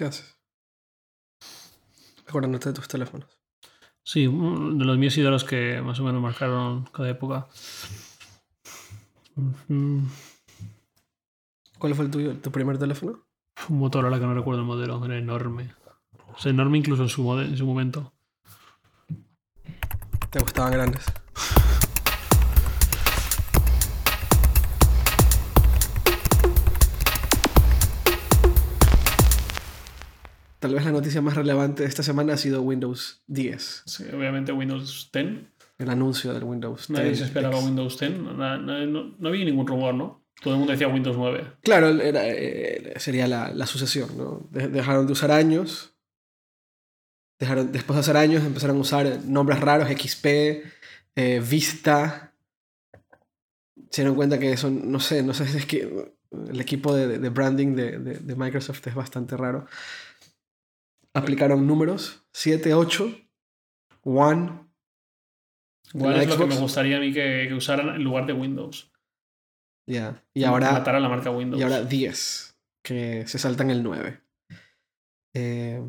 [0.00, 0.34] ¿Qué haces?
[2.26, 3.28] Acordándote de tus teléfonos.
[4.02, 7.48] Sí, de los míos y de los que más o menos marcaron cada época.
[11.78, 13.26] ¿Cuál fue el tuyo, tu primer teléfono?
[13.68, 15.74] Un Motorola que no recuerdo el modelo, era enorme.
[16.34, 18.14] O sea, enorme incluso en su, en su momento.
[20.30, 21.04] ¿Te gustaban grandes?
[30.60, 33.82] Tal vez la noticia más relevante de esta semana ha sido Windows 10.
[33.86, 35.26] Sí, obviamente Windows 10.
[35.78, 37.00] El anuncio del Windows 10.
[37.00, 38.18] Nadie se esperaba Windows 10.
[38.18, 40.26] No, había ningún rumor, ¿no?
[40.42, 41.52] Todo el mundo decía Windows 9.
[41.62, 44.48] Claro, era, eh, sería la, la, sucesión, ¿no?
[44.50, 45.94] Dejaron de usar años.
[47.38, 50.26] Dejaron, después de usar años empezaron a usar nombres raros, XP,
[51.16, 52.34] eh, Vista.
[53.90, 56.12] Se dieron cuenta que eso, no sé, no sé, es que
[56.52, 59.66] el equipo de, de branding de, de Microsoft es bastante raro
[61.14, 63.14] aplicaron números, 7, 8,
[64.04, 64.50] One.
[65.94, 68.90] One es lo que me gustaría a mí que, usaran en lugar de Windows.
[69.86, 70.72] Ya, y ahora...
[70.72, 71.60] Matar la marca Windows.
[71.60, 74.20] Y ahora 10, que se saltan el 9.
[75.34, 75.82] Eh,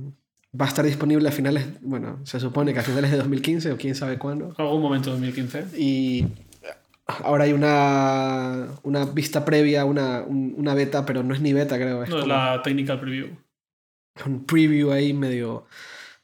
[0.60, 3.78] va a estar disponible a finales, bueno, se supone que a finales de 2015 o
[3.78, 4.54] quién sabe cuándo.
[4.58, 5.80] Algún momento de 2015.
[5.80, 6.28] Y
[7.06, 12.06] ahora hay una, una vista previa, una, una beta, pero no es ni beta, creo.
[12.06, 13.30] no, es la technical preview
[14.26, 15.66] un preview ahí medio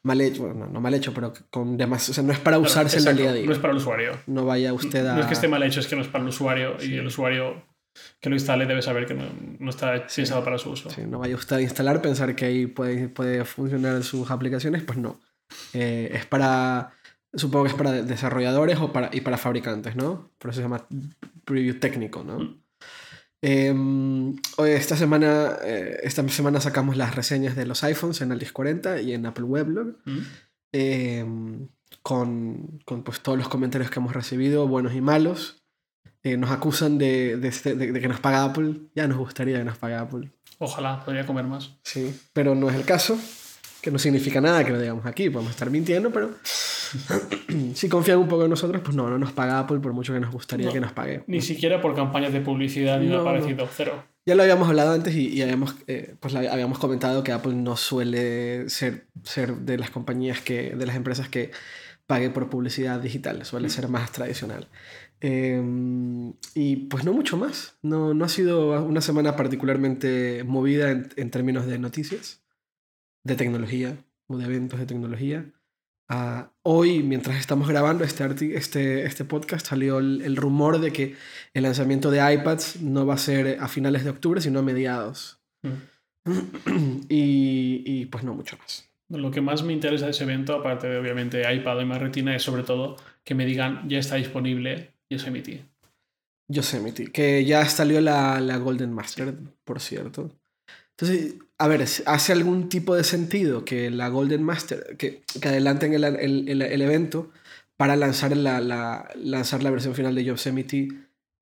[0.02, 2.98] mal hecho, bueno, no mal hecho, pero con demás, o sea, no es para usarse
[2.98, 3.46] en el día a día.
[3.46, 4.12] No es para el usuario.
[4.26, 5.14] No vaya usted a...
[5.14, 7.06] No es que esté mal hecho, es que no es para el usuario y el
[7.06, 7.62] usuario
[8.20, 9.24] que lo instale debe saber que no,
[9.58, 10.90] no está pensado para su uso.
[10.90, 14.98] Sí, no vaya usted a instalar, pensar que ahí puede, puede funcionar sus aplicaciones, pues
[14.98, 15.20] no.
[15.72, 16.92] Eh, es para,
[17.34, 20.30] supongo que es para desarrolladores o para, y para fabricantes, ¿no?
[20.38, 20.86] Por eso se llama
[21.44, 22.38] preview técnico, ¿no?
[22.38, 22.62] Mm.
[23.40, 29.00] Em, esta, semana, eh, esta semana sacamos las reseñas de los iPhones en el 1040
[29.00, 29.96] y en Apple Weblog.
[30.04, 30.18] Mm.
[30.72, 31.68] Em,
[32.02, 35.62] con, con pues, todos los comentarios que hemos recibido, buenos y malos.
[36.24, 38.74] Eh, nos acusan de, de, de, que nos paga Apple.
[38.94, 40.30] Ya nos gustaría que nos pague Apple.
[40.58, 41.76] Ojalá, podría comer más.
[41.84, 43.18] Sí, pero no es el caso.
[43.80, 45.30] Que no significa nada que lo digamos aquí.
[45.30, 46.30] Podemos estar mintiendo, pero
[47.74, 50.20] si confían un poco en nosotros, pues no, no nos paga Apple por mucho que
[50.20, 51.22] nos gustaría que nos pague.
[51.26, 54.04] Ni siquiera por campañas de publicidad ni nada parecido, cero.
[54.26, 58.68] Ya lo habíamos hablado antes y, habíamos, eh, pues habíamos comentado que Apple no suele
[58.68, 61.50] ser, ser de las compañías que, de las empresas que
[62.06, 64.68] pague por publicidad digital, suele ser más tradicional.
[65.20, 67.78] Em, y pues no mucho más.
[67.82, 72.42] No, no ha sido una semana particularmente movida en, en términos de noticias,
[73.24, 73.96] de tecnología
[74.26, 75.44] o de eventos de tecnología.
[76.10, 81.16] Ah, hoy, mientras estamos grabando este, este, este podcast, salió el, rumor de que
[81.52, 85.38] el lanzamiento de iPads no va a ser a finales de octubre, sino a mediados.
[85.62, 87.02] Mm.
[87.10, 88.88] y, y, pues no mucho más.
[89.10, 92.34] Lo que más me interesa de ese evento, aparte de obviamente iPad y más retina,
[92.34, 95.64] es sobre todo que me digan ya está disponible Yosemite.
[96.48, 100.30] Yosemite, que ya salió la, la Golden Master, por cierto.
[100.90, 105.92] Entonces, a ver, ¿hace algún tipo de sentido que la Golden Master, que, que adelanten
[105.92, 107.30] el, el, el, evento
[107.76, 110.88] para lanzar la, la, lanzar la versión final de Yosemite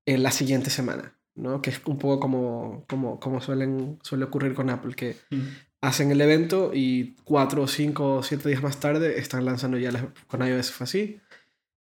[0.07, 1.17] en la siguiente semana?
[1.37, 1.61] ¿no?
[1.61, 5.41] Que es un poco como, como, como suelen, suele ocurrir con Apple, que mm.
[5.83, 9.91] hacen el evento y cuatro, cinco o siete días más tarde están lanzando ya
[10.27, 11.21] con iOS así.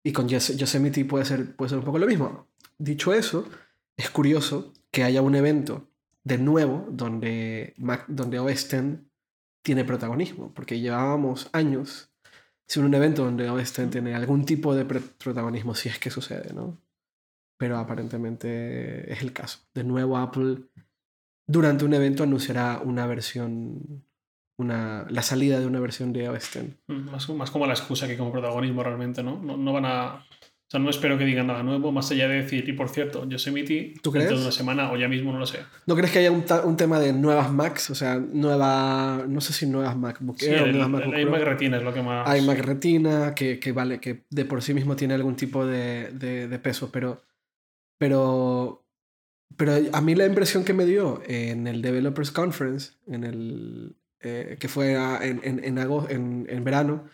[0.04, 2.48] Y con Yosemite puede ser, puede ser un poco lo mismo.
[2.78, 3.48] Dicho eso,
[3.96, 5.88] es curioso que haya un evento
[6.24, 7.74] de nuevo donde,
[8.08, 8.76] donde OS
[9.64, 12.12] tiene protagonismo, porque llevábamos años
[12.68, 16.78] sin un evento donde OS tiene algún tipo de protagonismo, si es que sucede, ¿no?
[17.58, 19.60] Pero aparentemente es el caso.
[19.74, 20.64] De nuevo Apple
[21.48, 24.06] durante un evento anunciará una versión,
[24.58, 28.18] una, la salida de una versión de OS mm, Más, más como la excusa que
[28.18, 29.42] como protagonismo realmente, ¿no?
[29.42, 30.26] No, no van a
[30.74, 33.94] sea, no espero que digan nada nuevo, más allá de decir, y por cierto, Yosemite,
[34.02, 34.26] ¿Tú crees?
[34.26, 35.60] dentro de una semana o ya mismo no lo sé.
[35.86, 37.92] ¿No crees que haya un, un tema de nuevas Macs?
[37.92, 41.78] O sea, nueva, no sé si nuevas MacBook Air o nuevas MacBook Hay Mac Retina
[41.78, 42.28] es lo que más...
[42.28, 46.10] Hay Mac Retina, que, que, vale, que de por sí mismo tiene algún tipo de,
[46.12, 47.22] de, de peso, pero,
[48.00, 48.84] pero,
[49.56, 54.58] pero a mí la impresión que me dio en el Developers Conference, en el, eh,
[54.60, 57.06] que fue en, en, en, en, en verano,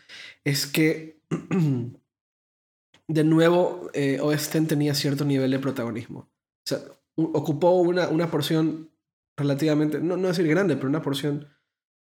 [0.46, 1.20] es que
[3.10, 4.22] de nuevo eh,
[4.68, 6.20] tenía cierto nivel de protagonismo.
[6.20, 6.80] O sea,
[7.16, 8.92] ocupó una, una porción
[9.36, 11.48] relativamente, no, no decir grande, pero una porción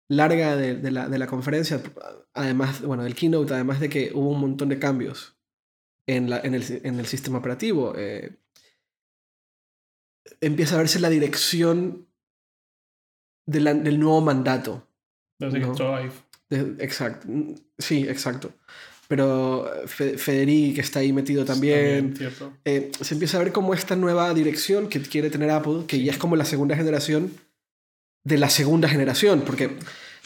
[0.08, 1.80] larga de, de, la, de, la, conferencia,
[2.34, 5.38] además, bueno, del keynote, además de que hubo un montón de cambios
[6.06, 7.94] en, la, en, el, en el, sistema operativo.
[7.96, 8.38] Eh,
[10.42, 12.06] empieza a verse la dirección
[13.46, 14.86] de la, del nuevo mandato
[15.38, 15.74] Desde No.
[16.50, 17.28] Exacto.
[17.78, 18.52] Sí, exacto.
[19.12, 22.14] Pero Fe- Federic está ahí metido también.
[22.64, 26.12] Eh, se empieza a ver como esta nueva dirección que quiere tener Apple, que ya
[26.12, 27.30] es como la segunda generación
[28.24, 29.76] de la segunda generación, porque,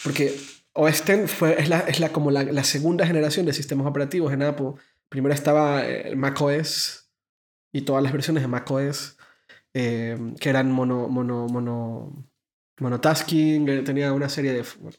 [0.04, 0.32] porque
[0.72, 4.32] OS X fue, es, la, es la, como la, la segunda generación de sistemas operativos
[4.32, 4.74] en Apple.
[5.08, 7.08] Primero estaba eh, el macOS
[7.72, 9.16] y todas las versiones de macOS
[9.74, 12.24] eh, que eran mono, mono, mono,
[12.78, 14.64] monotasking, eh, tenía una serie de...
[14.78, 14.96] bueno,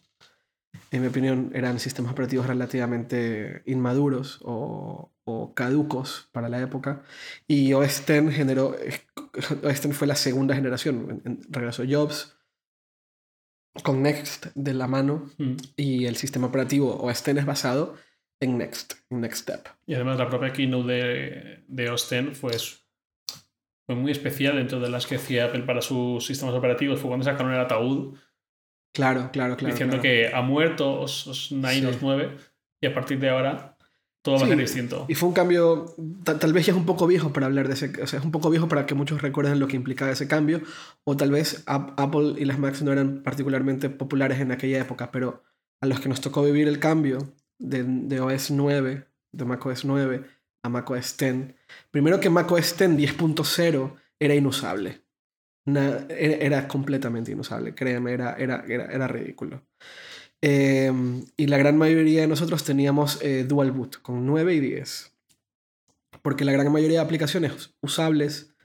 [0.92, 7.04] en mi opinión, eran sistemas operativos relativamente inmaduros o, o caducos para la época.
[7.48, 8.76] Y OS X generó,
[9.64, 11.22] OS X fue la segunda generación.
[11.26, 12.34] En- en- Regresó Jobs
[13.84, 15.56] con Next de la mano Mm.
[15.76, 17.96] y el sistema operativo OS X es basado
[18.40, 19.68] en Next, en Next Step.
[19.86, 22.52] Y además la propia keynote de, de OS X fue,
[23.86, 27.00] fue muy especial dentro de las que hacía Apple para sus sistemas operativos.
[27.00, 28.18] Fue cuando sacaron el ataúd
[28.94, 29.74] Claro, claro, claro.
[29.74, 30.02] diciendo claro.
[30.02, 31.86] que ha muerto os, os 9, Sí.
[31.86, 32.32] os 9
[32.82, 33.78] y a partir de ahora
[34.24, 35.06] todo va a ser distinto.
[35.08, 35.86] Y fue un cambio,
[36.24, 38.26] ta- tal vez ya es un poco viejo para hablar de ese, o sea, es
[38.26, 40.62] un poco viejo para que muchos recuerden lo que implicaba ese cambio,
[41.06, 45.12] o tal vez Ap- Apple y las Macs no eran particularmente populares en aquella época,
[45.12, 45.44] pero
[45.82, 50.24] a los que nos tocó vivir el cambio de, de OS 9, de macOS 9
[50.64, 51.54] a macOS 10,
[51.92, 55.02] primero que macOS 10 10.0 era inusable.
[55.68, 59.64] Era, completamente inusable, créeme, era, era, era, era ridículo.
[60.42, 60.92] Eh,
[61.36, 65.14] y la gran mayoría de nosotros teníamos eh, Dual Boot con 9 y 10.
[66.22, 68.56] Porque la gran mayoría de aplicaciones usables,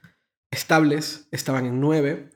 [0.51, 2.29] estables, estaban en 9.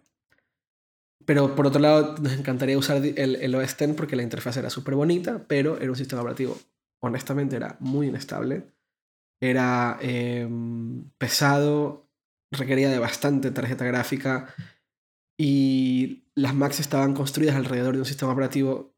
[1.26, 4.70] Pero por otro lado, nos encantaría usar el, el OS X porque la interfaz era
[4.70, 6.58] súper bonita, pero era un sistema operativo,
[7.02, 8.64] honestamente, era muy inestable.
[9.40, 10.48] Era eh,
[11.18, 12.07] pesado,
[12.52, 14.54] requería de bastante tarjeta gráfica
[15.38, 18.96] y las Macs estaban construidas alrededor de un sistema operativo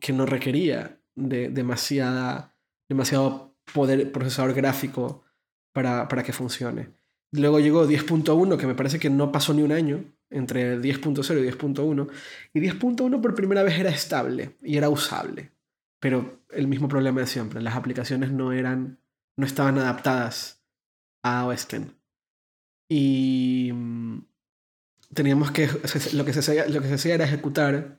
[0.00, 2.56] que no requería de demasiada,
[2.88, 5.24] demasiado poder procesador gráfico
[5.72, 6.90] para, para que funcione.
[7.32, 11.50] Luego llegó 10.1, que me parece que no pasó ni un año entre 10.0 y
[11.50, 12.08] 10.1.
[12.52, 15.50] Y 10.1 por primera vez era estable y era usable.
[16.00, 19.00] Pero el mismo problema de siempre, las aplicaciones no eran,
[19.36, 20.62] no estaban adaptadas
[21.22, 21.86] a OS X.
[22.88, 24.18] Y mm,
[25.14, 25.68] teníamos que,
[26.12, 27.98] lo que se hacía, lo que se hacía era ejecutar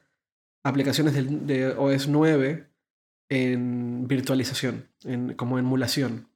[0.63, 2.67] aplicaciones del- de, OS 9
[3.29, 6.27] en virtualización, en, como emulación.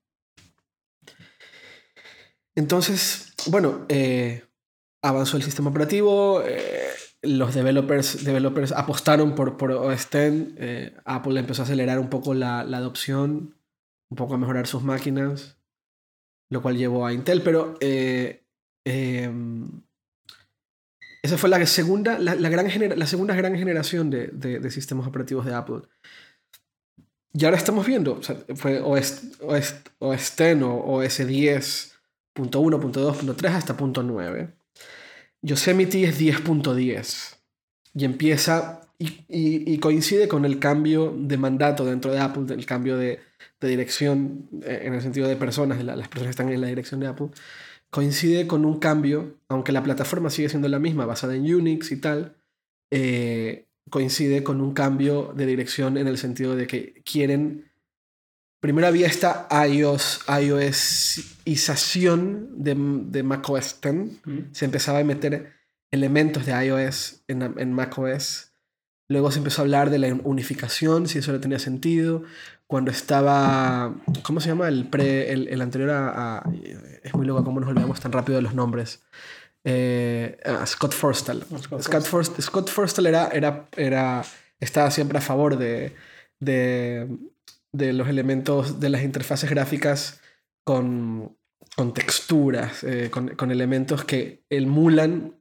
[2.55, 4.43] Entonces, bueno, eh,
[5.01, 6.89] avanzó el sistema operativo, eh,
[7.21, 12.33] los developers, developers apostaron por, por OS X, eh, Apple empezó a acelerar un poco
[12.33, 13.55] la, la adopción,
[14.09, 15.57] un poco a mejorar sus máquinas,
[16.49, 18.43] lo cual llevó a Intel, pero eh,
[18.85, 19.81] em,
[21.21, 24.71] esa fue la segunda, la, la gran genera- la segunda gran generación de, de- de
[24.71, 25.81] sistemas operativos de Apple.
[27.33, 33.77] Y ahora estamos viendo, o sea, fue OS, OS, OS X o OS 10.1.2.3 hasta
[33.77, 34.51] punto .9.
[35.41, 37.37] Yosemite es 10.10
[37.93, 42.65] y empieza y, y- y coincide con el cambio de mandato dentro de Apple, el
[42.65, 43.19] cambio de,
[43.61, 46.67] de dirección eh, en el sentido de personas, la- las personas que están en la
[46.67, 47.29] dirección de Apple,
[47.89, 51.97] coincide con un cambio, aunque la plataforma sigue siendo la misma, basada en Unix y
[52.01, 52.35] tal,
[52.91, 57.65] eh, coincide con un cambio de dirección en el sentido de que quieren...
[58.61, 62.75] Primero había esta iOS, iOSización de,
[63.09, 63.93] de macOS X.
[64.25, 64.39] Mm.
[64.51, 65.53] Se empezaba a meter
[65.91, 68.48] elementos de iOS en, en macOS.
[69.09, 72.23] Luego se empezó a hablar de la unificación, si eso no tenía sentido.
[72.67, 74.67] Cuando estaba, ¿cómo se llama?
[74.67, 76.43] El, pre, el, el anterior a, a-
[77.03, 79.01] Es muy loco cómo nos olvidamos tan rápido de los nombres.
[79.63, 81.43] Eh, ah, Scott Forstall.
[81.59, 84.23] Scott Scott, Forst- Scott Forstall era, era, era,
[84.59, 85.95] estaba siempre a favor de,
[86.39, 87.07] de,
[87.71, 90.21] de los elementos de las interfaces gráficas
[90.63, 91.35] con,
[91.75, 95.33] con texturas, eh, con, con elementos que emulan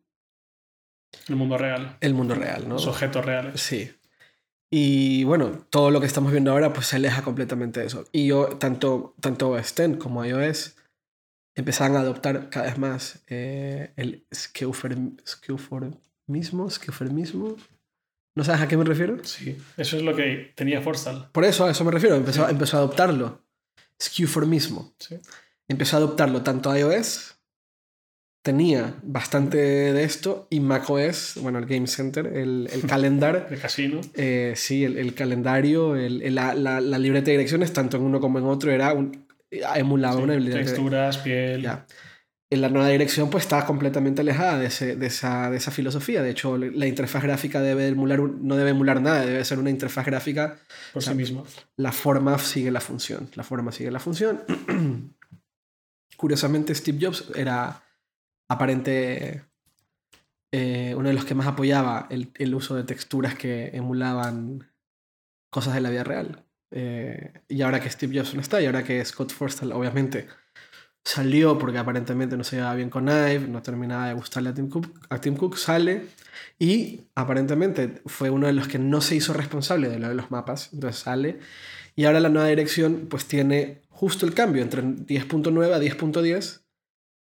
[1.29, 1.97] El mundo real.
[2.01, 2.75] el mundo real, ¿no?
[2.75, 3.61] Los objetos reales.
[3.61, 3.91] Sí.
[4.71, 8.05] Y bueno, todo lo que estamos viendo ahora pues se aleja completamente de eso.
[8.13, 10.77] Y yo, tanto, tanto X como iOS
[11.55, 15.17] empezaban a adoptar cada vez más eh, el skeuformismo,
[16.71, 17.57] skeuformismo.
[18.37, 19.25] ¿No sabes a qué me refiero?
[19.25, 19.57] Sí.
[19.77, 21.31] Eso es lo que tenía Forstal.
[21.33, 22.15] Por eso a eso me refiero.
[22.15, 23.43] Empezó, empezó a adoptarlo.
[24.01, 24.95] Skeuformismo.
[24.99, 25.19] Sí.
[25.67, 27.38] Empezó a adoptarlo tanto iOS,
[28.43, 33.49] tenía bastante de esto, y macOS, bueno, el Game Center, el, el calendar.
[33.51, 34.01] De casino.
[34.15, 38.05] Eh, sí, el, el calendario, el, el- la, la- la libreta de direcciones, tanto en
[38.05, 41.63] uno como en otro, era un, emulaba Sí, una libreta de Texturas, piel.
[41.63, 41.87] ya.
[42.51, 46.23] en la nueva dirección pues está completamente alejada de, ese- de esa, de esa filosofía.
[46.23, 50.07] De hecho, la interfaz gráfica debe emular, no debe emular nada, debe ser una interfaz
[50.07, 50.57] gráfica.
[50.95, 51.45] por sí mismo.
[51.77, 53.29] La forma sigue la función.
[53.35, 54.41] La forma sigue la función.
[56.17, 57.83] Curiosamente, Steve Jobs era
[58.49, 59.45] aparente
[60.53, 64.71] eh, uno de los que más apoyaba el, el uso de texturas que emulaban
[65.51, 66.45] cosas de la vida real.
[66.71, 70.29] Eh, y ahora que Steve Jobs no está, y ahora que Scott Forstall obviamente
[71.05, 74.69] salió porque aparentemente no se llevaba bien con Ive, no terminaba de gustarle a Tim
[74.69, 76.07] Cook, a Tim Cook sale
[76.59, 80.31] y aparentemente fue uno de los que no se hizo responsable de lo de los
[80.31, 81.39] mapas, entonces sale
[81.97, 86.61] y ahora la nueva dirección pues tiene justo el cambio entre 10.9 a 10.10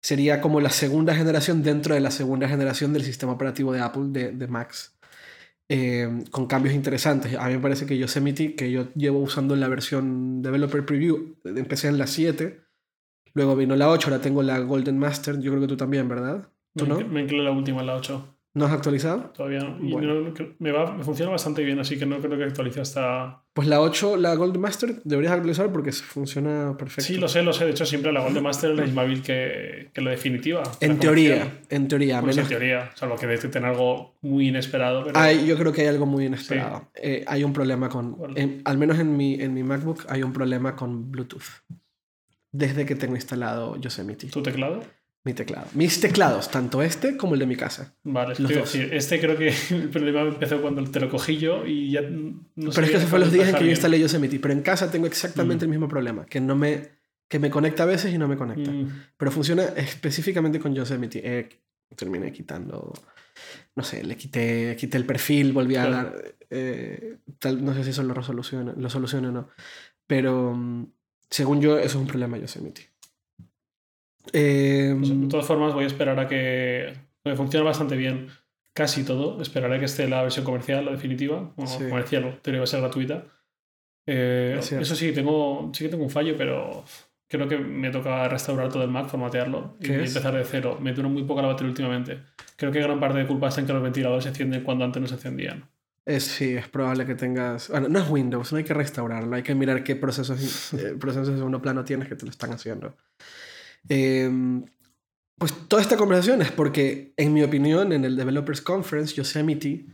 [0.03, 4.05] sería como la segunda generación dentro de la segunda generación del sistema operativo de Apple
[4.09, 4.97] de, de Macs.
[5.73, 7.37] Eh, con cambios interesantes.
[7.37, 11.37] A mí me parece que Yosemite, que yo llevo usando en la versión Developer Preview,
[11.45, 12.61] empecé en la 7,
[13.35, 16.49] luego vino la 8, ahora tengo la Golden Master, yo creo que tú también, ¿verdad?
[16.75, 17.09] ¿Tú Me, no?
[17.09, 18.40] me incluye la última, la 8.
[18.53, 19.31] ¿No has actualizado?
[19.31, 19.79] Todavía no.
[19.79, 20.35] Bueno.
[20.59, 23.45] me, va, me funciona bastante bien, así que no creo que actualice hasta.
[23.53, 27.05] Pues la 8, la Golden Master, deberías actualizar porque funciona perfecto.
[27.05, 27.67] Sí, lo sé, lo sé.
[27.67, 30.65] De hecho, siempre la Golden Master es la misma build que, que la definitiva.
[30.81, 32.21] En la teoría, en teoría.
[32.23, 32.91] Pues en menos- teoría.
[32.97, 35.05] Salvo que detecten algo muy inesperado.
[35.05, 36.91] Pero Hay- yo creo que hay algo muy inesperado.
[36.97, 38.17] Eh, hay un problema con,
[38.65, 41.63] al menos en mi, en mi MacBook, hay un problema con Bluetooth.
[42.53, 44.81] Desde que tengo instalado Yosemite, tu teclado.
[45.25, 45.67] Mi teclado.
[45.75, 47.95] Mis teclados, tanto este como el de mi casa.
[48.05, 48.73] Vale, Los dos.
[48.73, 52.01] decir, este creo que el problema empezó cuando te lo cogí yo y ya.
[52.03, 52.41] No
[52.75, 54.39] pero es que esos fueron los días en que yo instalé Yosemite.
[54.41, 56.89] Pero en casa tengo exactamente el mismo problema, que no me,
[57.29, 58.71] que me conecta a veces y no me conecta.
[58.71, 61.21] Mm, Pero funciona específicamente con Yosemite.
[61.23, 61.49] Eh,
[61.97, 62.93] terminé quitando,
[63.77, 66.11] no sé, le quité, quité el perfil, volví a Claro.
[66.13, 69.49] dar, eh, tal, no sé si eso lo resoluciona, lo soluciona o no.
[70.07, 70.87] Pero mm,
[71.29, 72.90] según yo, eso es un problema de Yosemite.
[74.33, 76.93] Eh, pues, de todas formas, voy a esperar a que.
[77.25, 78.29] Me funciona bastante bien
[78.73, 79.41] casi todo.
[79.43, 81.53] Esperaré que esté la versión comercial, la definitiva.
[81.57, 81.85] Bueno, Sí.
[81.89, 83.25] comercial, pero va a ser gratuita.
[84.07, 86.85] Eh, eso sí, tengo, sí que tengo un fallo, pero
[87.29, 90.09] creo que me toca restaurar todo el Mac, formatearlo y ¿Qué es?
[90.09, 90.79] empezar de cero.
[90.81, 92.19] Me dura muy poco la batería últimamente.
[92.57, 95.01] Creo que gran parte de culpa está en que los ventiladores se encienden cuando antes
[95.01, 95.69] no se encendían.
[96.07, 97.69] es, sí, es probable que tengas...
[97.69, 101.29] Bueno, no es Windows, no hay que restaurarlo, hay que mirar qué procesos, eh, procesos
[101.29, 102.97] de segundo plano tienes que te lo están haciendo.
[103.89, 104.31] Eh,
[105.41, 109.87] pues toda esta conversación es porque, en mi opinión, en el Developers Conference, Yosemite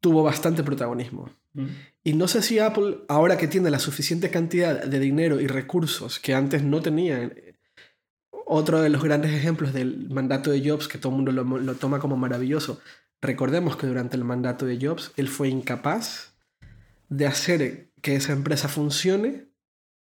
[0.00, 1.28] tuvo bastante protagonismo.
[1.52, 1.66] Mm.
[2.02, 6.18] Y no sé si Apple, ahora que tiene la suficiente cantidad de dinero y recursos
[6.18, 7.30] que antes no tenía,
[8.46, 11.74] otro de los grandes ejemplos del mandato de Jobs, que todo el mundo lo, lo
[11.74, 12.80] toma como maravilloso,
[13.20, 16.32] recordemos que durante el mandato de Jobs, él fue incapaz
[17.10, 19.48] de hacer que esa empresa funcione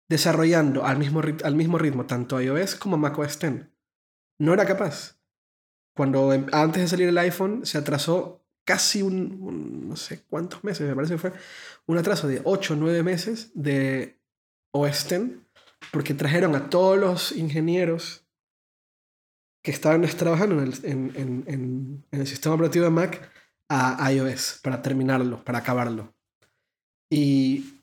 [0.10, 3.68] desarrollando al mismo, ritmo tanto iOS como macOS X.
[4.39, 5.20] No era capaz.
[5.96, 10.88] Cuando em- antes de salir el iPhone se atrasó casi un, no sé cuántos meses,
[10.88, 11.34] me parece que fue
[11.86, 14.20] un atraso de 8 o 9 meses de
[14.72, 15.38] OS X,
[15.92, 18.25] porque trajeron a todos los ingenieros
[19.63, 23.32] que estaban trabajando en el, en el sistema operativo de Mac
[23.68, 26.16] a iOS para terminarlo, para acabarlo.
[27.12, 27.79] Y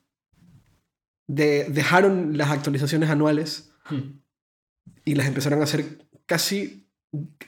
[1.28, 3.72] de- dejaron las actualizaciones anuales
[5.04, 6.88] y las empezaron a hacer casi,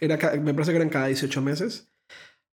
[0.01, 1.89] era, me parece que eran cada 18 meses,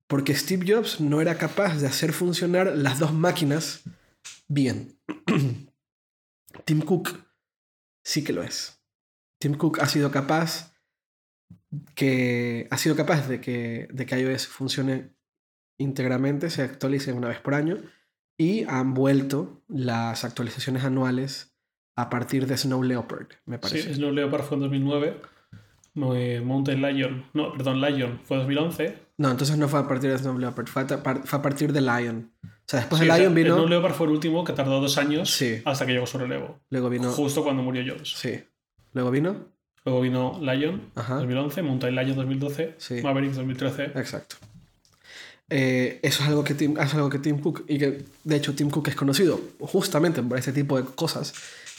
[0.07, 3.83] porque Steve Jobs no era capaz de hacer funcionar las dos máquinas
[4.47, 4.99] bien.
[6.65, 7.23] Tim Cook
[8.03, 8.81] sí que lo es.
[9.39, 10.73] Tim Cook ha sido capaz
[11.95, 15.13] que ha sido capaz de que, de que iOS funcione
[15.77, 17.77] íntegramente, se actualice una vez por año
[18.37, 21.55] y han vuelto las actualizaciones anuales
[21.95, 23.93] a partir de Snow Leopard, me Sí, parece.
[23.95, 25.21] Snow Leopard fue en 2009.
[26.15, 28.97] eh, Mountain Lion, no, perdón, Lion fue 2011.
[29.17, 32.33] No, entonces no fue a partir de Snow Leopard, fue a, partir de Lion.
[32.43, 34.97] O sea, después Sí, de Lion vino, Snow Leopard fue el último que tardó dos
[34.97, 35.61] años Sí.
[35.63, 36.59] hasta que llegó su relevo.
[36.69, 38.11] luego vino, Justo cuando murió Jobs.
[38.17, 38.43] sí,
[38.93, 39.53] luego vino,
[39.85, 41.15] Luego vino Lion Ajá.
[41.17, 43.01] 2011, Mountain Lion 2012, Sí.
[43.03, 43.83] Maverick 2013.
[43.95, 44.35] exacto.
[45.49, 48.55] Eh, eso es algo, que Tim, es algo que Tim Cook, y que de hecho
[48.55, 51.33] Tim Cook es conocido justamente por este tipo de cosas,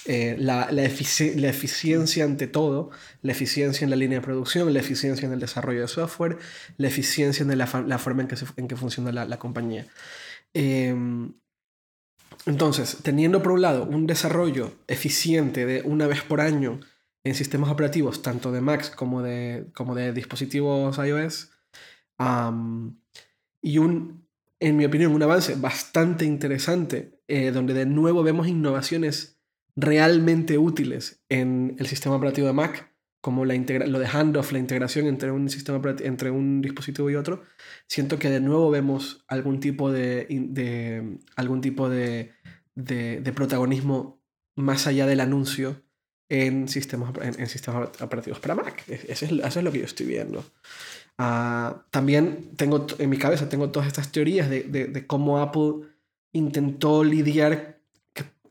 [0.05, 2.91] eh, la, la, efici- la eficiencia ante todo,
[3.23, 6.39] la eficiencia en la línea de producción, la eficiencia en el desarrollo de software,
[6.77, 9.87] la eficiencia en la, forma en que, en que funciona la, compañía.
[10.55, 10.95] Eh,
[12.47, 16.79] entonces, teniendo por un lado un desarrollo eficiente de una vez por año
[17.25, 21.51] en sistemas operativos, tanto de Macs como de, como de dispositivos iOS,
[23.63, 24.27] y un,
[24.61, 29.41] en mi opinión, un avance bastante interesante, eh, donde de nuevo vemos innovaciones
[29.77, 35.07] realmente útiles en el sistema operativo de Mac, como la lo de handoff, la integración
[35.07, 37.43] entre un sistema entre un dispositivo y otro,
[37.89, 42.33] siento que de nuevo vemos algún tipo de, de algún tipo de,
[42.77, 44.23] de, de, protagonismo
[44.55, 45.83] más allá del anuncio
[46.29, 48.85] en sistemas, en, sistemas operativos para Mac.
[48.89, 50.45] Eso es, eso es, lo que yo estoy viendo.
[51.19, 55.89] Uh, también tengo en mi cabeza tengo todas estas teorías de, de cómo Apple
[56.33, 57.77] intentó lidiar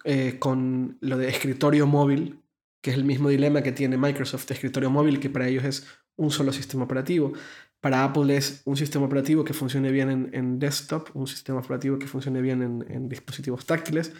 [0.07, 2.39] eh, con lo de escritorio móvil,
[2.83, 6.29] que es el mismo dilema que tiene Microsoft escritorio móvil, que para ellos es un
[6.29, 7.33] solo sistema operativo.
[7.81, 11.97] Para Apple es un sistema operativo que funcione bien en, en desktop, un sistema operativo
[11.97, 14.13] que funcione bien en, en, dispositivos táctiles,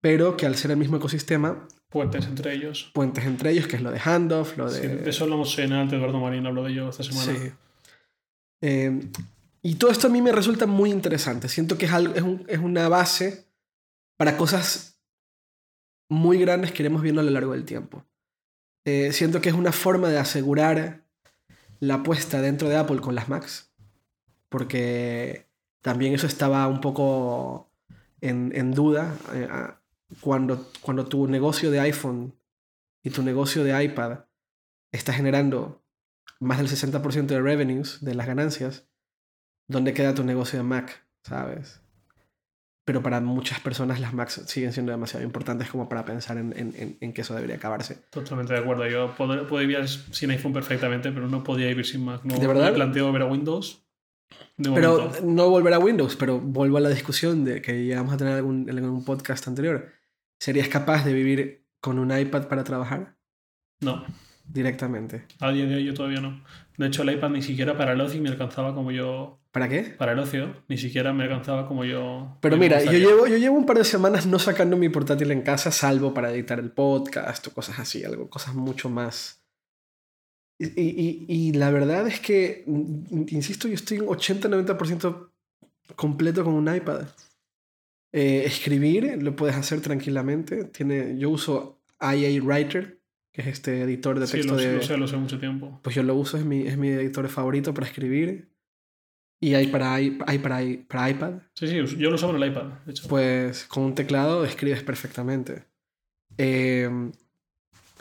[0.00, 1.68] pero que al ser el mismo ecosistema...
[1.88, 2.90] Puentes entre ellos.
[2.92, 4.80] Puentes entre ellos, que es lo de handoff, lo de...
[4.80, 7.32] Sí, de eso hablamos en el Eduardo Marín, habló de ello esta semana.
[7.32, 7.52] Sí.
[8.60, 9.10] Eh,
[9.62, 11.48] y todo esto a mí me resulta muy interesante.
[11.48, 13.46] Siento que es, algo, es, un, es una base
[14.16, 14.98] para cosas
[16.08, 18.04] muy grandes que iremos viendo a lo largo del tiempo.
[18.84, 21.04] Eh, siento que es una forma de asegurar
[21.80, 23.70] la apuesta dentro de Apple con las Macs,
[24.48, 25.46] porque
[25.82, 27.70] también eso estaba un poco
[28.20, 29.48] en, en duda eh,
[30.20, 32.34] cuando, cuando tu negocio de iPhone
[33.02, 34.20] y tu negocio de iPad
[34.90, 35.82] está generando
[36.40, 38.86] más del 60% de revenues, de las ganancias,
[39.66, 41.04] ¿dónde queda tu negocio de Mac?
[41.22, 41.80] ¿Sabes?
[42.84, 46.96] Pero para muchas personas las Macs siguen siendo demasiado importantes como para pensar en, en,
[46.98, 47.96] en que eso debería acabarse.
[48.08, 48.86] Totalmente de acuerdo.
[48.88, 52.22] Yo puedo, puedo, vivir sin iPhone perfectamente, pero no podía vivir sin Mac.
[52.24, 52.70] No, ¿De verdad?
[52.70, 53.84] Me planteo volver a Windows.
[54.56, 55.20] pero momento.
[55.22, 58.32] no volver a Windows, pero vuelvo a la discusión de que ya vamos a tener
[58.32, 59.92] algún, en un podcast anterior.
[60.40, 63.18] ¿Serías capaz de vivir con un iPad para trabajar?
[63.80, 64.02] No.
[64.52, 65.24] Directamente.
[65.40, 66.42] A día de hoy yo todavía no.
[66.76, 69.38] De hecho, el iPad ni siquiera para el ocio me alcanzaba como yo.
[69.50, 69.82] ¿Para qué?
[69.82, 70.62] Para el ocio.
[70.68, 72.38] Ni siquiera me alcanzaba como yo.
[72.40, 75.42] Pero mira, yo llevo, yo llevo un par de semanas no sacando mi portátil en
[75.42, 79.42] casa, salvo para editar el podcast o cosas así, algo, cosas mucho más.
[80.58, 85.30] Y, y, y la verdad es que, insisto, yo estoy un 80-90%
[85.94, 87.06] completo con un iPad.
[88.12, 90.64] Eh, escribir lo puedes hacer tranquilamente.
[90.64, 92.97] Tiene, yo uso IA Writer,
[93.38, 94.76] que es este editor de texto sí, lo, de...
[94.78, 95.78] lo sé, lo sé mucho tiempo.
[95.84, 98.48] Pues yo lo uso, es mi, es mi editor favorito para escribir.
[99.40, 101.34] Y hay para, hay, para, para iPad.
[101.54, 103.06] Sí, sí, yo lo uso en el iPad, de hecho.
[103.06, 105.66] Pues con un teclado escribes perfectamente.
[106.36, 106.90] Eh,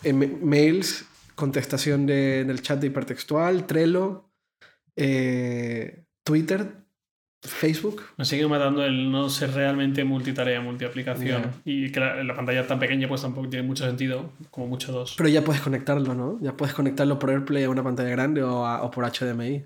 [0.04, 4.32] en mails, contestación de, en el chat de hipertextual, Trello,
[4.95, 6.78] eh, Twitter,
[7.41, 8.02] Facebook.
[8.17, 11.43] Me sigue matando el no ser realmente multitarea, multiaplicación.
[11.43, 11.62] Yeah.
[11.65, 15.13] Y que la, la, pantalla tan pequeña pues tampoco tiene mucho sentido, como mucho dos.
[15.17, 16.39] Pero ya puedes conectarlo, ¿no?
[16.41, 19.65] Ya puedes conectarlo por AirPlay a una pantalla grande o, a, o por HDMI.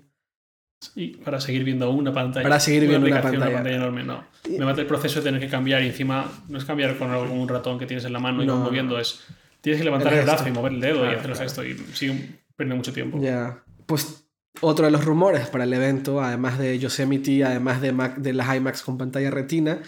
[0.96, 2.42] Y para seguir viendo una pantalla.
[2.42, 3.46] Para seguir viendo una, una, pantalla.
[3.46, 3.76] una pantalla.
[3.76, 4.24] enorme, no.
[4.48, 7.32] Me mata el proceso de tener que cambiar y encima no es cambiar con algo
[7.32, 9.24] un ratón que tienes en la mano y no, moviendo, es
[9.60, 11.46] tienes que levantar el, el brazo y mover el dedo claro, y hacer claro.
[11.46, 13.18] esto y sigue perdiendo mucho tiempo.
[13.18, 13.22] Ya.
[13.22, 13.64] Yeah.
[13.86, 14.21] Pues
[14.62, 18.56] otro de los rumores para el evento, además de Yosemite, además de, Mac, de las
[18.56, 19.82] iMacs con pantalla retina,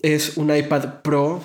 [0.00, 1.42] es un iPad Pro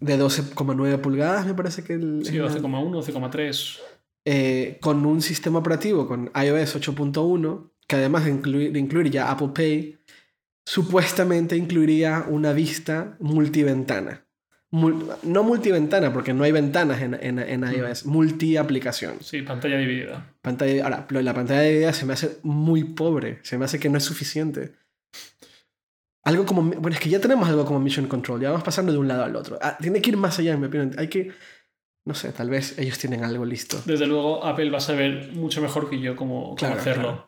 [0.00, 1.94] de 12,9 pulgadas, me parece que...
[1.94, 3.78] El, sí, 12,1, 12,3.
[4.24, 9.30] Eh, con un sistema operativo, con iOS 8.1, que además de incluir, de incluir ya
[9.30, 9.98] Apple Pay,
[10.66, 14.27] supuestamente incluiría una vista multiventana
[14.70, 18.10] no multiventana, porque no hay ventanas en, en, en iOS, mm.
[18.10, 19.16] multi-aplicación.
[19.20, 20.34] Sí, pantalla dividida.
[20.42, 23.98] Pantalla, ahora, la pantalla dividida se me hace muy pobre, se me hace que no
[23.98, 24.74] es suficiente.
[26.24, 28.98] Algo como, bueno, es que ya tenemos algo como Mission Control, ya vamos pasando de
[28.98, 29.58] un lado al otro.
[29.62, 30.94] Ah, tiene que ir más allá, en mi opinión.
[30.98, 31.32] Hay que,
[32.04, 33.80] no sé, tal vez ellos tienen algo listo.
[33.86, 37.02] Desde luego, Apple va a saber mucho mejor que yo cómo, claro, cómo hacerlo.
[37.02, 37.27] Claro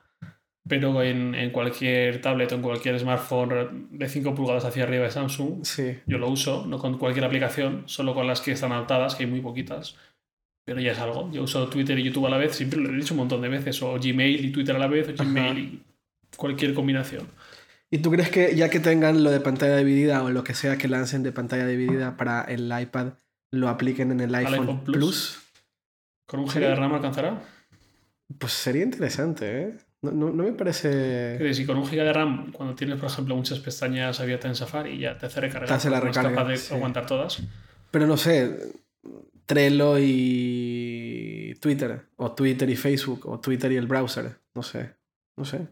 [0.69, 5.11] pero en, en, cualquier tablet o en cualquier smartphone de 5 pulgadas hacia arriba de
[5.11, 5.99] Samsung, sí.
[6.07, 9.31] yo lo uso, no con cualquier aplicación, solo con las que están adaptadas, que hay
[9.31, 9.97] muy poquitas,
[10.65, 11.31] pero ya es algo.
[11.33, 13.49] Yo uso Twitter y YouTube a la vez, siempre lo he dicho un montón de
[13.49, 15.59] veces, o Gmail y Twitter a la vez, o Gmail Ajá.
[15.59, 15.83] y
[16.37, 17.27] cualquier combinación.
[17.91, 20.79] ¿Y tú crees que ya que tengan lo de pantalla dividida o lo que sea
[20.79, 23.15] que lancen de pantalla dividida para el iPad,
[23.51, 24.97] lo apliquen en el iPhone, iPhone Plus?
[24.97, 25.39] Plus?
[26.27, 27.43] ¿Con un GB de RAM alcanzará?
[28.39, 29.79] Pues sería interesante, ¿eh?
[30.03, 31.37] No, no, no, me parece.
[31.39, 34.57] Que si con un giga de RAM, cuando tienes, por ejemplo, muchas pestañas abiertas en
[34.57, 35.69] Safari, ya te hace recargar.
[35.69, 36.23] Te hace la recarga.
[36.23, 36.75] No es capaz de sí.
[36.75, 37.43] aguantar todas.
[37.91, 38.57] Pero no sé,
[39.45, 44.95] Trello y Twitter, o Twitter y Facebook, o Twitter y el browser, no sé,
[45.37, 45.69] no sé.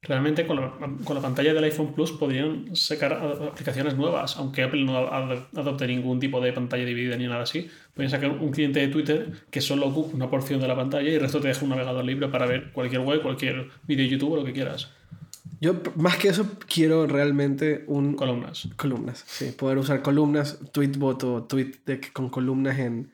[0.00, 0.70] Realmente con la,
[1.04, 6.20] con la, pantalla del iPhone Plus podrían sacar aplicaciones nuevas, aunque Apple no adopte ningún
[6.20, 7.68] tipo de pantalla dividida ni nada así.
[7.94, 11.14] Podrían sacar un cliente de Twitter que solo ocupe una porción de la pantalla y
[11.14, 14.32] el resto te deja un navegador libre para ver cualquier web, cualquier vídeo de YouTube
[14.32, 14.88] o lo que quieras.
[15.60, 18.14] Yo, más que eso, quiero realmente un...
[18.14, 18.68] Columnas.
[18.76, 19.50] Columnas, sí.
[19.50, 23.10] Poder usar columnas, Tweetbot o TweetDeck con columnas en,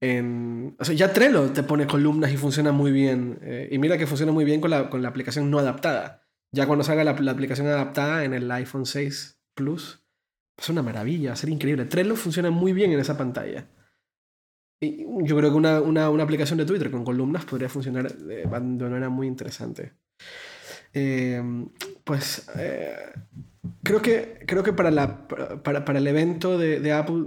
[0.00, 0.76] en...
[0.78, 3.38] O sea, ya Trello te pone columnas y funciona muy bien.
[3.42, 6.28] eh, y mira que funciona muy bien con la, con la aplicación no adaptada.
[6.52, 10.02] Ya cuando salga la, la aplicación adaptada en el iPhone 6 Plus,
[10.56, 11.84] es una maravilla, va a ser increíble.
[11.84, 13.68] Trello funciona muy bien en esa pantalla.
[14.80, 18.36] Y yo creo que una, una, una aplicación de Twitter con columnas podría funcionar de,
[18.36, 19.94] de manera muy interesante.
[20.94, 21.42] Eh,
[22.04, 22.96] pues eh,
[23.82, 27.24] creo que, creo que para, la, para, para el evento de, de Apple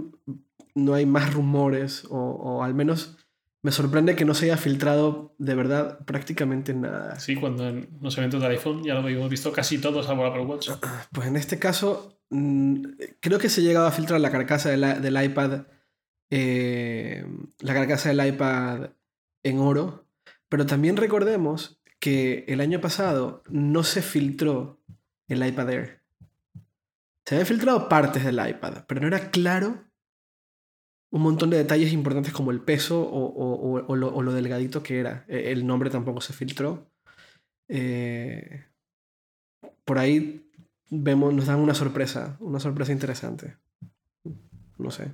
[0.74, 3.16] no hay más rumores, o, o, al menos
[3.62, 7.18] me sorprende que no se haya filtrado de verdad prácticamente nada.
[7.20, 10.42] Sí, cuando en los eventos del iPhone ya lo habíamos visto casi todos salvo Apple
[10.42, 10.70] Watch.
[11.12, 12.82] Pues en este caso, mmm,
[13.20, 15.66] creo que se llegaba a filtrar la carcasa de la, del iPad,
[16.30, 17.24] eh,
[17.60, 18.90] la carcasa del iPad
[19.44, 20.06] en oro,
[20.48, 24.82] pero también recordemos que el año pasado no se filtró
[25.28, 26.02] el iPad Air.
[27.24, 29.84] Se habían filtrado partes del iPad, pero no era claro
[31.12, 34.82] un montón de detalles importantes como el peso o, o, o, lo, o, lo, delgadito
[34.82, 35.26] que era.
[35.28, 36.90] El nombre tampoco se filtró.
[37.68, 38.64] Eh,
[39.84, 40.50] por ahí
[40.88, 43.58] vemos, nos dan una sorpresa, una sorpresa interesante.
[44.78, 45.12] No sé.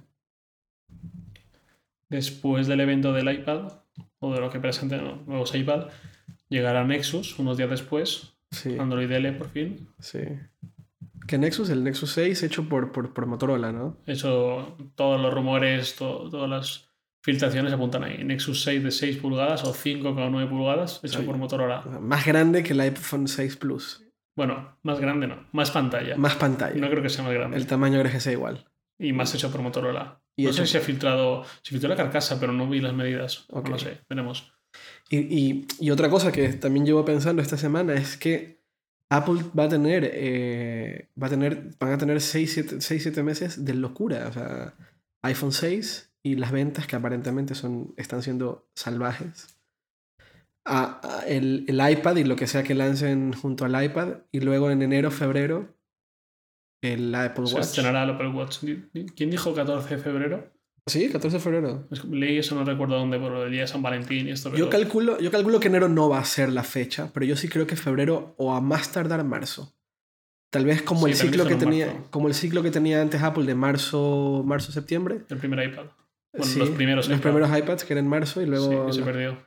[2.09, 3.73] Después del evento del iPad,
[4.21, 5.89] o de lo que presentan los nuevos iPad,
[6.49, 8.35] llegará Nexus unos días después.
[8.53, 8.79] Sí.
[8.79, 9.89] Android L por fin.
[9.99, 10.21] Sí.
[11.27, 13.97] Que Nexus, el Nexus 6 hecho por, por, por Motorola, ¿no?
[14.07, 16.89] Eso, todos los rumores, to, todas las
[17.23, 18.25] filtraciones apuntan ahí.
[18.25, 21.27] Nexus 6 de 6 pulgadas o 5,9 pulgadas hecho sí.
[21.27, 21.83] por Motorola.
[22.01, 24.05] Más grande que el iPhone 6 Plus.
[24.37, 26.17] Bueno, más grande no, más pantalla.
[26.17, 26.81] Más pantalla.
[26.81, 27.57] No creo que sea más grande.
[27.57, 28.67] El tamaño creo que sea igual.
[28.99, 30.21] Y más hecho por Motorola.
[30.37, 33.47] Y no sé si ha filtrado, se filtró la carcasa, pero no vi las medidas.
[33.49, 33.73] Okay.
[33.73, 34.53] No sé, veremos.
[35.11, 38.58] Y, y, y, otra cosa que también llevo pensando esta semana es que
[39.11, 44.27] Apple va a tener, eh, va a tener van a tener 6-7 meses de locura.
[44.29, 44.75] O sea,
[45.23, 49.57] iPhone 6 y las ventas que aparentemente son, están siendo salvajes.
[50.65, 54.19] A, a el, el, iPad y lo que sea que lancen junto al iPad.
[54.31, 55.75] Y luego en enero, febrero,
[56.83, 57.55] el Apple Watch.
[57.55, 58.59] Se estrenará el Apple Watch.
[59.17, 60.58] ¿Quién dijo 14 de febrero?
[60.89, 61.89] Sí, 14 de febrero.
[62.11, 64.51] Leí eso, no recuerdo dónde, por el día de San Valentín y esto.
[64.51, 64.65] Pero...
[64.65, 67.49] Yo, calculo, yo calculo que enero no va a ser la fecha, pero yo sí
[67.49, 69.75] creo que febrero o a más tardar marzo.
[70.51, 72.11] Tal vez como sí, el ciclo que tenía, marzo.
[72.11, 75.21] como el ciclo que tenía antes Apple de marzo, marzo septiembre.
[75.29, 75.87] El primer iPad.
[76.33, 77.31] Bueno, sí, los primeros los iPad.
[77.31, 78.93] primeros iPads que eran en marzo y luego.
[78.93, 79.39] Sí, se perdió.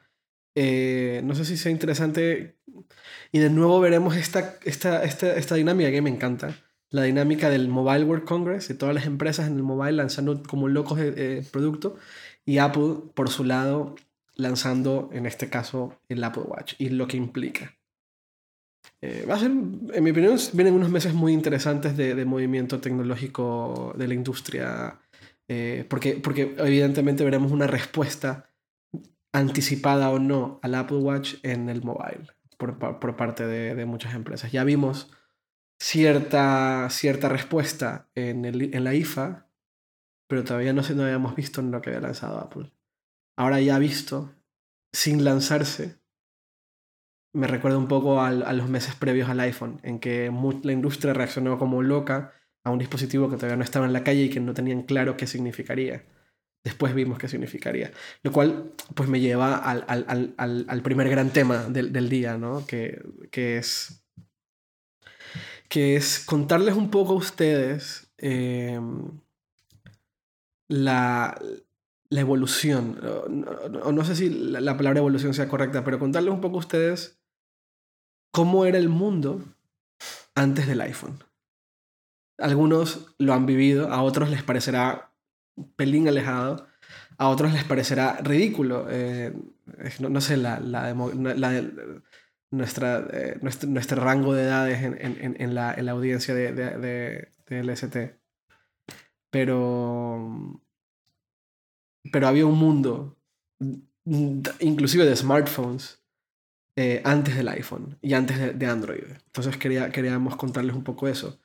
[0.56, 2.58] Eh, no sé si sea interesante.
[3.32, 6.56] Y de nuevo veremos esta, esta, esta, esta dinámica que me encanta
[6.92, 10.68] la dinámica del Mobile World Congress y todas las empresas en el mobile lanzando como
[10.68, 11.96] locos eh, eh, producto
[12.46, 13.96] y Apple por su lado
[14.36, 17.76] lanzando en este caso el Apple Watch y lo que implica.
[19.02, 22.80] Eh, va a ser, en mi opinión, vienen unos meses muy interesantes de, de movimiento
[22.80, 25.00] tecnológico de la industria
[25.54, 28.50] eh, porque, porque evidentemente veremos una respuesta
[29.34, 32.28] anticipada o no al Apple Watch en el mobile
[32.58, 34.54] por, por parte de, de muchas empresas.
[34.54, 35.12] Ya vimos
[35.82, 39.50] cierta, cierta respuesta en, el, en la IFA,
[40.28, 42.72] pero todavía no, no habíamos visto en lo que había lanzado Apple.
[43.36, 44.32] Ahora ya visto,
[44.94, 46.00] sin lanzarse,
[47.34, 50.32] me recuerda un poco a los meses previos al iPhone, en que
[50.64, 54.24] la industria reaccionó como loca a un dispositivo que todavía no estaba en la calle
[54.24, 56.06] y que no tenían claro qué significaría.
[56.64, 57.92] Después vimos qué significaría.
[58.22, 62.38] Lo cual pues me lleva al, al, al, al primer gran tema del, del día,
[62.38, 62.68] ¿no?
[62.68, 64.01] Que, que es
[65.72, 68.78] que es contarles un poco a ustedes eh,
[70.68, 71.42] la,
[72.10, 73.00] la, evolución,
[73.82, 76.60] o no, sé si la, la, palabra evolución sea correcta, pero contarles un poco a
[76.60, 77.22] ustedes
[78.32, 79.46] cómo era el mundo
[80.36, 81.24] antes del iPhone.
[82.38, 85.14] Algunos lo han vivido, a otros les parecerá
[85.56, 86.68] un pelín alejado,
[87.18, 88.88] a otros les parecerá ridículo.
[88.90, 89.34] Eh,
[90.00, 91.64] no, no, sé, la, la, la
[92.52, 96.54] nuestra, eh, nuestro, nuestro, rango de edades en, en, en, la, en la, audiencia de,
[96.54, 98.20] de, de, del ST.
[99.30, 100.62] Pero,
[102.12, 103.18] pero había un mundo,
[104.60, 106.04] inclusive de smartphones,
[106.76, 109.04] eh, antes del iPhone y antes de, de, Android.
[109.26, 111.40] Entonces quería, queríamos contarles un poco eso.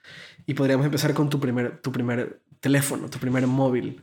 [0.46, 4.02] Y podríamos empezar con tu primer, tu primer teléfono, tu primer móvil.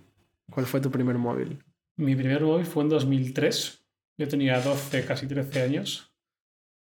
[0.50, 1.64] ¿Cuál fue tu primer móvil?
[1.96, 3.86] Mi primer móvil fue en 2003.
[4.18, 6.13] Yo tenía 12, casi 13 años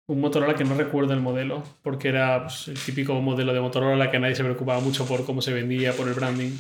[0.08, 4.10] un Motorola que no recuerdo el modelo, porque era pues, el típico modelo de Motorola
[4.10, 6.56] que nadie se preocupaba mucho por cómo se vendía, por el branding.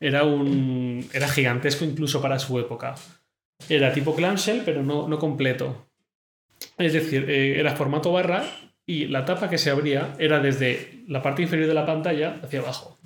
[0.00, 1.06] Era un.
[1.12, 2.94] Era gigantesco incluso para su época.
[3.68, 5.88] Era tipo clamshell, pero no, no completo.
[6.78, 8.44] Es decir, eh, era formato barra
[8.86, 12.60] y la tapa que se abría era desde la parte inferior de la pantalla hacia
[12.60, 12.98] abajo.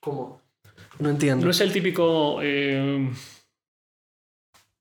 [0.00, 0.42] ¿Cómo?
[0.98, 1.44] No entiendo.
[1.44, 2.40] No es el típico.
[2.42, 3.08] eh,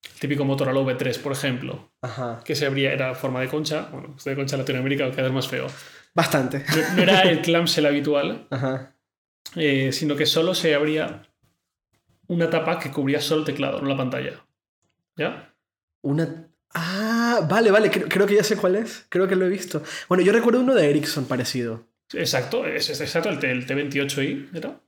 [0.03, 2.41] el típico Motorola V3, por ejemplo, Ajá.
[2.43, 3.87] que se abría, era forma de concha.
[3.91, 5.67] Bueno, esto de concha en Latinoamérica cada vez más feo.
[6.13, 6.65] Bastante.
[6.75, 8.95] No, no era el clamshell habitual, Ajá.
[9.55, 11.27] eh, sino que solo se abría
[12.27, 14.43] una tapa que cubría solo el teclado, no la pantalla.
[15.15, 15.53] ¿Ya?
[16.01, 16.47] Una.
[16.73, 17.91] Ah, vale, vale.
[17.91, 19.05] Creo, creo que ya sé cuál es.
[19.09, 19.83] Creo que lo he visto.
[20.07, 21.85] Bueno, yo recuerdo uno de Ericsson parecido.
[22.13, 24.79] Exacto, es, es exacto, el, T, el T28i, ¿era?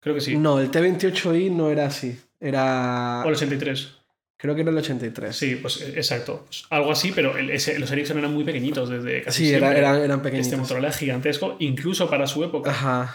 [0.00, 0.36] Creo que sí.
[0.38, 2.18] No, el T28i no era así.
[2.38, 3.22] Era.
[3.24, 3.96] O el 83.
[4.40, 5.36] Creo que era el 83.
[5.36, 6.44] Sí, pues eh, exacto.
[6.46, 9.76] Pues algo así, pero el- ese- los Ericsson eran muy pequeñitos desde casi Sí, era-
[9.76, 10.56] eran, eran Este.
[10.56, 12.70] Motorola era gigantesco, incluso para su época.
[12.70, 13.14] Ajá.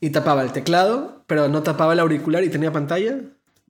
[0.00, 3.18] Y tapaba el teclado, pero no tapaba el auricular y tenía pantalla,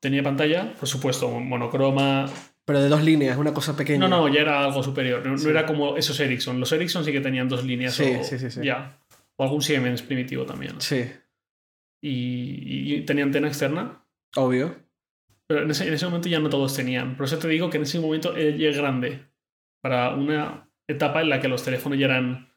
[0.01, 2.31] Tenía pantalla, por supuesto, monocroma.
[2.65, 4.01] pero de dos líneas, una cosa pequeña.
[4.01, 5.25] No, no, ya era algo superior.
[5.27, 6.59] No, no era como esos Ericsson.
[6.61, 7.95] Los Ericsson sí que tenían dos líneas.
[7.95, 8.61] Sí, o, sí, sí, sí.
[8.65, 8.99] Ya.
[9.37, 10.81] O algún Siemens primitivo también.
[10.81, 11.05] Sí,
[12.01, 14.03] Y, y tenía antena externa.
[14.37, 14.75] obvio.
[15.49, 17.17] Pero en ese, en ese momento ya no todos tenían.
[17.17, 19.27] Por eso te digo que en ese momento ya grande.
[19.83, 22.53] Para una etapa en la que los teléfonos ya eran,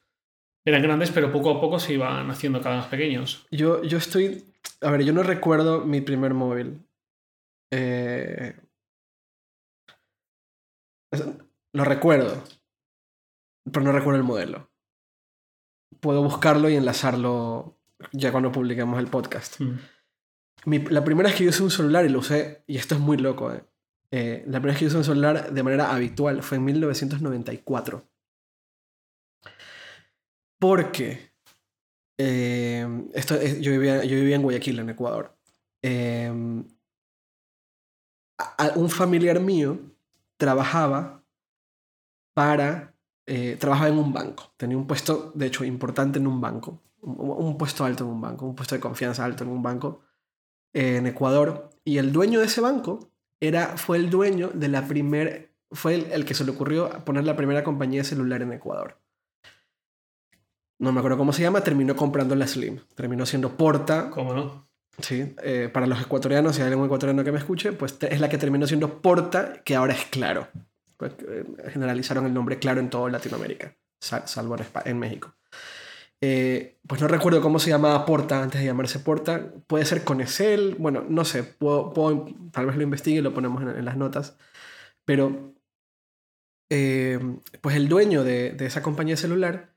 [0.66, 3.46] eran grandes, pero poco a poco se iban haciendo cada vez más pequeños.
[3.50, 4.44] Yo, yo estoy.
[4.80, 6.84] A ver, yo no recuerdo mi primer móvil.
[7.72, 8.56] Eh,
[11.12, 11.24] es-
[11.72, 12.42] Lo recuerdo,
[13.72, 14.68] pero no recuerdo el modelo.
[16.00, 17.78] Puedo buscarlo y enlazarlo
[18.12, 19.60] ya cuando publiquemos el podcast.
[19.60, 19.78] Mm.
[20.66, 23.00] Mi- la primera vez que yo usé un celular y lo usé, y esto es
[23.00, 23.64] muy loco, eh,
[24.10, 28.04] eh, la primera vez que yo usé un celular de manera habitual fue en 1994.
[30.58, 31.30] Porque
[32.18, 35.38] eh, esto, es- yo, vivía, yo vivía en Guayaquil, en Ecuador.
[35.82, 36.30] Eh,
[38.38, 39.78] a- a- un familiar mío
[40.36, 41.24] trabajaba
[42.34, 42.94] para...
[43.26, 44.52] eh, trabajaba en un banco.
[44.56, 46.82] Tenía un puesto, de hecho, importante en un banco.
[47.02, 50.02] Un, un puesto alto en un banco, un puesto de confianza alto en un banco
[50.72, 51.70] en Ecuador.
[51.84, 55.54] Y el dueño de ese banco era, fue el dueño de la primer...
[55.72, 58.98] Fue el, el que se le ocurrió poner la primera compañía de celular en Ecuador
[60.78, 62.80] no me acuerdo cómo se llama, terminó comprando la Slim.
[62.94, 64.08] Terminó siendo Porta.
[64.10, 64.66] ¿Cómo no?
[64.98, 68.28] Sí, eh, para los ecuatorianos, si hay algún ecuatoriano que me escuche, pues es la
[68.28, 70.48] que terminó siendo Porta, que ahora es Claro.
[70.96, 75.34] Pues, eh, generalizaron el nombre Claro en toda Latinoamérica, sal- salvo en México.
[76.22, 79.52] Eh, pues no recuerdo cómo se llamaba Porta antes de llamarse Porta.
[79.66, 83.62] Puede ser Conecel, bueno, no sé, puedo, puedo- tal vez lo investigue y lo ponemos
[83.62, 84.36] en, las notas.
[85.04, 85.54] Pero,
[86.70, 87.18] eh,
[87.60, 89.74] pues el dueño de, esa compañía celular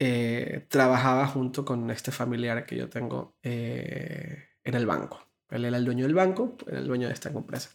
[0.00, 5.20] eh, trabajaba junto con este familiar que yo tengo en el banco.
[5.50, 7.70] Él era el dueño del banco, era el dueño de esta empresa.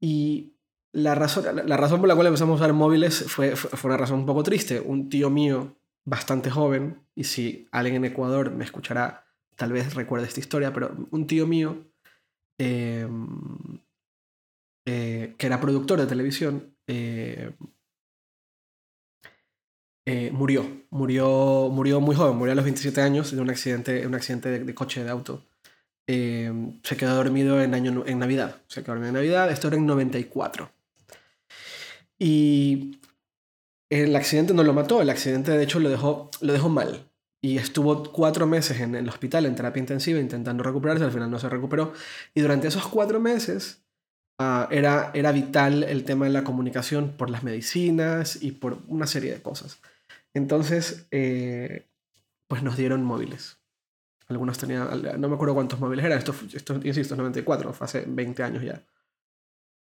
[0.00, 0.56] Y
[0.92, 4.20] la razón, la, razón por la cual empezamos a usar móviles fue, fue una razón
[4.20, 4.80] un poco triste.
[4.80, 10.26] Un tío mío, bastante joven, y si alguien en Ecuador me escuchará, tal vez recuerde
[10.26, 11.86] esta historia, pero un tío mío,
[12.58, 13.08] eh,
[14.86, 17.52] eh, que era productor de televisión, eh,
[20.06, 20.66] eh, murió.
[20.90, 21.68] Murió.
[21.70, 24.74] Murió muy joven, murió a los 27 años de un accidente, un accidente de, de
[24.74, 25.44] coche de auto.
[26.06, 28.56] Eh, se quedó dormido en, año, en Navidad.
[28.66, 30.70] Se quedó dormido en Navidad, esto era en 94.
[32.18, 33.00] Y
[33.92, 37.10] el accidente no lo mató, el accidente de hecho lo dejó, lo dejó mal.
[37.42, 41.38] Y estuvo cuatro meses en el hospital en terapia intensiva intentando recuperarse, al final no
[41.38, 41.92] se recuperó.
[42.34, 43.84] Y durante esos cuatro meses
[44.38, 49.06] ah, era, era vital el tema de la comunicación por las medicinas y por una
[49.06, 49.80] serie de cosas.
[50.34, 51.88] Entonces, eh,
[52.48, 53.58] pues nos dieron móviles.
[54.28, 54.88] Algunos tenían,
[55.20, 58.62] no me acuerdo cuántos móviles eran, esto, esto insisto, es 94, fue hace 20 años
[58.62, 58.82] ya.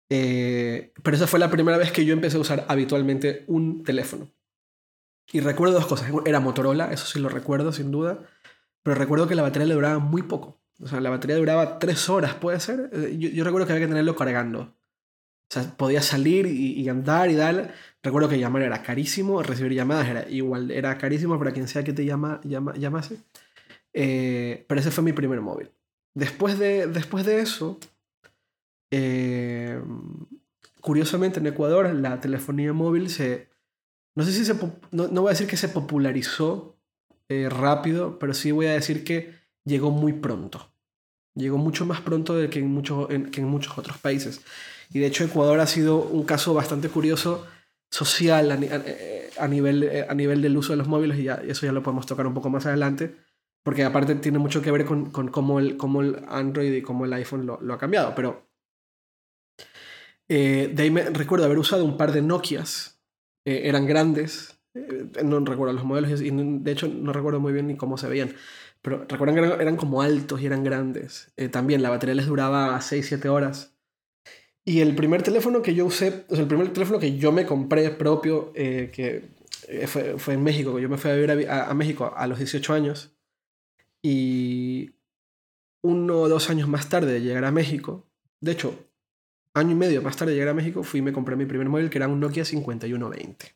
[0.09, 4.29] Eh, pero esa fue la primera vez que yo empecé a usar habitualmente un teléfono.
[5.31, 6.11] Y recuerdo dos cosas.
[6.25, 8.19] Era Motorola, eso sí lo recuerdo sin duda.
[8.83, 10.61] Pero recuerdo que la batería le duraba muy poco.
[10.81, 12.89] O sea, la batería duraba tres horas, puede ser.
[12.93, 14.77] Eh, Yo, yo recuerdo que había que tenerlo cargando.
[15.49, 17.73] O sea, podía salir y, andar y dar.
[18.03, 21.93] Recuerdo que llamar era carísimo, recibir llamadas era igual, era carísimo para quien sea que
[21.93, 23.17] te llama, llama, llamase.
[23.93, 25.71] Eh, pero ese fue mi primer móvil.
[26.13, 27.79] Después de, después de eso,
[28.91, 29.81] eh,
[30.81, 33.49] curiosamente en Ecuador la telefonía móvil se...
[34.15, 34.55] No sé si se...
[34.91, 36.77] No, no voy a decir que se popularizó
[37.29, 39.33] eh, rápido, pero sí voy a decir que
[39.65, 40.71] llegó muy pronto.
[41.35, 44.41] Llegó mucho más pronto de que en, muchos que en muchos otros países.
[44.91, 47.45] Y de hecho Ecuador ha sido un caso bastante curioso
[47.91, 51.65] social a, eh, nivel, eh, a nivel del uso de los móviles y ya, eso
[51.65, 53.15] ya lo podemos tocar un poco más adelante,
[53.63, 57.05] porque aparte tiene mucho que ver con, con cómo, el, cómo el Android y cómo
[57.05, 58.15] el iPhone lo, lo ha cambiado.
[58.15, 58.46] Pero
[60.29, 62.99] eh, de ahí me recuerdo haber usado un par de Nokias,
[63.45, 67.67] eh, eran grandes, eh, no recuerdo los modelos y de hecho no recuerdo muy bien
[67.67, 68.33] ni cómo se veían,
[68.81, 71.31] pero recuerdan que eran, eran como altos y eran grandes.
[71.37, 73.73] Eh, también la batería les duraba 6-7 horas.
[74.65, 77.45] Y el primer teléfono que yo usé, o sea, el primer teléfono que yo me
[77.45, 79.29] compré propio, eh, que
[79.69, 82.27] eh, fue, fue en México, yo me fui a vivir a, a- a México a
[82.27, 83.13] los 18 años.
[84.01, 84.91] Y
[85.83, 88.07] uno o dos años más tarde de llegar a México,
[88.41, 88.86] de hecho,
[89.57, 91.69] año y medio más tarde de llegar a México, fui y me compré mi primer
[91.69, 93.55] móvil que era un Nokia 5120.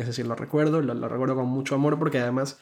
[0.00, 2.58] Es decir, lo recuerdo, lo, recuerdo con mucho amor porque además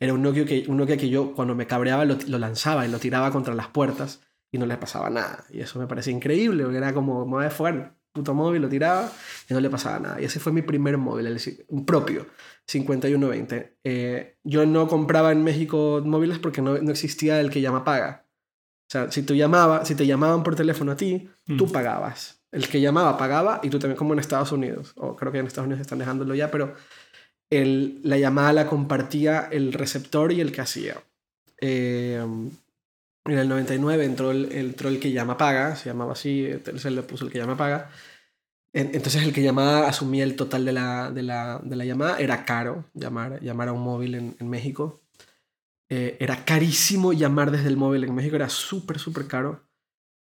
[0.00, 2.98] era un Nokia que, un Nokia que yo cuando me cabreaba lo, lanzaba y lo
[2.98, 5.44] tiraba contra las puertas y no le pasaba nada.
[5.50, 8.70] Y eso me parecía increíble, porque era como, me voy a fugar, puto móvil, lo
[8.70, 9.12] tiraba
[9.50, 10.20] y no le pasaba nada.
[10.20, 12.26] Y ese fue mi primer móvil, el, propio,
[12.66, 13.76] 5120.
[13.84, 18.27] Eh, yo no compraba en México móviles porque no, no existía el que llama paga.
[18.88, 21.72] O sea, si, tú llamaba, si te llamaban por teléfono a ti, tú Mm.
[21.72, 22.40] pagabas.
[22.50, 25.46] El que llamaba pagaba y tú también, como en Estados Unidos, o creo que en
[25.46, 26.74] Estados Unidos están dejándolo ya, pero
[27.50, 30.96] el, la llamada la compartía el receptor y el que hacía.
[31.60, 32.18] Eh,
[33.26, 37.02] en el 99 entró el, entró el que llama paga, se llamaba así, Telcel le
[37.02, 37.90] puso el que llama paga.
[38.72, 42.18] En- Entonces el que llamaba asumía el total de la, de la, de la llamada.
[42.18, 45.02] Era caro llamar, llamar a un móvil en, en México.
[45.90, 49.64] Eh, era carísimo llamar desde el móvil en México, era súper, súper caro.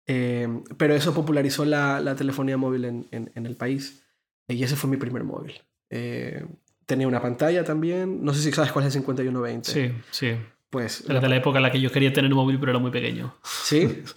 [0.07, 4.05] Eh, pero eso popularizó la, la telefonía móvil en, en- en el país.
[4.49, 5.55] Y ese fue mi primer móvil.
[5.91, 6.45] Eh,
[6.87, 8.25] tenía una pantalla también.
[8.25, 9.71] No sé si sabes cuál es el 5120.
[9.73, 10.37] Sí, sí.
[10.71, 12.79] Pues Era de la época en la que yo quería tener un móvil, pero era
[12.79, 13.35] muy pequeño.
[13.43, 14.03] Sí.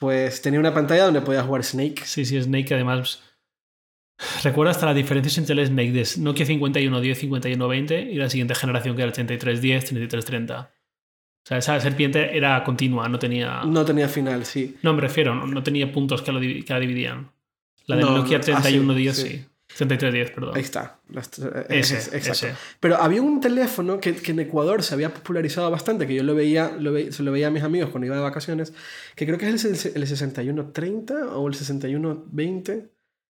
[0.00, 2.02] Pues tenía una pantalla donde podías jugar Snake.
[2.06, 3.22] Sí, sí, Snake además.
[4.42, 8.96] Recuerdo hasta las diferencias entre el Snake de Nokia 5110, 5120 y la siguiente generación
[8.96, 10.72] que era el 3310, 3330.
[11.50, 13.62] Sea, esa serpiente era continua, no tenía.
[13.66, 14.76] No tenía final, sí.
[14.82, 17.30] No, me refiero, no, no tenía puntos que, lo que la dividían.
[17.86, 19.22] La del No, Nokia no, ah, sí, 3110 sí.
[19.28, 19.44] sí.
[19.76, 20.52] 3310, perdón.
[20.56, 21.00] Ahí está.
[21.12, 22.46] Eh, Ese, es- exacto.
[22.46, 22.54] ese.
[22.80, 26.34] Pero había un teléfono que, que en Ecuador se había popularizado bastante, que yo lo
[26.36, 28.72] veía, lo ve- se lo veía a mis amigos cuando iba de vacaciones,
[29.16, 32.90] que creo que es el, el 6130 o el 6120.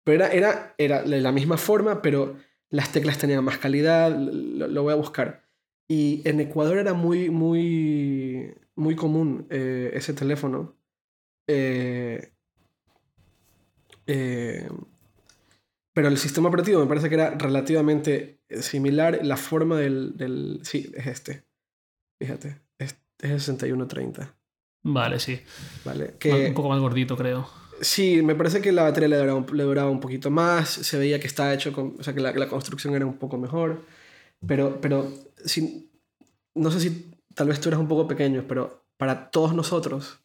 [0.04, 2.36] Pero era, era, era de la misma forma, pero
[2.70, 5.43] las teclas tenían más calidad, lo, lo voy a buscar.
[5.88, 10.76] Y en Ecuador era muy, muy, muy común eh, ese teléfono.
[11.46, 12.32] Eh,
[14.06, 14.68] eh,
[15.92, 19.20] pero el sistema operativo me parece que era relativamente similar.
[19.22, 20.16] La forma del.
[20.16, 21.44] del sí, es este.
[22.20, 22.60] Fíjate.
[22.78, 24.34] Es, es el 6130.
[24.86, 25.40] Vale, sí.
[25.84, 26.14] ¿Vale?
[26.18, 27.48] Que, Un poco más gordito, creo.
[27.80, 30.68] Sí, me parece que la batería le duraba, le duraba un poquito más.
[30.68, 31.96] Se veía que estaba hecho con.
[31.98, 33.82] O sea, que la, la construcción era un poco mejor.
[34.46, 35.10] Pero, pero
[35.44, 35.90] si,
[36.54, 40.20] no sé si tal vez tú eres un poco pequeño, pero para todos nosotros,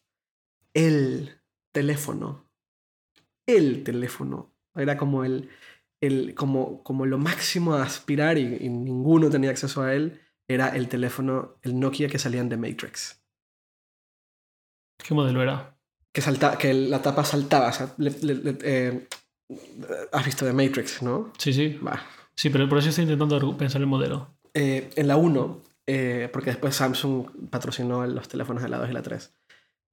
[0.74, 1.40] el
[1.72, 2.48] teléfono,
[3.46, 5.50] el teléfono, era como el,
[6.00, 10.68] el como, como lo máximo a aspirar y, y ninguno tenía acceso a él, era
[10.76, 13.22] el teléfono, el Nokia que salían de Matrix.
[14.98, 15.76] ¿Qué modelo era?
[16.12, 17.68] Que, salta, que la tapa saltaba.
[17.68, 19.08] o sea, le- le- le- eh,
[20.12, 21.32] has visto de Matrix, ¿no?
[21.38, 21.78] Sí, sí.
[21.78, 22.02] Va.
[22.34, 24.36] Sí, pero por eso estoy intentando pensar el modelo.
[24.54, 28.92] Eh, en la 1, eh, porque después Samsung patrocinó los teléfonos de la 2 y
[28.92, 29.32] la 3.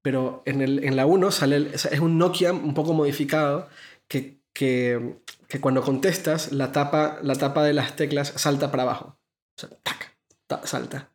[0.02, 3.68] Pero en, el, en la 1 sale el- es un Nokia un poco modificado
[4.08, 9.20] que, que, que cuando contestas la tapa, la tapa de las teclas salta para abajo.
[9.58, 10.16] O sea, tac,
[10.48, 11.12] ta- salta.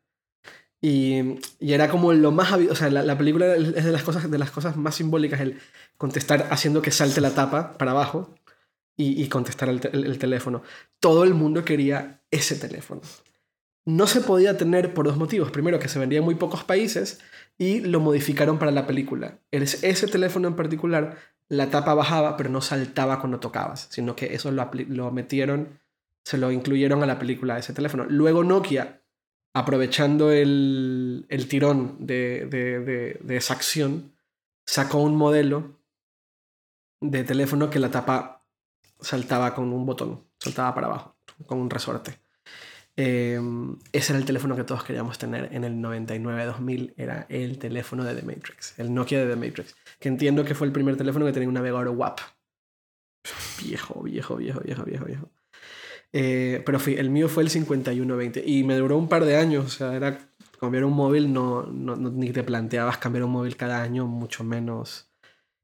[0.81, 2.52] Y, y era como lo más...
[2.52, 5.61] O sea, la, la película es de las, cosas, de las cosas más simbólicas, el
[5.96, 8.35] contestar haciendo que salte la tapa para abajo
[8.96, 10.62] y, y contestar el, el- el teléfono.
[11.00, 13.00] Todo el mundo quería ese teléfono.
[13.85, 15.51] No se podía tener por dos motivos.
[15.51, 17.21] Primero, que se vendía en muy pocos países
[17.59, 19.38] y lo modificaron para la película.
[19.51, 21.18] Es- Ese teléfono en particular,
[21.49, 25.81] la tapa bajaba, pero no saltaba cuando tocabas, sino que eso lo metieron,
[26.25, 28.07] se lo incluyeron a la película de ese teléfono.
[28.09, 29.03] Luego Nokia,
[29.53, 34.12] aprovechando el, el tirón de, de- de- de esa acción,
[34.64, 35.77] sacó un modelo
[37.01, 38.45] de teléfono que la tapa
[39.01, 41.16] saltaba con un botón, saltaba para abajo,
[41.47, 42.18] con un resorte.
[42.96, 43.40] Eh,
[43.92, 48.14] ese era el teléfono que todos queríamos tener en el 99-2000, era el teléfono de
[48.14, 51.32] The Matrix, el Nokia de The Matrix, que entiendo que fue el primer teléfono que
[51.32, 52.20] tenía un navegador WAP.
[53.62, 55.30] Viejo, viejo, viejo, viejo, viejo, viejo.
[56.12, 59.68] Eh, pero el mío fue el 5120 y me duró un par de años, o
[59.68, 60.18] sea, era
[60.61, 64.45] cambiar un móvil, no, no, no- ni te planteabas cambiar un móvil cada año, mucho
[64.45, 65.11] menos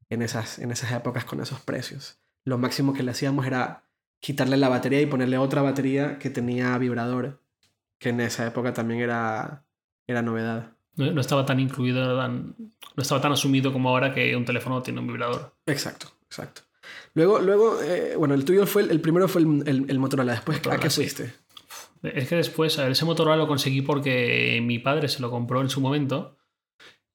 [0.09, 2.19] en esas, en esas épocas con esos precios.
[2.45, 3.88] Lo máximo que le hacíamos era
[4.19, 7.41] quitarle la batería y ponerle otra batería que tenía vibrador,
[7.99, 9.65] que en esa época también era,
[10.07, 10.73] era novedad.
[10.95, 14.45] No, no estaba tan incluido, no tan- no estaba tan asumido como ahora que un
[14.45, 15.55] teléfono tiene un vibrador.
[15.65, 16.61] Exacto, exacto.
[17.13, 20.33] Luego, luego eh, bueno, el tuyo fue, el, el primero fue el, el- el Motorola,
[20.33, 21.01] después ¿a Motorola, qué sí.
[21.01, 21.33] fuiste?
[22.03, 25.61] Es que después, a ver, ese Motorola lo conseguí porque mi padre se lo compró
[25.61, 26.37] en su momento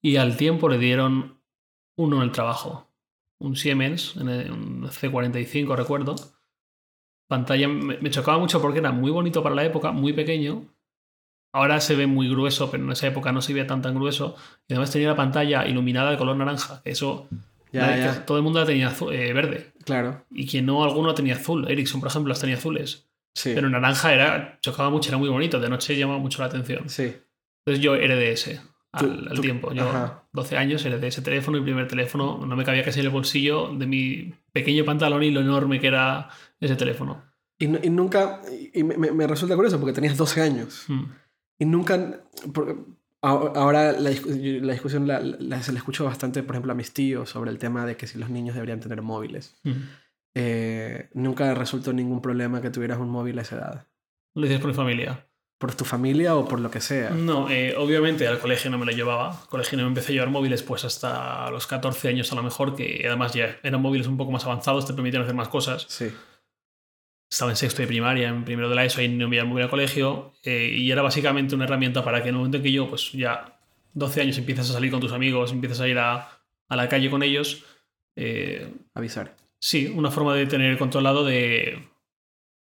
[0.01, 1.41] y al tiempo le dieron
[1.97, 2.91] uno en el trabajo.
[3.39, 6.15] Un Siemens, un C45 recuerdo.
[7.27, 10.63] Pantalla me, me chocaba mucho porque era muy bonito para la época, muy pequeño.
[11.53, 14.35] Ahora se ve muy grueso, pero en esa época no se veía tan tan grueso.
[14.67, 16.81] Y además tenía la pantalla iluminada de color naranja.
[16.83, 17.27] Eso
[17.71, 18.25] Ya, nadie- ya.
[18.25, 19.71] todo el mundo la tenía azu- eh, verde.
[19.85, 20.25] Claro.
[20.31, 21.69] Y quien no, alguno tenía azul.
[21.69, 23.07] Ericsson, por ejemplo, las tenía azules.
[23.33, 23.51] Sí.
[23.55, 25.59] Pero naranja era, chocaba mucho, era muy bonito.
[25.59, 26.89] De noche llamaba mucho la atención.
[26.89, 27.15] Sí.
[27.65, 28.61] Entonces yo heredé ese
[28.95, 29.71] al, tiempo.
[29.73, 30.23] Yo, ajá.
[30.33, 31.57] 12 años, heredé ese teléfono.
[31.59, 35.31] Mi primer teléfono no me cabía casi en el bolsillo de mi pequeño pantalón y
[35.31, 36.29] lo enorme que era
[36.59, 37.23] ese teléfono.
[37.59, 38.41] Y, nu- y nunca.
[38.73, 40.85] Y me, resulta curioso porque tenías 12 años.
[40.87, 41.03] Mm.
[41.59, 42.21] Y nunca.
[42.53, 42.75] porque
[43.21, 47.29] ahora la, la discusión la, la- se la escucho bastante, por ejemplo, a mis tíos
[47.29, 49.55] sobre el tema de que si los niños deberían tener móviles.
[49.63, 49.71] Mm.
[50.37, 53.87] Eh, nunca resultó ningún problema que tuvieras un móvil a esa edad.
[54.35, 55.25] Lo dices por mi familia.
[55.57, 57.11] Por tu familia o por lo que sea.
[57.11, 59.39] No, eh, obviamente al colegio no me lo llevaba.
[59.41, 62.43] Al colegio no me empecé a llevar móviles pues hasta los 14 años a lo
[62.43, 65.85] mejor, que además ya eran móviles un poco más avanzados, te permitían hacer más cosas.
[65.87, 66.11] Sí.
[67.31, 69.61] Estaba en sexto de primaria, en primero de la ESO, y no me iba muy
[69.61, 70.33] al colegio.
[70.43, 73.11] eh, y era básicamente una herramienta para que en el momento en que yo, pues
[73.13, 73.57] ya
[73.93, 76.29] 12 años, empiezas a salir con tus amigos, empiezas a ir a,
[76.67, 77.63] a la calle con ellos,
[78.17, 79.35] eh, Avisar.
[79.59, 81.87] sí, una forma de tener controlado de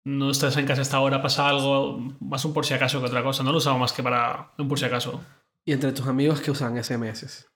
[0.06, 3.24] no estás en casa hasta ahora, pasa algo, más un por si acaso que otra
[3.24, 3.44] cosa.
[3.44, 5.24] No lo usaba más que para un por si acaso.
[5.66, 7.48] Y entre tus amigos que usan SMS.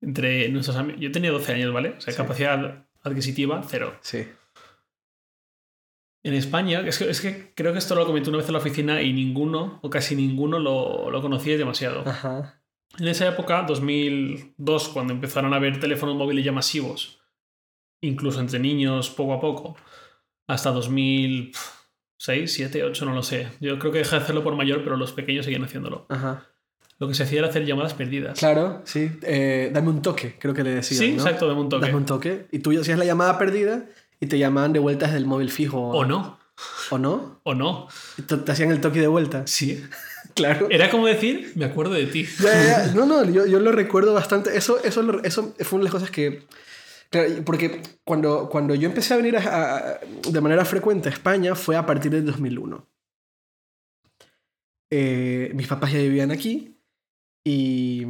[0.00, 1.00] Entre nuestros amigos.
[1.00, 1.90] Yo tenía 12 años, ¿vale?
[1.96, 2.16] O sea, Sí.
[2.16, 3.94] capacidad adquisitiva, cero.
[4.00, 4.26] Sí.
[6.22, 8.58] En España, es que, es que creo que esto lo comenté una vez en la
[8.58, 12.02] oficina y ninguno, o casi ninguno, lo, lo conocía demasiado.
[12.08, 12.62] Ajá.
[12.98, 17.20] En esa época, 2002, cuando empezaron a haber teléfonos móviles ya masivos,
[18.00, 19.76] incluso entre niños poco a poco,
[20.46, 23.48] hasta 2006, 7, 8, no lo sé.
[23.60, 26.06] Yo creo que dejé de hacerlo por mayor, pero los pequeños seguían haciéndolo.
[26.08, 26.46] Ajá.
[26.98, 28.38] Lo que se hacía era hacer llamadas perdidas.
[28.38, 29.10] Claro, sí.
[29.22, 31.00] Eh, dame un toque, creo que le decían.
[31.00, 31.22] sí, ¿no?
[31.22, 31.86] exacto, de un toque.
[31.86, 32.46] Dame un toque.
[32.52, 33.86] Y tú hacías la llamada perdida
[34.20, 35.80] y te llamaban de vuelta desde el móvil fijo.
[35.80, 36.38] O no,
[36.90, 37.40] ¿O no?
[37.42, 37.88] o no.
[38.26, 39.46] Te hacían el toque de vuelta.
[39.46, 39.84] Sí.
[40.34, 40.66] Claro.
[40.68, 42.26] Era como decir, me acuerdo de ti.
[42.40, 42.92] Ya, ya, ya.
[42.94, 44.56] No, no, yo, yo lo recuerdo bastante.
[44.56, 46.42] Eso, eso, eso fue una de las cosas que...
[47.14, 49.98] Claro, porque cuando, cuando yo empecé a venir a- a-
[50.28, 52.88] de manera frecuente a España fue a partir del 2001.
[54.90, 56.76] Eh, mis papás ya vivían aquí
[57.44, 58.02] y,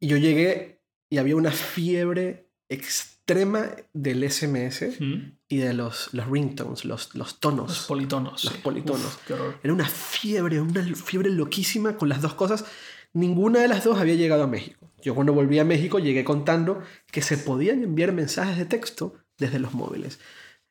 [0.00, 0.80] y yo llegué
[1.10, 5.36] y había una fiebre extrema del SMS Mm.
[5.48, 7.68] y de los, los ringtones, los, los tonos.
[7.68, 8.44] Los politonos.
[8.44, 8.60] Los sí.
[8.62, 9.04] politonos.
[9.04, 9.58] Uf, qué horror.
[9.62, 12.64] Era una fiebre, una fiebre loquísima con las dos cosas.
[13.12, 14.81] Ninguna de las dos había llegado a México.
[15.02, 16.80] Yo cuando volví a México llegué contando
[17.10, 20.18] que se podían enviar mensajes de texto desde los móviles.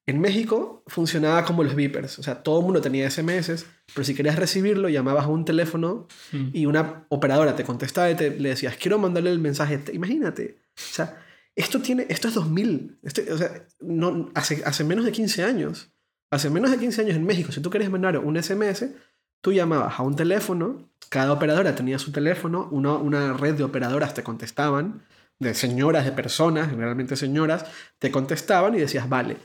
[0.08, 4.16] En México funcionaba como los beepers, o sea, todo el mundo tenía SMS, pero si
[4.16, 6.50] querías recibirlo llamabas a un teléfono Mm.
[6.54, 9.78] y una operadora te contestaba y te, le decías, quiero mandarle el mensaje.
[9.78, 11.22] Te- Imagínate, o sea,
[11.56, 15.92] esto, tiene, esto es 2000, Este- o sea, no, hace, hace menos de 15 años.
[16.32, 18.96] Hace menos de 15 años en México, si tú querías mandar un SMS,
[19.42, 24.14] tú llamabas a un teléfono, cada operadora tenía su teléfono, una, una red de operadoras
[24.14, 25.04] te contestaban,
[25.39, 27.66] de señoras, de personas, generalmente señoras,
[28.00, 29.38] te contestaban y decías, vale,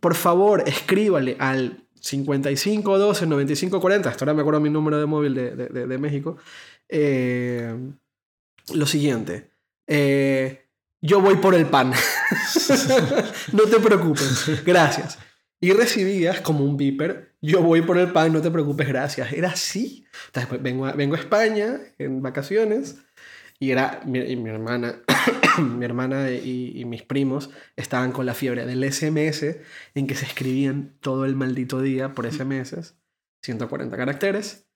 [0.00, 5.54] por favor, escríbale al 5512 9540, hasta ahora me acuerdo mi número de móvil de,
[5.54, 6.36] de- de- de México,
[6.88, 7.74] eh,
[8.74, 9.50] lo siguiente,
[9.86, 10.66] eh,
[11.00, 11.92] yo voy por el pan,
[13.52, 15.18] no te preocupes, gracias.
[15.60, 19.32] Y recibías como un beeper, yo voy por el pan, no te preocupes, gracias.
[19.32, 20.04] Era así.
[20.26, 22.98] Entonces, pues, vengo, a, vengo a España en vacaciones
[23.58, 25.00] y era mi, y mi hermana,
[25.58, 29.56] mi hermana y, y mis primos estaban con la fiebre del SMS
[29.94, 32.94] en que se escribían todo el maldito día por SMS,
[33.42, 34.66] 140 caracteres,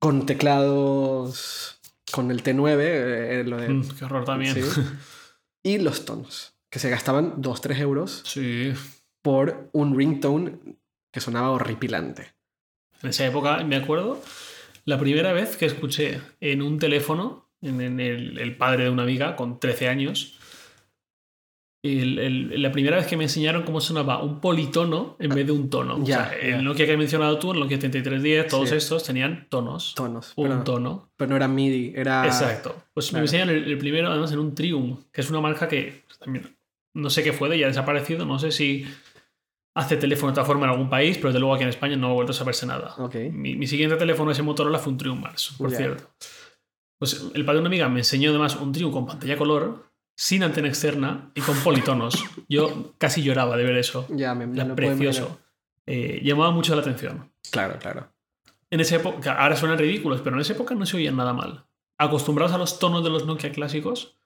[0.00, 1.80] con teclados,
[2.12, 4.54] con el T9, eh, lo de, Mm, qué horror también.
[4.54, 4.60] sí,
[5.62, 8.72] y los tonos, que se gastaban 2-3 euros Sí.
[9.22, 10.58] por un ringtone
[11.14, 12.32] que sonaba horripilante.
[13.02, 14.20] En esa época, me acuerdo,
[14.84, 19.04] la primera vez que escuché en un teléfono, en, en el, el padre de una
[19.04, 20.38] amiga con 13 años,
[21.84, 25.52] el- el- la primera vez que me enseñaron cómo sonaba un politono en vez de
[25.52, 25.96] un tono.
[25.96, 26.56] O Ya, sea, ya.
[26.56, 28.74] el Nokia que has mencionado tú, el Nokia 3310, todos Sí.
[28.76, 29.94] estos tenían tonos.
[29.94, 30.32] Tonos.
[30.36, 31.10] un pero, tono.
[31.16, 32.24] pero no era MIDI, era...
[32.26, 32.84] Exacto.
[32.94, 33.20] Pues claro.
[33.20, 36.56] me enseñan el, el primero, además, en un Triumph, que es una marca que también
[36.94, 38.24] no sé qué fue de ella, ha desaparecido.
[38.24, 38.86] No sé si
[39.74, 42.10] hace teléfono de otra forma en algún país, pero desde luego aquí en España no
[42.10, 42.94] ha vuelto a saberse nada.
[43.32, 46.10] Mi, mi siguiente teléfono ese Motorola fue un Triumph Mars, por cierto.
[46.98, 50.44] Pues el padre de una amiga me enseñó además un Triumph con pantalla color, sin
[50.44, 52.24] antena externa y con politonos.
[52.48, 54.06] Yo casi lloraba de ver eso.
[54.10, 55.40] Ya, me, me lo precioso.
[55.86, 57.32] Eh, llamaba mucho la atención.
[57.50, 58.08] Claro, claro.
[58.70, 61.66] En esa época, ahora suenan ridículos, pero en esa época no se oían nada mal.
[61.98, 64.16] acostumbrados a los tonos de los Nokia clásicos,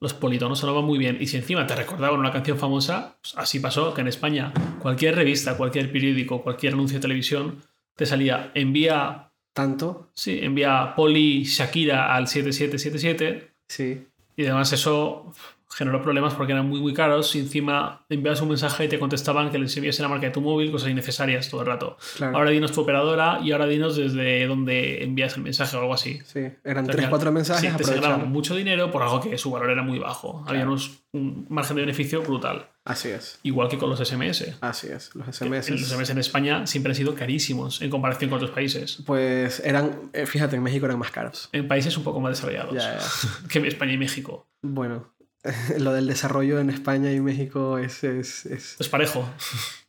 [0.00, 1.18] los politonos sonaban muy bien.
[1.20, 5.14] Y si encima te recordaban una canción famosa, pues así pasó que en España cualquier
[5.14, 7.62] revista, cualquier periódico, cualquier anuncio de televisión
[7.94, 9.32] te salía envía.
[9.52, 10.10] ¿Tanto?
[10.14, 13.52] Sí, envía Poli Shakira al 7777.
[13.68, 14.06] Sí.
[14.36, 15.32] Y además eso
[15.68, 19.50] generó problemas porque eran muy muy caros y encima enviabas un mensaje y te contestaban
[19.50, 21.96] que les envías la marca de tu móvil, cosas innecesarias todo el rato.
[22.16, 22.36] Claro.
[22.36, 26.20] Ahora dinos tu operadora y ahora dinos desde dónde envías el mensaje o algo así.
[26.24, 27.70] Sí, eran 3 4 mensajes.
[27.70, 30.38] Sí, te sacaban mucho dinero por algo que su valor era muy bajo.
[30.46, 30.70] Había Claro.
[30.72, 32.68] unos, un margen de beneficio brutal.
[32.84, 33.40] Así es.
[33.42, 34.54] Igual que con los SMS.
[34.60, 35.12] Así es.
[35.16, 35.70] Los SMS.
[35.70, 39.02] Los SMS en España siempre han sido carísimos en comparación con otros países.
[39.04, 41.48] Pues eran, eh, fíjate, en México eran más caros.
[41.52, 43.48] En países un poco más desarrollados Ya, ya.
[43.48, 44.46] que España y México.
[44.62, 45.12] Bueno,
[45.78, 48.04] lo del desarrollo en España y México es...
[48.04, 49.28] es, es- Es parejo.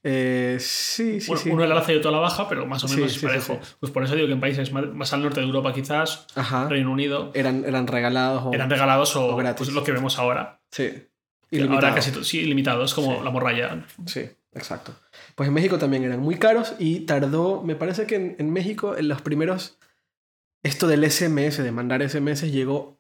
[0.04, 1.50] eh, sí, sí, Bueno, sí.
[1.50, 3.24] Uno es la alza y otro a la baja, pero más o menos sí, es
[3.24, 3.60] parejo.
[3.62, 3.74] sí.
[3.80, 6.68] Pues por eso digo que en países más, al norte de Europa quizás, Ajá.
[6.70, 8.54] Reino Unido, Eran, eran regalados o...
[8.54, 9.68] eran regalados o, o gratis.
[9.68, 10.62] pues, lo que vemos ahora.
[10.72, 10.84] Sí.
[10.90, 11.06] Ahora
[11.50, 11.96] Ilimitados.
[11.96, 13.86] casi sí, ilimitados, como la morralla.
[14.06, 14.94] Sí, exacto.
[15.36, 18.98] Pues en México también eran muy caros y tardó, me parece que en, en México
[18.98, 19.78] en los primeros,
[20.62, 22.97] esto del SMS, de mandar SMS, llegó,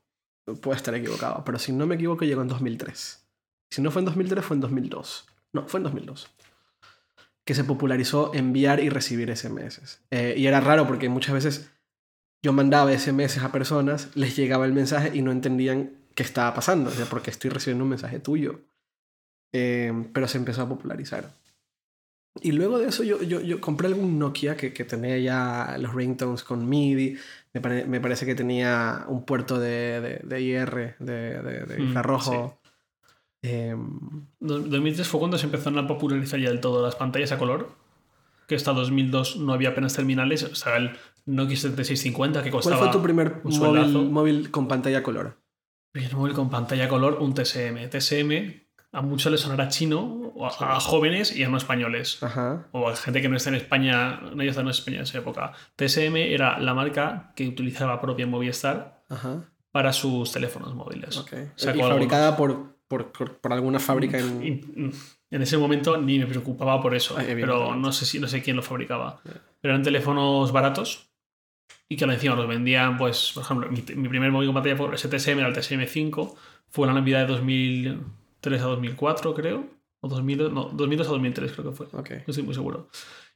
[0.56, 3.24] puedo estar equivocado, pero si no me equivoco llegó en 2003.
[3.70, 5.28] Si no fue en 2003, fue en 2002.
[5.54, 6.30] No, fue en 2002.
[7.46, 10.02] Que se popularizó enviar y recibir SMS.
[10.12, 11.72] Eh, y era raro porque muchas veces
[12.42, 16.90] yo mandaba SMS a personas, les llegaba el mensaje y no entendían qué estaba pasando,
[16.90, 18.62] o sea, porque estoy recibiendo un mensaje tuyo.
[19.54, 21.32] Eh, pero se empezó a popularizar.
[22.42, 25.94] Y luego de eso yo, yo, yo compré algún Nokia que, que tenía ya los
[25.94, 27.18] ringtones con MIDI.
[27.54, 32.60] Me, pare- me parece que tenía un puerto de, de, de IR, de, Mm, infrarrojo.
[33.42, 34.00] Em,
[34.40, 37.70] Do- 2003 fue cuando se empezaron a popularizar ya del todo las pantallas a color.
[38.48, 40.44] Que hasta 2002 no había apenas terminales.
[40.44, 40.92] O sea, el
[41.26, 42.84] Nokia 7650 que ¿Cuál costaba.
[42.84, 45.38] fue tu primer móvil, móvil con pantalla color?
[45.92, 47.90] Primer móvil con pantalla a color, un TSM.
[47.90, 48.67] TSM
[48.98, 52.18] a muchos les sonará chino, o a, a jóvenes y a no españoles.
[52.24, 52.66] Ajá.
[52.72, 55.54] O a gente que no está en España, no está en España en esa época.
[55.76, 59.44] TSM era la marca que utilizaba propia Movistar Ajá.
[59.72, 61.16] para sus teléfonos móviles.
[61.16, 61.32] Ok.
[61.56, 64.62] Sacó y fabricada por, por, por, alguna fábrica en...
[64.76, 64.92] Mm,
[65.30, 68.42] en ese momento ni me preocupaba por eso, Ah, pero no sé, si, no sé
[68.42, 69.20] quién lo fabricaba.
[69.24, 71.12] Pero eran teléfonos baratos
[71.88, 74.98] y que encima los vendían, pues, por ejemplo, mi, mi primer móvil con pantalla por
[74.98, 76.34] STSM era el TSM5,
[76.70, 77.28] fue en la Navidad de
[78.50, 79.66] 2003 a 2004, creo,
[80.02, 82.90] o 2000, no, 2002 a 2003 creo que fue, Ok, no estoy muy seguro.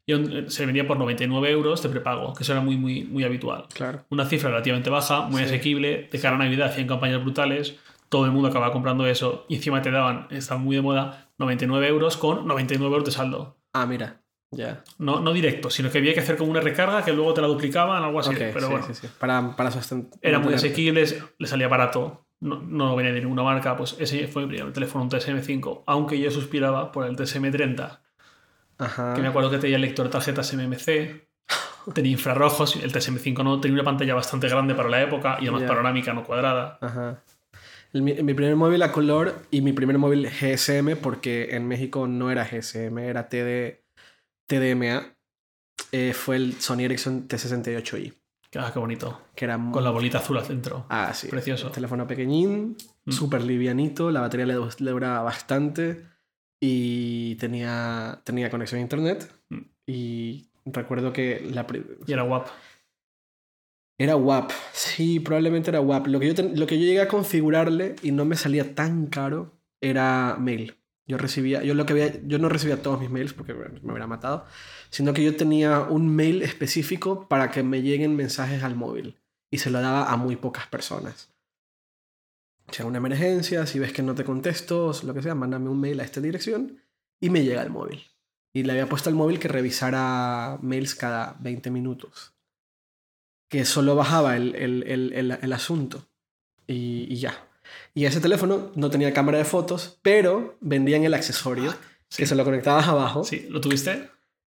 [0.05, 3.23] Y un- se vendía por 99 euros de prepago, que eso era muy, muy, muy
[3.23, 3.65] habitual.
[3.73, 4.03] claro.
[4.09, 5.45] Una cifra relativamente baja, muy Sí.
[5.45, 7.75] asequible, de cara a Navidad hacían campañas brutales,
[8.09, 11.87] todo el mundo acababa comprando eso y encima te daban, está muy de moda, 99
[11.87, 13.57] euros con 99 euros de saldo.
[13.73, 14.17] Ah, mira.
[14.53, 14.83] Ya.
[14.97, 17.47] No, no directo, sino que había que hacer como una recarga que luego te la
[17.47, 18.31] duplicaban, algo así.
[18.31, 19.07] Ok, pero sí, bueno, sí, sí.
[19.17, 20.19] Para, para sustentar.
[20.21, 21.05] era muy asequible,
[21.37, 23.75] le salía barato, no, no venía de ninguna marca.
[23.77, 27.99] Pues ese fue mi primer teléfono, un TSM5, aunque yo suspiraba por el TSM30,
[28.79, 29.13] Ajá.
[29.13, 31.23] que me acuerdo que tenía lector de tarjetas MMC,
[31.93, 35.61] tenía infrarrojos, el TSM5 no, tenía una pantalla bastante grande para la época y además
[35.61, 35.67] Ya.
[35.69, 36.77] panorámica, no cuadrada.
[36.81, 37.23] Ajá.
[37.93, 42.07] El- mi, mi primer móvil a color y mi primer móvil GSM, porque en México
[42.07, 43.81] no era GSM, era TD,
[44.47, 45.13] TDMA,
[45.91, 48.13] eh, fue el Sony Ericsson T68i,
[48.55, 49.21] Ah, qué bonito.
[49.35, 50.85] que era Con la bolita azul al centro.
[50.89, 51.27] Ah, sí.
[51.29, 51.67] Precioso.
[51.67, 52.75] Un teléfono pequeñín,
[53.05, 53.11] Mm.
[53.11, 56.05] súper livianito, la batería le, le duraba bastante
[56.59, 59.31] y tenía, tenía conexión a internet.
[59.49, 59.59] Mm.
[59.87, 61.65] Y recuerdo que la,
[62.05, 62.47] Y era guap.
[63.97, 64.51] Era WAP.
[64.73, 66.07] Sí, probablemente era WAP.
[66.07, 69.05] Lo que, yo ten- lo que yo llegué a configurarle y no me salía tan
[69.07, 70.75] caro era mail.
[71.07, 73.91] Yo recibía, yo lo que había, yo no recibía todos mis mails porque me me
[73.91, 74.45] hubiera matado,
[74.91, 79.17] sino que yo tenía un mail específico para que me lleguen mensajes al móvil
[79.49, 81.29] y se lo daba a muy pocas personas.
[82.69, 85.79] Si hay una emergencia, si ves que no te contesto, lo que sea, mándame un
[85.79, 86.79] mail a esta dirección
[87.19, 88.03] y me llega el móvil.
[88.53, 92.33] Y le había puesto al móvil que revisara mails cada 20 minutos
[93.51, 96.07] que solo bajaba el, el, el, el, asunto
[96.67, 97.45] y, y ya.
[97.93, 101.73] Y ese teléfono no tenía cámara de fotos, pero vendían el accesorio
[102.15, 103.25] que se lo conectabas abajo.
[103.25, 104.09] Sí, ¿lo tuviste?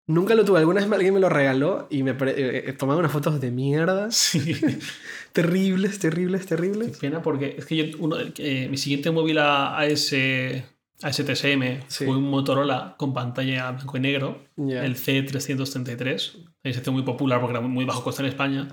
[0.09, 0.57] Nunca lo tuve.
[0.59, 4.09] Alguna vez alguien me lo regaló y me eh, eh, tomaba unas fotos de mierda.
[4.11, 4.55] Sí.
[5.33, 6.97] Terribles, terribles, Qué terribles.
[6.97, 10.65] pena porque es que yo, uno, eh, mi siguiente móvil a, a ese
[11.03, 12.05] a ese TSM Sí.
[12.05, 16.31] fue un Motorola con pantalla blanco y negro, el C333.
[16.63, 18.67] Ahí se hizo muy popular porque era muy, bajo coste en España.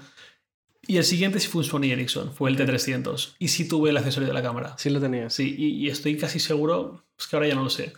[0.89, 3.35] Y el siguiente sí fue un Sony Ericsson, fue el T300.
[3.39, 4.75] Y sí tuve el accesorio de la cámara.
[4.79, 5.35] Sí lo tenías.
[5.35, 7.93] Sí, y, y estoy casi seguro, es que ahora ya no lo sé.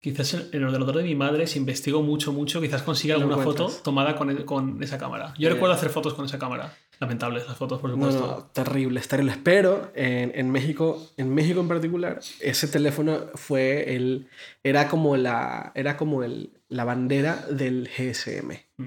[0.00, 3.68] Quizás en el ordenador de mi madre, si investigo mucho, mucho, quizás consiga alguna foto
[3.82, 5.34] tomada con, con esa cámara.
[5.38, 5.54] Yo Ya.
[5.54, 6.76] recuerdo hacer fotos con esa cámara.
[7.00, 8.26] Lamentables las fotos, por No, supuesto.
[8.26, 9.36] no, terribles, terribles.
[9.42, 14.28] Pero en, en México, en México en particular, ese teléfono fue el.
[14.62, 15.72] Era como la.
[15.74, 18.52] Era como el, la bandera del GSM.
[18.76, 18.86] Mm.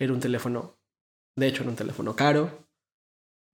[0.00, 0.76] Era un teléfono.
[1.36, 2.66] De hecho, era un teléfono caro.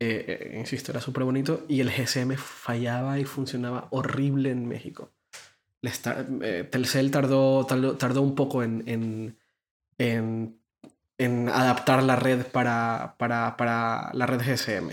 [0.00, 1.64] eh, eh, insisto, era súper bonito.
[1.68, 5.12] Y el GSM fallaba y funcionaba horrible en México.
[6.43, 7.66] Eh, Telcel tardó,
[8.22, 9.39] un poco en,
[11.49, 14.91] adaptar la red para, la red GSM.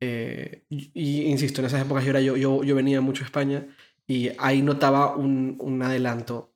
[0.00, 3.66] Eh, y, insisto, en esas épocas yo, yo, venía mucho a España
[4.06, 6.54] y ahí notaba un, un adelanto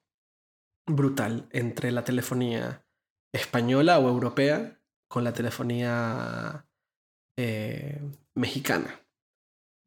[0.86, 2.84] brutal entre la telefonía
[3.32, 4.78] española o europea
[5.08, 6.66] con la telefonía
[7.36, 8.00] eh,
[8.34, 9.00] mexicana.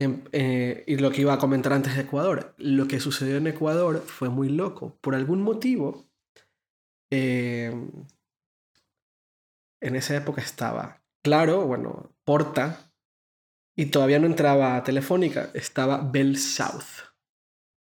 [0.01, 3.45] En- eh, y lo que iba a comentar antes de Ecuador, lo que sucedió en
[3.45, 4.97] Ecuador fue muy loco.
[4.99, 6.07] Por algún motivo,
[7.11, 7.71] eh,
[9.79, 12.91] en esa época estaba, claro, bueno, Porta,
[13.77, 17.11] y todavía no entraba Telefónica, estaba Bell South.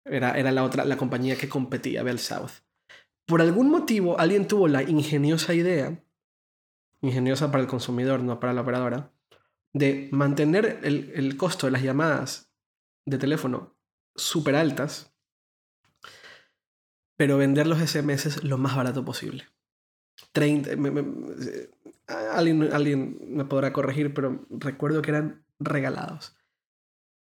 [0.04, 2.64] Era, era la otra, la compañía que competía, Bell South.
[3.28, 6.02] Por algún motivo, alguien tuvo la ingeniosa idea,
[7.00, 9.12] ingeniosa para el consumidor, no para la operadora,
[9.78, 12.50] de mantener el, el costo de las llamadas
[13.06, 13.76] de teléfono
[14.16, 15.12] súper altas,
[17.16, 19.46] pero vender los SMS lo más barato posible.
[20.32, 21.70] 30, me- me- eh,
[22.08, 26.36] alguien, alguien me podrá corregir, pero recuerdo que eran regalados.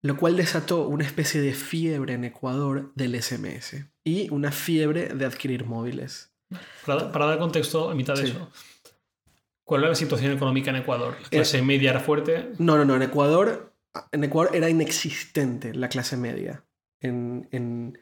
[0.03, 5.25] Lo cual desató una especie de fiebre en Ecuador del SMS y una fiebre de
[5.25, 6.33] adquirir móviles.
[6.85, 8.31] Para, para dar contexto, a mitad de Sí.
[8.31, 8.51] eso,
[9.67, 11.17] ¿cuál era la situación económica en Ecuador?
[11.25, 12.53] ¿La clase media era fuerte?
[12.59, 12.97] No, no, no.
[12.97, 13.75] En Ecuador,
[14.13, 16.65] en Ecuador era inexistente la clase media.
[17.03, 17.99] En, en,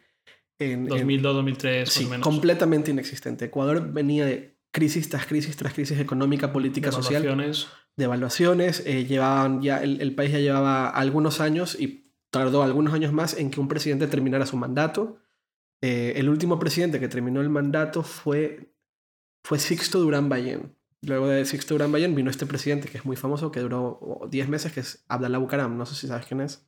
[0.61, 2.25] en- en- 2002, 2003, sí, más o menos.
[2.25, 3.47] completamente inexistente.
[3.47, 7.69] Ecuador venía de crisis tras crisis tras crisis económica, política, social, Devaluaciones.
[7.97, 8.83] de evaluaciones.
[8.87, 13.37] eh, llevaban ya, el, el país ya llevaba algunos años y tardó algunos años más
[13.37, 15.19] en que un presidente terminara su mandato.
[15.83, 18.73] Eh, el último presidente que terminó el mandato fue,
[19.45, 20.75] fue Sixto Durán Ballén.
[21.07, 24.29] Luego de Sixto Durán Ballén vino este presidente que es muy famoso, que duró oh,
[24.29, 25.77] 10 meses, que es Abdallah Bucaram.
[25.77, 26.67] No sé si sabes quién es.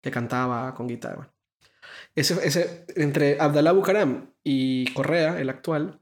[0.00, 1.32] Que cantaba con guitarra.
[2.14, 6.00] Ese, ese, entre Abdallah Bucaram y Correa, el actual,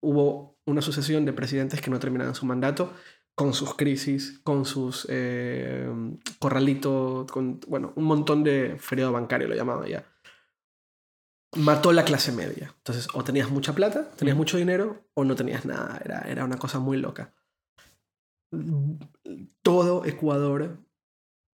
[0.00, 2.92] hubo una sucesión de presidentes que no terminaban su mandato
[3.36, 5.88] con sus crisis, con sus eh,
[6.38, 10.04] corralitos, con, bueno, un montón de feriado bancario, lo llamaba ya.
[11.56, 12.72] Mató la clase media.
[12.78, 16.00] Entonces, o tenías mucha plata, tenías mucho dinero, o no tenías nada.
[16.04, 17.32] Era, era una cosa muy loca.
[19.62, 20.78] Todo Ecuador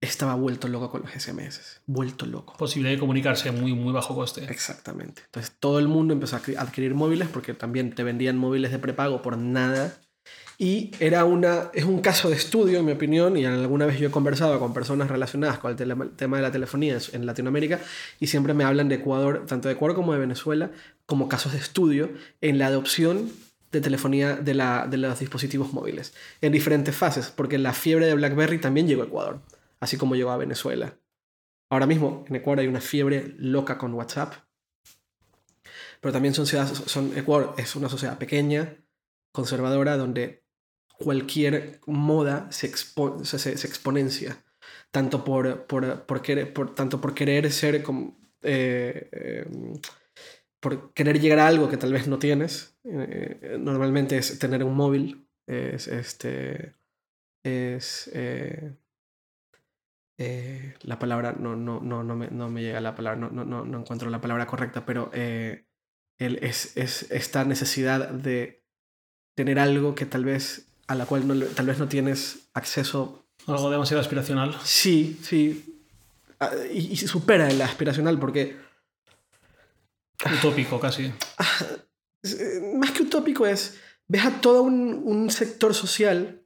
[0.01, 1.83] estaba vuelto loco con los SMS.
[1.87, 2.55] Vuelto loco.
[2.57, 4.45] Posibilidad de comunicarse a muy, muy bajo coste.
[4.51, 5.23] Exactamente.
[5.27, 8.79] Entonces todo el mundo empezó a adqui- adquirir móviles porque también te vendían móviles de
[8.79, 10.01] prepago por nada.
[10.63, 14.09] Y era una, es un caso de estudio, en mi opinión, y alguna vez yo
[14.09, 17.81] he conversado con personas relacionadas con el tema de la telefonía en Latinoamérica
[18.19, 20.71] y siempre me hablan de Ecuador, tanto de Ecuador como de Venezuela,
[21.07, 22.11] como casos de estudio
[22.43, 23.33] en la adopción
[23.73, 28.15] de telefonía de, la, de los dispositivos móviles en diferentes fases, porque la fiebre de
[28.15, 29.41] BlackBerry también llegó a Ecuador,
[29.81, 30.95] así como llegó a Venezuela.
[31.71, 34.35] Ahora mismo en Ecuador hay una fiebre loca con WhatsApp,
[36.03, 38.77] pero también son ciudades, son, Ecuador es una sociedad pequeña,
[39.33, 40.40] conservadora, donde
[41.03, 44.45] cualquier moda se, expo- se, se- exponencia,
[44.91, 48.19] tanto por, por, por querer, por- tanto por querer ser como...
[48.43, 49.47] eh, eh,
[50.61, 52.77] por querer llegar a algo que tal vez no tienes.
[52.85, 56.75] eh, normalmente es tener un móvil, es este...
[57.45, 58.11] Es...
[60.83, 63.79] la palabra, no, no, no, no, me, no me llega la palabra, no, no, no,
[63.81, 65.11] encuentro la palabra correcta, pero
[66.19, 68.63] el, es, es esta necesidad de
[69.37, 73.25] tener algo que tal vez a la cual no, tal vez no tienes acceso.
[73.47, 74.57] Algo demasiado aspiracional.
[74.65, 75.77] Sí, sí.
[76.41, 78.57] Ah, Y, y supera el aspiracional porque
[80.39, 81.05] Utópico casi.
[82.23, 83.79] eh, más que utópico es,
[84.09, 86.43] ves a todo un, un sector social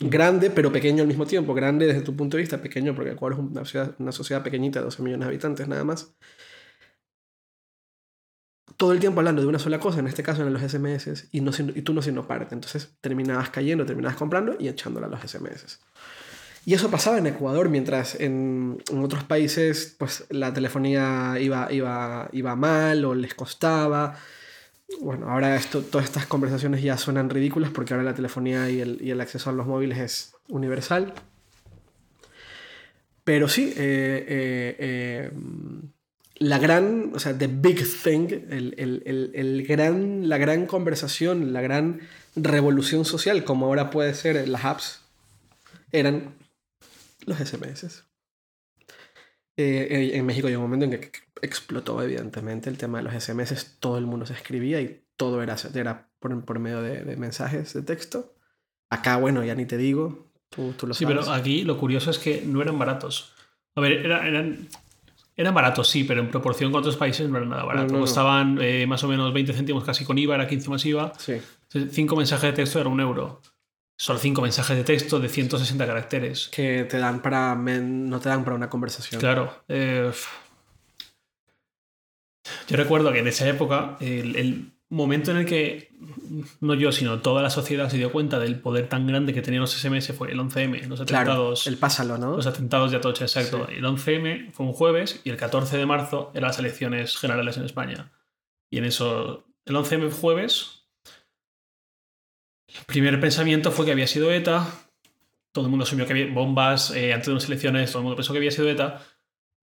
[0.00, 3.38] grande pero pequeño al mismo tiempo, grande desde tu punto de vista, pequeño porque Ecuador
[3.38, 6.14] es una, ciudad, una sociedad pequeñita de 12 millones de habitantes nada más.
[8.76, 11.40] Todo el tiempo hablando de una sola cosa, en este caso en los SMS, y,
[11.40, 12.54] no y tú no siendo parte.
[12.54, 15.80] Entonces terminabas cayendo, terminabas comprando y echándola a los SMS.
[16.64, 22.28] Y eso pasaba en Ecuador, mientras en, en otros países pues la telefonía iba, iba,
[22.32, 24.16] iba mal o les costaba.
[25.00, 28.98] Bueno, ahora esto, todas estas conversaciones ya suenan ridículas porque ahora la telefonía y el,
[29.00, 31.14] y el acceso a los móviles es universal.
[33.24, 35.30] Pero sí, eh, eh, eh,
[36.38, 41.52] la gran, o sea, the big thing, el, el- el- el gran, la gran conversación,
[41.52, 42.00] la gran
[42.36, 45.02] revolución social, como ahora puede ser las apps,
[45.90, 46.34] eran
[47.26, 48.04] los SMS.
[49.56, 51.10] Eh, en México hay un momento en que
[51.42, 53.76] explotó, evidentemente, el tema de los SMS.
[53.80, 57.82] Todo el mundo se escribía y todo era, era por, por medio de, mensajes de
[57.82, 58.34] texto.
[58.90, 60.30] Acá, bueno, ya ni te digo.
[60.50, 63.34] Tú, tú lo sí, pero aquí lo curioso es que no eran baratos.
[63.74, 64.68] A ver, eran, eran
[65.52, 67.96] baratos, sí, pero en proporción con otros países no eran nada baratos.
[67.96, 71.12] Costaban eh, más o menos 20 céntimos casi con IVA, era 15 más IVA.
[71.18, 71.40] Sí.
[71.90, 73.40] Cinco mensajes de texto era un euro.
[73.96, 76.48] Solo cinco mensajes de texto de 160 caracteres.
[76.48, 77.54] Que te dan para.
[77.54, 79.20] no te dan para una conversación.
[79.20, 79.64] Claro.
[79.68, 80.10] Eh,
[82.68, 85.92] yo recuerdo que en esa época, el, momento en el que,
[86.60, 89.60] no yo, sino toda la sociedad se dio cuenta del poder tan grande que tenían
[89.60, 91.66] los SMS fue el 11M, los atentados.
[91.66, 92.36] el pásalo, ¿no?
[92.36, 93.68] Los atentados de Atocha, exacto.
[93.68, 97.64] El 11M fue un jueves y el 14 de marzo eran las elecciones generales en
[97.64, 98.12] España.
[98.70, 100.86] Y en eso, el 11M jueves,
[102.68, 104.66] el primer pensamiento fue que había sido ETA.
[105.52, 108.16] Todo el mundo asumió que había bombas eh, antes de unas elecciones, todo el mundo
[108.16, 109.02] pensó que había sido ETA.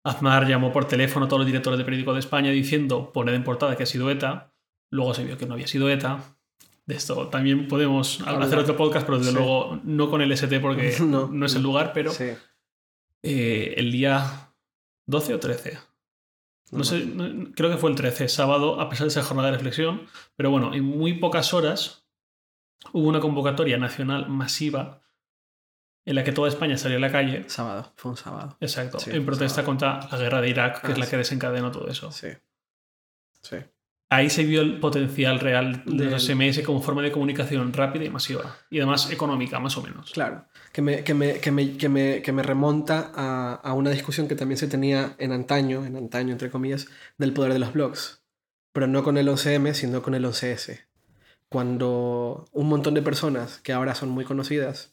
[0.06, 3.44] Aznar llamó por teléfono a todos los directores de periódico de España diciendo, poned en
[3.44, 4.53] portada que ha sido ETA.
[4.94, 6.38] Luego se vio que no había sido ETA.
[6.86, 10.96] De esto también podemos hacer otro podcast, pero desde luego no con el ST porque
[11.02, 12.12] no, es el lugar, pero
[13.24, 14.54] eh, el día
[15.08, 15.80] 12 o 13.
[16.72, 17.08] No, sé,
[17.56, 20.08] creo que fue el 13, sábado, a pesar de esa jornada de reflexión.
[20.36, 22.06] Pero bueno, en muy pocas horas
[22.92, 25.02] hubo una convocatoria nacional masiva
[26.06, 27.50] en la que toda España salió a la calle.
[27.50, 28.58] Sábado, fue un sábado.
[28.60, 31.88] Exacto, en protesta contra la guerra de Irak, que es la ah, que desencadenó todo
[31.88, 32.12] eso.
[32.12, 32.30] Sí.
[33.42, 33.58] Sí.
[34.14, 38.10] Ahí se vio el potencial real de los SMS como forma de comunicación rápida y
[38.10, 38.58] masiva.
[38.70, 40.12] Y además económica, más o menos.
[40.12, 40.46] Claro.
[40.72, 44.28] Que me, que me, que me, que me, que me remonta a, a, una discusión
[44.28, 46.88] que también se tenía en antaño, en antaño entre comillas,
[47.18, 48.24] del poder de los blogs.
[48.72, 50.86] Pero no con el 11M, sino con el 11S
[51.54, 54.92] cuando un montón de personas que ahora son muy conocidas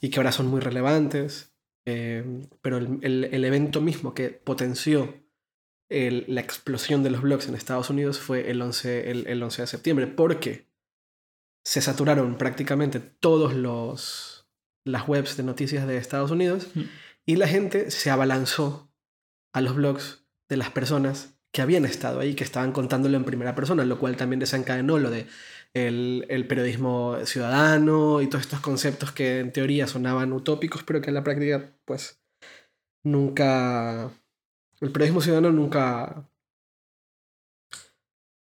[0.00, 1.52] y que ahora son muy relevantes,
[1.84, 5.12] eh, pero el, evento mismo que potenció
[5.90, 10.06] la explosión de los blogs en Estados Unidos fue el 11, el, 11 de septiembre,
[10.06, 10.68] porque
[11.64, 14.36] se saturaron prácticamente todos los
[14.86, 16.80] las webs de noticias de Estados Unidos mm.
[17.26, 18.90] y la gente se abalanzó
[19.52, 23.54] a los blogs de las personas que habían estado ahí, que estaban contándolo en primera
[23.54, 25.26] persona, lo cual también desencadenó lo de
[25.74, 31.14] el, periodismo ciudadano y todos estos conceptos que en teoría sonaban utópicos, pero que en
[31.14, 32.20] la práctica, pues,
[33.04, 34.12] nunca...
[34.80, 36.28] El periodismo ciudadano nunca...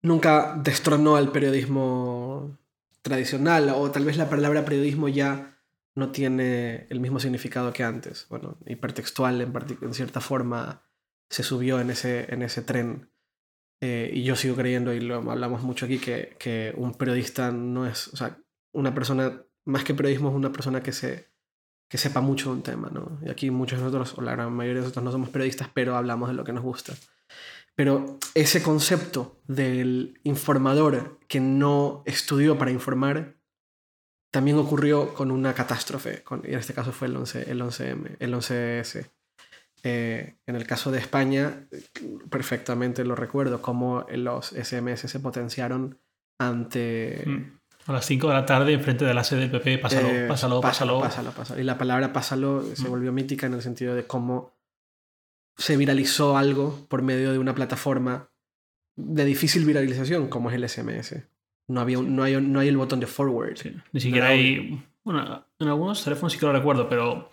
[0.03, 2.57] Nunca destronó al periodismo
[3.03, 5.59] tradicional, o tal vez la palabra periodismo ya
[5.93, 8.25] no tiene el mismo significado que antes.
[8.29, 10.81] Bueno, hipertextual en, en cierta forma
[11.29, 13.11] se subió en ese, en ese tren
[13.81, 17.87] eh, y yo sigo creyendo, y lo hablamos mucho aquí, que, que, un periodista no
[17.87, 18.37] es, o sea,
[18.73, 21.30] una persona, más que periodismo, es una persona que, se,
[21.91, 23.19] que sepa mucho de un tema, ¿no?
[23.21, 25.97] Y aquí muchos de nosotros, o la gran mayoría de nosotros no somos periodistas, pero
[25.97, 26.93] hablamos de lo que nos gusta.
[27.75, 33.35] Pero ese concepto del informador que no estudió para informar
[34.31, 38.33] también ocurrió con una catástrofe, y en este caso fue el 11, el 11M, el
[38.35, 39.09] 11S.
[39.83, 41.67] Eh, en el caso de España,
[42.29, 45.99] perfectamente lo recuerdo, cómo los SMS se potenciaron
[46.39, 47.21] ante...
[47.25, 47.60] Mm.
[47.91, 50.61] A las 5 de la tarde, enfrente de la sede del PP, pásalo, eh, pásalo,
[50.61, 52.89] pásalo, pásalo, pásalo, Y la palabra pásalo se mm.
[52.89, 54.53] volvió mítica en el sentido de cómo
[55.57, 58.29] se viralizó algo por medio de una plataforma
[58.95, 61.15] de difícil viralización, como es el SMS.
[61.67, 63.57] No, había no, hay, no hay el botón de forward.
[63.91, 64.81] Ni siquiera hay...
[65.03, 67.29] Bueno, en algunos teléfonos sí que lo recuerdo, pero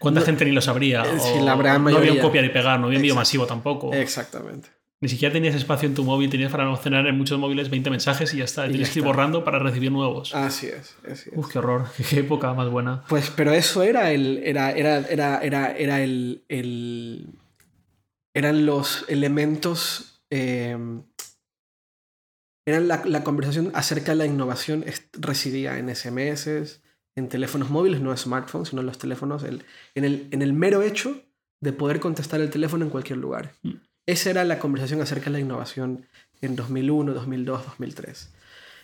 [0.00, 1.02] ¿Cuánta gente ni lo sabría?
[1.02, 3.92] Eh, la no había un copiar y pegar, no había envío masivo tampoco.
[3.92, 4.70] Exactamente.
[5.02, 8.34] Ni siquiera tenías espacio en tu móvil, tenías para almacenar en muchos móviles 20 mensajes
[8.34, 8.68] y ya está.
[8.68, 10.34] tienes que ir borrando para recibir nuevos.
[10.34, 10.94] Así es.
[11.32, 11.86] Uf, qué horror.
[12.10, 13.02] Qué época más buena.
[13.08, 14.42] Pues, pero eso era el.
[14.44, 17.28] Era, era, era, era, era el, el,
[18.34, 20.22] Eran los elementos.
[20.28, 21.02] Em,
[22.66, 24.84] eran la, la, conversación acerca de la innovación
[25.14, 26.80] residía en SMS,
[27.16, 30.82] en teléfonos móviles, no smartphones, sino en los teléfonos, el, en, el, en el mero
[30.82, 31.22] hecho
[31.60, 33.54] de poder contestar el teléfono en cualquier lugar.
[33.62, 33.89] Mm.
[34.10, 36.04] Esa era la conversación acerca de la innovación
[36.40, 38.30] en 2001, 2002, 2003.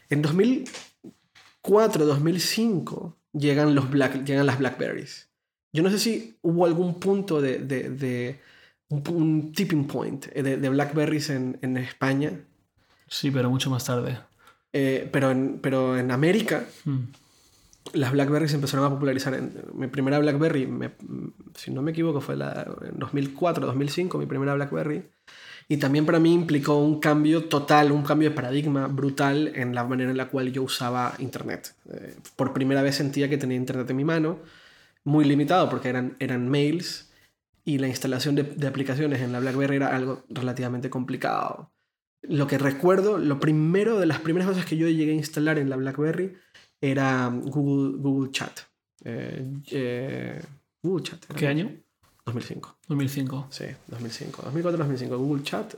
[0.09, 5.29] En 2004, 2005 llegan, los Black, llegan las Blackberries.
[5.73, 8.39] Yo no sé si hubo algún punto de, de, de
[8.89, 12.31] un, tipping point de, de Blackberries en, en, España.
[13.09, 14.21] Sí, pero mucho más tarde.
[14.73, 17.03] Eh, pero, en, pero en América, mm
[17.93, 19.35] las Blackberry se empezaron a popularizar.
[19.35, 20.69] En, mi primera Blackberry,
[21.55, 25.05] si no me equivoco, fue la, en 2004, 2005, mi primera Blackberry.
[25.69, 29.85] Y también para mí implicó un cambio total, un cambio de paradigma brutal en la
[29.85, 31.75] manera en la cual yo usaba Internet.
[31.93, 34.39] Eh, por primera vez sentía que tenía Internet en mi mano.
[35.05, 37.13] muy limitado porque eran, eran mails
[37.65, 41.73] y la instalación de, de aplicaciones en la BlackBerry era algo relativamente complicado.
[42.23, 45.71] Lo que recuerdo, lo primero de las primeras cosas que yo llegué a instalar en
[45.71, 46.37] la BlackBerry
[46.81, 48.61] era Google, Google Chat.
[49.05, 50.43] Eh, eh,
[50.83, 51.25] Google Chat.
[51.31, 51.71] era, ¿Qué año?
[52.25, 52.79] 2005.
[52.89, 53.47] 2005.
[53.51, 54.43] Sí, 2005.
[54.43, 55.17] 2004-2005.
[55.17, 55.75] Google Chat.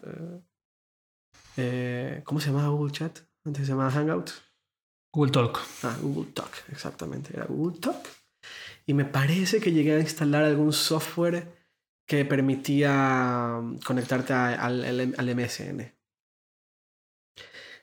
[1.57, 3.19] eh, ¿Cómo se llamaba Google Chat?
[3.45, 4.31] Antes se llamaba Hangout.
[5.13, 5.59] Google Talk.
[5.83, 7.33] Ah, Google Talk, exactamente.
[7.35, 8.07] Era Google Talk.
[8.87, 11.57] Y me parece que llegué a instalar algún software
[12.07, 15.93] que permitía mm, conectarte a- al, al- al MSN.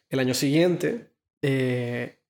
[0.10, 1.12] El año siguiente
[1.42, 2.22] eh,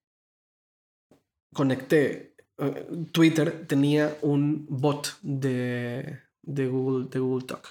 [1.55, 2.35] conecté.
[2.57, 7.67] eh, Twitter tenía un bot de, de, Google, de Google Talk.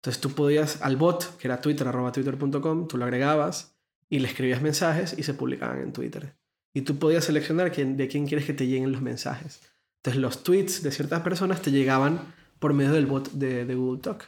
[0.00, 3.74] Entonces tú podías, al bot, que era twitter, arroba twitter.com, tú lo agregabas
[4.08, 6.34] y le escribías mensajes y se publicaban en Twitter.
[6.72, 9.60] Y tú podías seleccionar quién, de quién quieres que te lleguen los mensajes.
[9.98, 14.00] Entonces los tweets de ciertas personas te llegaban por medio del bot de, de Google
[14.00, 14.24] Talk.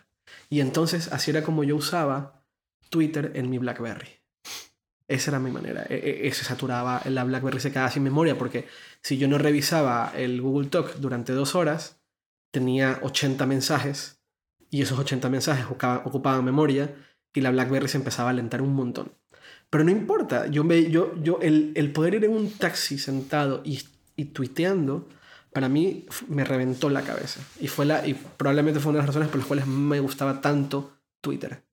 [0.50, 2.44] Y entonces así era como yo usaba
[2.90, 4.21] Twitter en mi BlackBerry.
[5.12, 5.84] Esa era mi manera.
[5.90, 8.66] E- e- se saturaba, la BlackBerry se quedaba sin memoria porque
[9.02, 12.00] si yo no revisaba el Google Talk durante dos horas,
[12.50, 14.22] tenía 80 mensajes
[14.70, 16.94] y esos 80 mensajes ocupaban, memoria
[17.34, 19.12] y la BlackBerry se empezaba a alentar un montón.
[19.68, 23.60] Pero no importa, yo, me, yo, yo el, el poder ir en un taxi sentado
[23.66, 23.82] y,
[24.16, 25.10] y tuiteando,
[25.52, 27.42] para mí me reventó la cabeza.
[27.60, 30.40] Y, fue la, y probablemente fue una de las razones por las cuales me gustaba
[30.40, 31.64] tanto Twitter.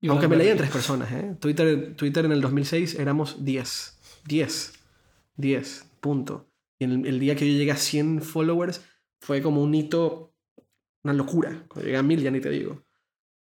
[0.00, 1.36] Y Aunque me leían tres personas, ¿eh?
[1.40, 3.98] Twitter, Twitter en el 2006 éramos 10.
[4.26, 4.72] 10.
[5.36, 5.90] 10.
[6.00, 6.48] Punto.
[6.78, 8.82] Y el, el día que yo llegué a 100 followers
[9.20, 10.34] fue como un hito,
[11.02, 11.64] una locura.
[11.68, 12.84] Cuando llegué a 1000 ya ni te digo.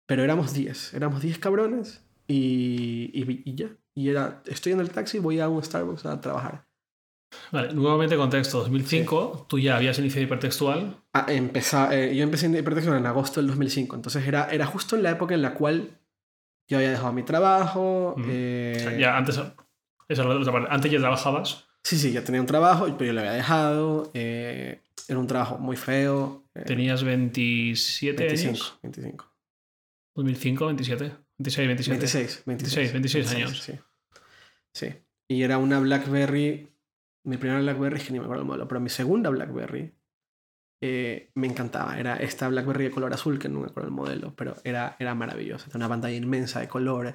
[0.07, 0.95] Pero éramos 10.
[0.95, 3.69] Éramos 10 cabrones y, y, y ya.
[3.93, 6.65] Y era, estoy en el taxi, voy a un Starbucks a trabajar.
[7.51, 8.59] Vale, nuevamente contexto.
[8.61, 10.97] 2005, tú ya habías iniciado hipertextual.
[11.13, 13.95] Ah, empezá- eh, yo empecé en hipertextual en agosto del 2005.
[13.95, 15.99] Entonces era, era justo en la época en la cual
[16.69, 18.13] yo había dejado mi trabajo.
[18.17, 18.23] Ujú.
[18.29, 19.53] eh, ya antes, esa
[20.07, 20.69] es la otra parte.
[20.71, 21.65] Antes ya trabajabas.
[21.83, 24.11] Sí, sí, ya tenía un trabajo, pero yo lo había dejado.
[24.13, 26.45] eh, era un trabajo muy feo.
[26.53, 28.79] eh, Tenías 27 25, años.
[28.83, 29.25] 25.
[30.15, 31.03] 2005, 27.
[31.37, 31.99] 26, 27.
[31.99, 32.93] 26, 26.
[32.93, 33.61] 26 años.
[33.63, 33.73] Sí.
[34.73, 34.93] Sí.
[35.29, 36.67] Y era una Blackberry.
[37.23, 39.93] Mi primera Blackberry es que ni me acuerdo el modelo, pero mi segunda Blackberry
[40.81, 41.99] eh, me encantaba.
[41.99, 45.15] Era esta Blackberry de color azul, que no me acuerdo el modelo, pero era, era
[45.15, 45.69] maravillosa.
[45.75, 47.13] Una pantalla inmensa de color.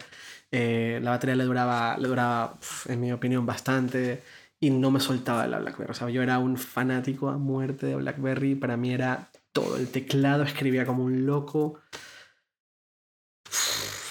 [0.51, 2.59] eh, la batería le duraba, le duraba,
[2.89, 4.23] en mi opinión, bastante.
[4.61, 5.91] Y no me soltaba de la Blackberry.
[5.91, 8.55] O sea, yo era un fanático a muerte de Blackberry.
[8.55, 9.77] Para mí era todo.
[9.77, 11.81] El teclado escribía como un loco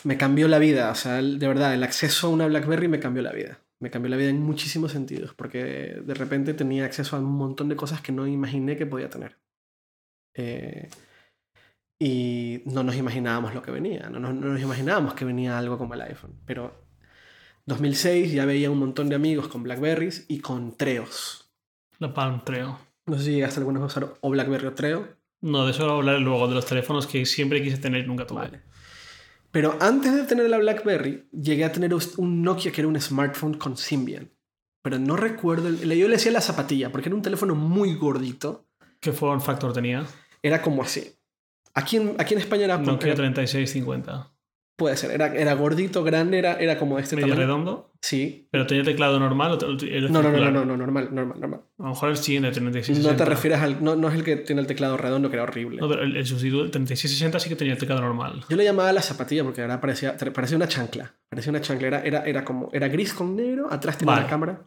[0.04, 0.91] me cambió la vida.
[0.91, 3.60] O sea, de verdad, el acceso a una BlackBerry me cambió la vida.
[3.80, 7.70] Me cambió la vida en muchísimos sentidos, porque de repente tenía acceso a un montón
[7.70, 9.38] de cosas que no imaginé que podía tener.
[10.36, 10.89] Eh,
[11.99, 15.77] y no nos imaginábamos lo que venía, no nos, no nos imaginábamos que venía algo
[15.77, 16.39] como el iPhone.
[16.45, 16.73] Pero
[17.65, 21.51] 2006 ya veía un montón de amigos con Blackberries y con Treos.
[21.99, 22.77] La Palm Treo.
[23.05, 25.07] No sé si llegaste alguna vez a usar o Blackberry o Treo.
[25.41, 28.07] No, de eso voy a hablar luego, de los teléfonos que siempre quise tener y
[28.07, 28.39] nunca tuve.
[28.41, 28.61] Vale.
[29.51, 33.53] Pero antes de tener la BlackBerry, llegué a tener un Nokia que era un smartphone
[33.55, 34.31] con Symbian.
[34.81, 35.67] Pero no recuerdo.
[35.69, 38.67] el- Yo le decía la zapatilla, porque era un teléfono muy gordito.
[38.99, 40.05] ¿Qué form factor tenía?
[40.44, 41.16] Era como así.
[41.74, 44.30] Aquí en, aquí en España era, Nokia era- 3650.
[44.76, 45.12] Puede ser.
[45.12, 47.48] Era, era gordito, grande, era, era como este Medio tamaño.
[47.48, 47.91] redondo.
[48.02, 48.48] Sí.
[48.52, 51.62] Pero tenía teclado normal o No, no, no, no, no, no, normal, normal, normal.
[51.78, 53.12] A lo mejor el siguiente, el 3660.
[53.12, 53.84] No te refieres al.
[53.84, 55.80] No, no es el que tiene el teclado redondo, que era horrible.
[55.80, 58.44] No, pero el, el sustituto, el 3660 sí que tenía el teclado normal.
[58.50, 61.16] Yo le llamaba la zapatilla porque ahora parecía, parecía una chancla.
[61.30, 61.88] Parecía una chancla.
[61.88, 62.70] Era, era, era como.
[62.74, 63.68] Era gris con negro.
[63.72, 64.24] Atrás tenía Vale.
[64.24, 64.62] la cámara.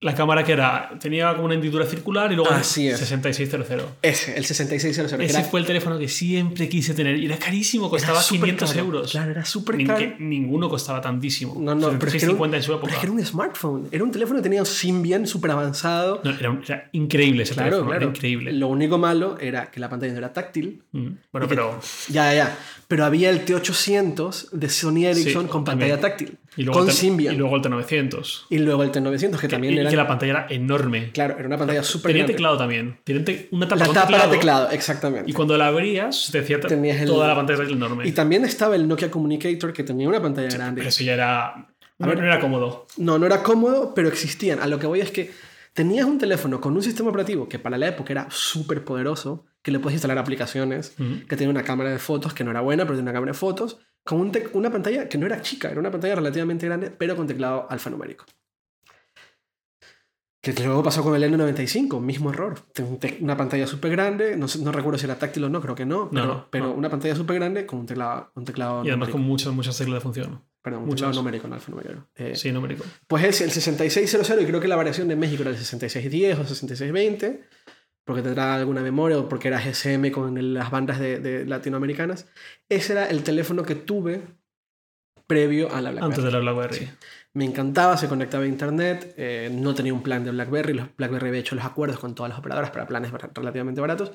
[0.00, 3.00] La cámara que era, tenía como una hendidura circular y luego el Así es.
[3.00, 3.66] 6600.
[4.00, 5.12] Ese, el 6600.
[5.18, 8.22] que Ese era- fue el teléfono que siempre quise tener y era carísimo, costaba Era
[8.22, 8.84] súper 500 caro.
[8.84, 9.10] euros.
[9.10, 10.14] Claro, era súper caro.
[10.20, 11.56] ninguno costaba tantísimo.
[11.58, 12.92] No, no, pero es que era un- 650 en su Pero época.
[12.92, 13.88] es que era un smartphone.
[13.90, 16.20] Era un teléfono que tenía un Symbian súper avanzado.
[16.22, 18.04] No, era, increíble ese claro, teléfono, claro.
[18.06, 18.52] era increíble.
[18.52, 20.80] Lo único malo era que la pantalla no era táctil.
[20.92, 21.80] Mm, Bueno, y que- pero.
[22.08, 22.58] Ya, ya, ya.
[22.86, 25.90] Pero había el T800 de Sony Ericsson Sí, con también.
[25.90, 26.38] pantalla táctil.
[26.58, 27.34] Y luego, con el Symbian.
[27.34, 28.46] y luego el T900.
[28.50, 29.90] Y luego el T900, que también y, y era.
[29.90, 31.10] que la pantalla era enorme.
[31.12, 32.32] Claro, era una pantalla súper Tenía grande.
[32.34, 32.98] teclado también.
[33.04, 35.30] Tenía te- una tapa La tapa teclado, era teclado, exactamente.
[35.30, 38.06] Y cuando la abrías, te decía Tenías el- toda la pantalla táctil enorme.
[38.08, 40.80] Y también estaba el Nokia Communicator que tenía una pantalla grande.
[40.80, 41.68] Pero eso ya era.
[41.98, 42.18] No, ver.
[42.18, 42.86] no era cómodo.
[42.96, 44.60] No, no era cómodo, pero existían.
[44.60, 45.30] A lo que voy es que
[45.74, 49.70] tenías un teléfono con un sistema operativo que para la época era súper poderoso, que
[49.70, 51.26] le puedes instalar aplicaciones, Mm.
[51.28, 53.38] que tenía una cámara de fotos que no era buena, pero tenía una cámara de
[53.38, 53.78] fotos,
[54.08, 57.26] con un una pantalla que no era chica, era una pantalla relativamente grande, pero con
[57.26, 58.24] teclado alfanumérico.
[60.40, 62.54] Que luego pasó con el N95, mismo error.
[63.20, 66.08] Una pantalla súper grande, no, no, recuerdo si era táctil o no, creo que no,
[66.10, 69.52] pero, pero una pantalla súper grande con un teclado, un teclado Y además con muchas,
[69.52, 70.42] muchas teclas de función.
[70.62, 72.06] Perdón, un teclado numérico, no alfanumérico.
[72.16, 72.84] Eh, sí, numérico.
[73.06, 76.44] Pues es el 6600 y creo que la variación de México era el 6610 o
[76.46, 77.44] 6620,
[78.08, 82.26] porque tendrá alguna memoria o porque era GSM con las bandas de, de latinoamericanas.
[82.70, 84.22] Ese era el teléfono que tuve
[85.26, 86.06] previo a la BlackBerry.
[86.06, 86.88] Antes de la BlackBerry.
[87.34, 91.28] Me encantaba, se conectaba a internet, eh, no tenía un plan de BlackBerry, los BlackBerry
[91.28, 94.12] había hecho los acuerdos con todas las operadoras para planes relativamente baratos,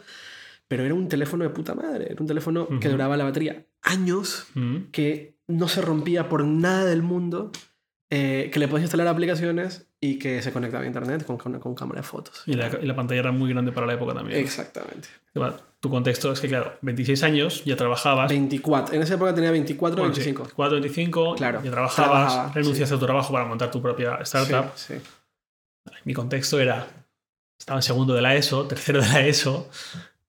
[0.67, 4.47] pero era un teléfono de puta madre, era un teléfono que duraba la batería años,
[4.91, 7.51] que no se rompía por nada del mundo,
[8.15, 12.01] eh, que le podías instalar aplicaciones y que se conectaba a internet con, con, cámara
[12.01, 12.43] de fotos.
[12.45, 14.39] Y la, y la, pantalla era muy grande para la época también.
[14.39, 15.07] Exactamente.
[15.79, 18.29] Tu contexto es que, claro, 26 años, ya trabajabas.
[18.29, 18.93] 24.
[18.93, 20.43] En esa época tenía 24 o 25.
[20.43, 24.73] 24, 25, claro, ya trabajabas, renunciaste a tu trabajo para montar tu propia startup.
[24.75, 24.93] Sí,
[26.05, 26.85] Mi contexto era,
[27.57, 29.71] estaba en segundo de la ESO, tercero de la ESO,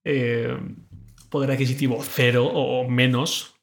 [0.04, 0.56] eh,
[1.28, 3.53] poder adquisitivo cero o menos.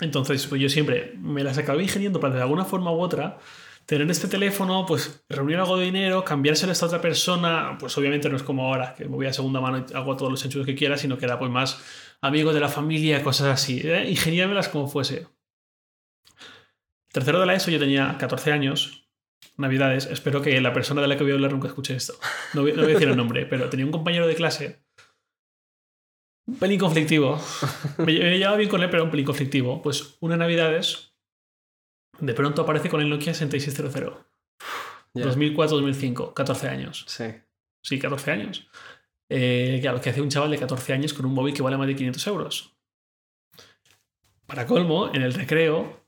[0.00, 3.38] Entonces, pues yo siempre me las acabé ingeniando para de alguna forma u otra
[3.88, 8.28] tener este teléfono, pues reunir algo de dinero, cambiárselo a esta otra persona, pues obviamente
[8.28, 10.66] no es como ahora, que me voy a segunda mano y hago todos los hechos
[10.66, 11.82] que quiera, sino que era pues más
[12.20, 13.80] amigos de la familia, cosas así.
[13.82, 14.10] ¿eh?
[14.10, 15.26] Ingeniármelas como fuese.
[17.10, 19.08] Tercero de la ESO yo tenía 14 años,
[19.56, 22.12] navidades, espero que la persona de la que voy a hablar nunca escuche esto.
[22.52, 24.82] No voy, no voy a decir el nombre, pero tenía un compañero de clase
[26.48, 27.38] un pelín conflictivo.
[27.98, 29.82] Me, llevaba bien con él, pero un pelín conflictivo.
[29.82, 31.12] Pues una Navidades,
[32.18, 34.16] de pronto aparece con el Nokia 6600.
[35.14, 37.04] 2004-2005, 14 años.
[37.06, 37.24] Sí.
[37.82, 38.68] Sí, 14 años.
[39.28, 41.86] Eh, claro, que hace un chaval de 14 años con un móvil que vale más
[41.86, 42.76] de 500 euros.
[44.46, 46.06] Para colmo, en el recreo,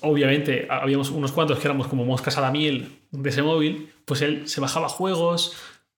[0.00, 4.22] obviamente habíamos unos cuantos que éramos como moscas a la miel de ese móvil, pues
[4.22, 5.54] él se bajaba juegos,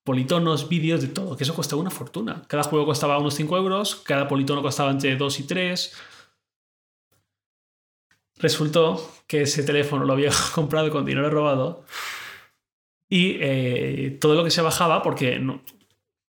[0.09, 2.43] politonos, vídeos, de todo, que eso costaba una fortuna.
[2.47, 5.93] Cada juego costaba unos 5 euros, cada politono costaba entre 2 y 3.
[8.37, 11.85] Resultó que ese teléfono lo había comprado con dinero robado
[13.11, 15.61] y eh, todo lo que se bajaba, porque no,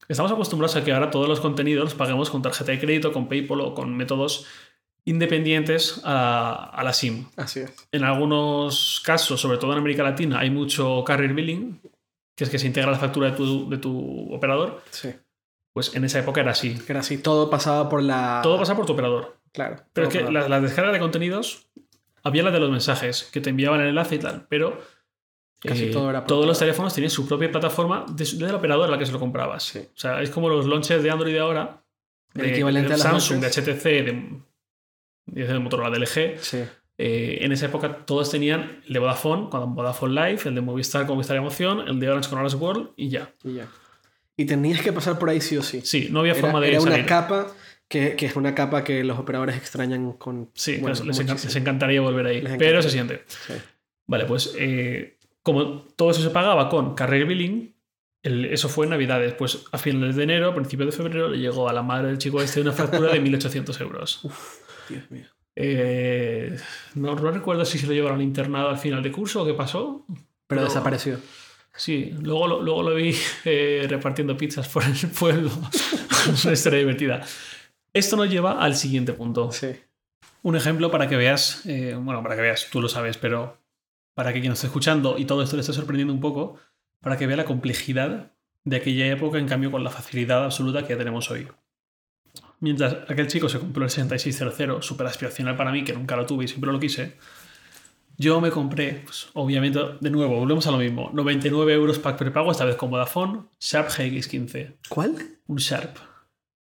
[0.09, 3.29] estamos acostumbrados a que ahora todos los contenidos los paguemos con tarjeta de crédito, con
[3.29, 4.45] PayPal o con métodos
[5.05, 7.27] independientes a, a, la SIM.
[7.37, 7.73] Así es.
[7.93, 11.79] En algunos casos, sobre todo en América Latina, hay mucho carrier billing,
[12.39, 14.81] que es que se integra la factura de tu, de tu operador.
[14.91, 15.13] Sí.
[15.73, 16.81] Pues en esa época era así.
[16.87, 18.39] Era así, todo pasaba por la...
[18.41, 19.37] Todo pasaba por tu operador.
[19.51, 19.83] Claro.
[19.91, 21.67] Pero es que las la descargas de contenidos,
[22.23, 24.81] había la de los mensajes, que te enviaban el enlace y tal, pero
[25.59, 28.87] Casi eh, todo era todos los teléfonos tenían su propia plataforma desde de la operadora
[28.87, 29.63] a la que se lo comprabas.
[29.63, 29.79] Sí.
[29.79, 31.83] O sea, es como los launchers de Android de ahora,
[32.35, 33.47] El de, equivalente de a las Samsung, de.
[33.49, 33.83] HTC,
[35.25, 36.39] de, de Motorola, de LG.
[36.39, 36.63] Sí.
[37.01, 41.05] Eh, en esa época todos tenían el de Vodafone, con Vodafone Live, el de Movistar
[41.07, 43.31] con Movistar Emoción, el de Orange con Orange World y ya.
[43.45, 43.67] Y ya.
[44.35, 45.79] Y tenías que pasar por ahí sí o sí.
[45.83, 47.47] Sí, no había Era, forma de era una capa
[47.87, 50.49] que, que es una capa que los operadores extrañan con...
[50.53, 53.23] Sí, bueno, les, les les encantaría volver ahí, pero se siente.
[53.27, 53.53] Sí.
[54.07, 57.73] Vale, pues eh, como todo eso se pagaba con Carrier Billing,
[58.23, 59.33] el- eso fue en Navidades.
[59.35, 62.17] Pues a finales de enero, a principios de febrero, le llegó a la madre del
[62.17, 64.21] chico este una factura de 1.800 euros.
[64.89, 65.25] Dios mío.
[65.61, 66.57] Eh,
[66.95, 70.05] no, no recuerdo si se lo llevaron internado al final de curso o qué pasó.
[70.07, 71.19] Pero Pero- desapareció.
[71.75, 73.13] Sí, luego, lo- luego lo vi
[73.45, 75.51] eh, repartiendo pizzas por el pueblo.
[76.33, 77.21] es una historia divertida.
[77.93, 79.51] Esto nos lleva al siguiente punto.
[79.51, 79.67] Sí.
[80.43, 83.57] Un ejemplo para que veas, eh, bueno, para que veas, tú lo sabes, pero
[84.15, 86.57] para que quien nos esté escuchando y todo esto le esté sorprendiendo un poco,
[87.01, 88.31] para que vea la complejidad
[88.63, 91.47] de aquella época en cambio con la facilidad absoluta que tenemos hoy.
[92.61, 96.45] Mientras aquel chico se compró el 6600, súper aspiracional para mí, que nunca lo tuve
[96.45, 97.15] y siempre lo quise,
[98.17, 102.51] yo me compré, pues, obviamente, de nuevo, volvemos a lo mismo, 99 euros pack prepago,
[102.51, 104.75] esta vez con Vodafone, Sharp GX15.
[104.89, 105.15] ¿Cuál?
[105.47, 105.97] Un Sharp.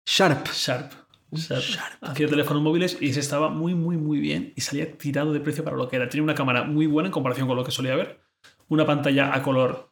[0.05, 0.49] Sharp.
[0.49, 0.93] Sharp.
[1.33, 2.03] Sharp.
[2.03, 5.65] Hacía teléfonos móviles y se estaba muy, muy, muy bien y salía tirado de precio
[5.65, 6.09] para lo que era.
[6.09, 8.21] Tenía una cámara muy buena en comparación con lo que solía ver.
[8.69, 9.91] Una pantalla a color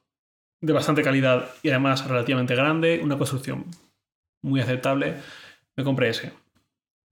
[0.61, 3.01] de bastante calidad y además relativamente grande.
[3.03, 3.67] Una construcción
[4.43, 5.17] muy aceptable.
[5.77, 6.33] Me compré ese.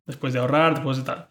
[0.06, 1.28] Después de ahorrar, después de tal.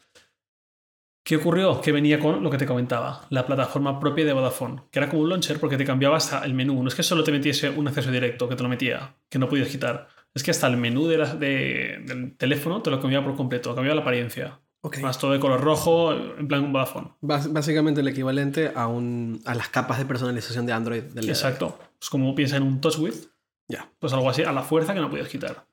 [1.23, 1.81] ¿Qué ocurrió?
[1.81, 5.21] Que venía con lo que te comentaba, la plataforma propia de Vodafone, que era como
[5.21, 6.81] un launcher porque te cambiaba hasta el menú.
[6.81, 9.47] No es que solo te metiese un acceso directo, que te lo metía, que no
[9.47, 10.07] podías quitar.
[10.33, 13.75] Es que hasta el menú de la- de- del teléfono te lo cambiaba por completo,
[13.75, 14.59] cambiaba la apariencia.
[14.83, 14.97] Ok.
[14.97, 17.11] Más todo de color rojo, en plan un Vodafone.
[17.21, 21.03] Bas- básicamente el equivalente a, un, a las capas de personalización de Android.
[21.03, 21.29] Del.
[21.29, 21.77] Exacto.
[22.01, 23.29] Es como piensa en un TouchWiz,
[23.67, 23.91] Ya.
[23.99, 25.65] pues algo así, a la fuerza que no podías quitar.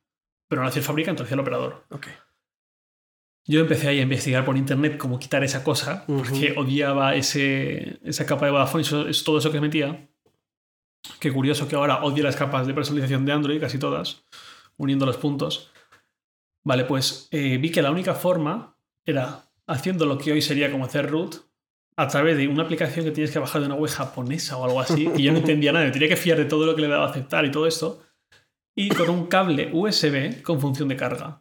[0.49, 1.85] Pero no hacía el fabricante, lo hacía el operador.
[1.91, 2.07] Ok.
[3.47, 8.27] Yo empecé ahí a investigar por internet cómo quitar esa cosa, porque odiaba ese, esa
[8.27, 10.09] capa de Vodafone y eso- es todo eso que metía.
[11.21, 14.25] Qué curioso que ahora odie las capas de personalización de Android, casi todas,
[14.77, 15.71] uniendo los puntos.
[16.65, 18.77] Vale, pues eh, vi que la única forma
[19.07, 21.37] era haciendo lo que hoy sería como hacer root
[21.97, 24.81] a través de una aplicación que tienes que bajar de una web japonesa o algo
[24.81, 26.89] así, y yo no entendía nada, me tenía que fiar de todo lo que le
[26.89, 28.03] daba a aceptar y todo esto,
[28.81, 31.41] y con un cable USB con función de carga.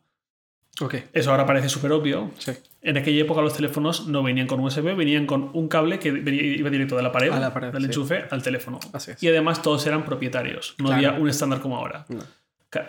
[1.13, 2.31] Eso ahora parece súper obvio.
[2.38, 2.51] Sí.
[2.81, 6.41] En aquella época los teléfonos no venían con USB, venían con un cable que venía-
[6.43, 7.88] iba directo de la pared, A la pared, del sí.
[7.88, 8.79] enchufe, al teléfono.
[8.93, 9.21] Así es.
[9.23, 11.07] Y además todos eran propietarios, no Claro.
[11.09, 12.05] había un estándar como ahora.
[12.09, 12.19] No.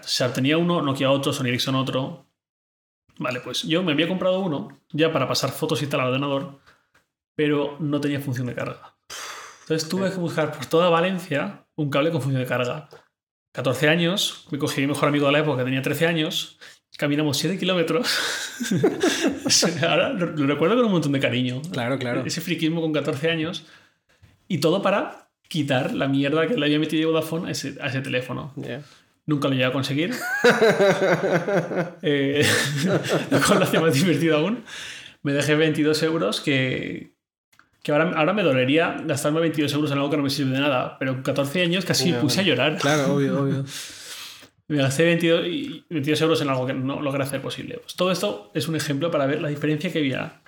[0.07, 2.26] Sharp tenía uno, Nokia otro, Sony Ericsson otro.
[3.18, 6.59] Vale, pues yo me había comprado uno ya para pasar fotos y tal al ordenador,
[7.34, 8.96] pero no tenía función de carga.
[9.62, 12.88] Entonces tuve que buscar por toda Valencia un cable con función de carga.
[13.59, 16.61] 14 años, me cogí a mi mejor amigo de la época, tenía 13 años,
[16.96, 18.09] caminamos 7 kilómetros.
[19.82, 21.61] Ahora lo, lo recuerdo con un montón de cariño.
[21.72, 22.22] Claro, claro.
[22.24, 23.66] Ese friquismo con 14 años.
[24.46, 28.00] Y todo para quitar la mierda que le había metido Vodafone a ese, a ese
[28.00, 28.52] teléfono.
[28.54, 28.82] Ya.
[29.26, 30.14] Nunca lo llegué a conseguir.
[32.02, 32.46] Eh,
[33.32, 34.62] lo cual lo hace más divertido aún.
[35.24, 37.11] Me dejé 22 euros que,
[37.83, 40.61] que ahora, ahora me dolería gastarme 22 euros en algo que no me sirve de
[40.61, 40.97] nada.
[40.99, 42.76] Pero con 14 años casi me puse a llorar.
[42.79, 43.64] Claro, obvio, obvio.
[44.70, 47.79] Me gasté 22, y- 22 euros en algo que no logré hacer posible.
[47.79, 50.43] Pues todo esto es un ejemplo para ver la diferencia que había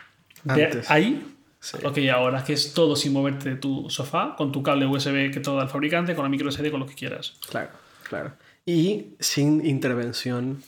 [0.44, 0.90] de Antes.
[0.90, 1.22] ahí
[1.58, 1.78] Sí.
[1.82, 4.84] lo que hay ahora, que es todo sin moverte de tu sofá, con tu cable
[4.86, 7.34] USB que todo da el fabricante, con la micro SD, con lo que quieras.
[7.48, 7.70] Claro,
[8.02, 8.32] claro.
[8.66, 10.62] Y sin intervención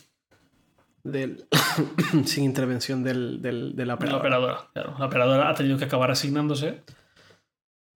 [1.05, 1.47] del.
[2.25, 4.19] sin intervención del, del, de la De la operadora.
[4.19, 4.71] operadora.
[4.73, 6.83] Claro, la operadora ha tenido que acabar asignándose.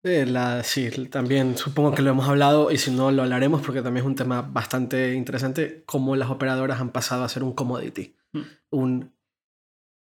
[0.06, 3.82] Eh, la, sí, también supongo que lo hemos hablado y si no lo hablaremos porque
[3.82, 8.14] también es un tema bastante interesante, cómo las operadoras han pasado a ser un commodity,
[8.34, 8.40] Mm.
[8.72, 9.14] un,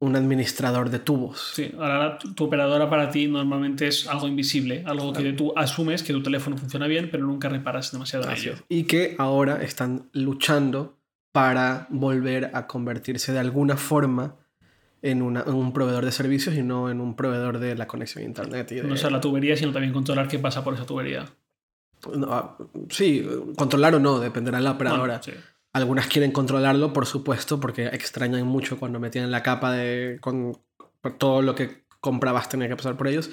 [0.01, 1.53] un administrador de tubos.
[1.55, 6.03] Sí, ahora tu, tu operadora para ti normalmente es algo invisible, algo que tú asumes
[6.03, 8.55] que tu teléfono funciona bien, pero nunca reparas demasiado en ello.
[8.68, 10.97] Y que ahora están luchando
[11.37, 14.37] para volver a convertirse de alguna forma
[15.03, 18.24] en, una- en un proveedor de servicios y no en un proveedor de la conexión
[18.24, 18.72] a internet.
[18.72, 21.26] Y de- No solo la tubería, sino también controlar qué pasa por esa tubería.
[22.16, 22.57] No, ah,
[22.89, 25.18] sí, controlar o no, dependerá de la operadora.
[25.18, 25.32] Bueno, sí.
[25.74, 30.57] Algunas quieren controlarlo, por supuesto, porque extrañan mucho cuando metían la capa de con
[31.18, 33.28] todo lo que comprabas tenía que pasar por ellos.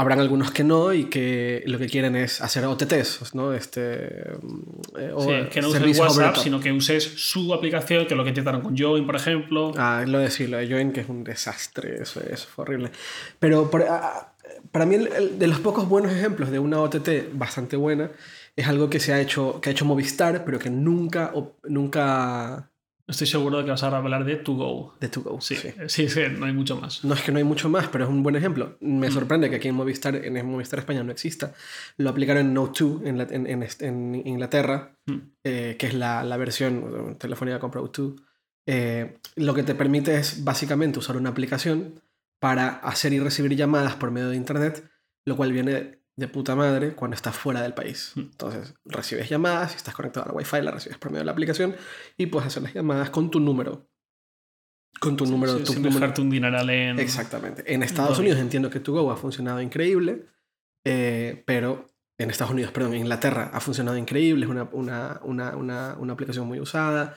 [0.00, 3.52] Habrán algunos que no y que lo que quieren es hacer OTTs, ¿no?
[3.52, 8.16] Este, eh, o Sí, que no uses WhatsApp, sino que uses su aplicación, que es
[8.16, 9.72] lo que intentaron con Join, por ejemplo.
[9.76, 12.92] Ah, lo de sí, lo de Join, que es un desastre, eso, eso fue horrible.
[13.40, 14.34] Pero por- ah,
[14.70, 18.10] para mí, el- el- de los pocos buenos ejemplos de una OTT bastante buena,
[18.54, 21.32] es algo que se ha hecho, que ha hecho Movistar, pero que nunca,
[21.64, 22.70] nunca
[23.08, 24.94] Estoy seguro de que vas a hablar de To Go.
[25.00, 25.40] de To Go.
[25.40, 25.70] Sí, sí.
[25.86, 27.02] sí, sí, no hay mucho más.
[27.04, 28.76] No es que no hay mucho más, pero es un buen ejemplo.
[28.80, 28.98] Mm.
[28.98, 31.54] Me sorprende que aquí en Movistar, en Movistar España no exista.
[31.96, 35.16] Lo aplicaron en Note 2 en, la- en- en est- en Inglaterra, Mm.
[35.42, 38.12] eh, que es la, la versión telefónica con Pro 2.
[38.66, 42.02] Eh, lo que te permite es básicamente usar una aplicación
[42.38, 44.84] para hacer y recibir llamadas por medio de Internet,
[45.24, 48.12] lo cual viene de puta madre cuando estás fuera del país.
[48.16, 48.20] Mm.
[48.20, 51.32] Entonces, recibes llamadas, si estás conectado a la Wi-Fi, la recibes por medio de la
[51.32, 51.76] aplicación
[52.16, 53.88] y puedes hacer las llamadas con tu número.
[55.00, 56.98] Con tu número, Sí, tu sin número- dejarte un dineral en.
[56.98, 57.72] Exactamente.
[57.72, 58.18] En Estados.
[58.18, 60.26] Unidos entiendo que To Go ha funcionado increíble,
[60.84, 61.88] eh, pero
[62.18, 66.12] en Estados Unidos, perdón, en Inglaterra ha funcionado increíble, es una, una, una, una, una
[66.14, 67.16] aplicación muy usada.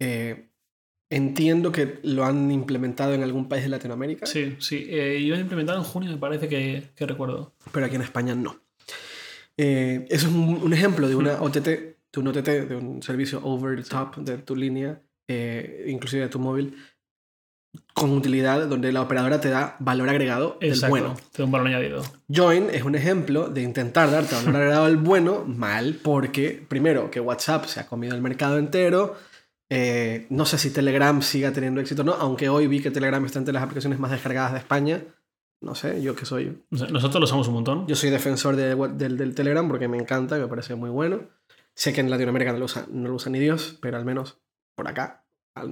[0.00, 0.49] Eh,
[1.10, 4.86] entiendo que lo han implementado en algún país de Latinoamérica, Sí, sí.
[4.88, 7.52] Eh, iban a implementar en junio, me parece que, que recuerdo.
[7.72, 8.60] pero aquí en España no.
[9.56, 13.40] Eh, eso es un, un ejemplo de una OTT, de un OTT, de un servicio
[13.44, 16.74] over the top de tu línea, eh, inclusive de tu móvil,
[17.94, 20.90] con utilidad donde la operadora te da valor agregado del Exacto.
[20.90, 21.16] bueno.
[21.32, 22.02] Te da un valor añadido.
[22.28, 27.20] Join es un ejemplo de intentar darte valor agregado al bueno mal, porque primero que
[27.20, 29.16] WhatsApp se ha comido el mercado entero.
[29.70, 33.24] Eh, no sé si Telegram siga teniendo éxito o no, aunque hoy vi que Telegram
[33.24, 35.02] está entre las aplicaciones más descargadas de España.
[35.62, 36.62] No sé, yo que soy.
[36.70, 37.86] Nosotros lo usamos un montón.
[37.86, 41.20] Yo soy defensor de del, del Telegram porque me encanta me parece muy bueno.
[41.74, 44.38] Sé que en Latinoamérica no lo usa, no lo usa ni Dios, pero al menos
[44.74, 45.24] por acá,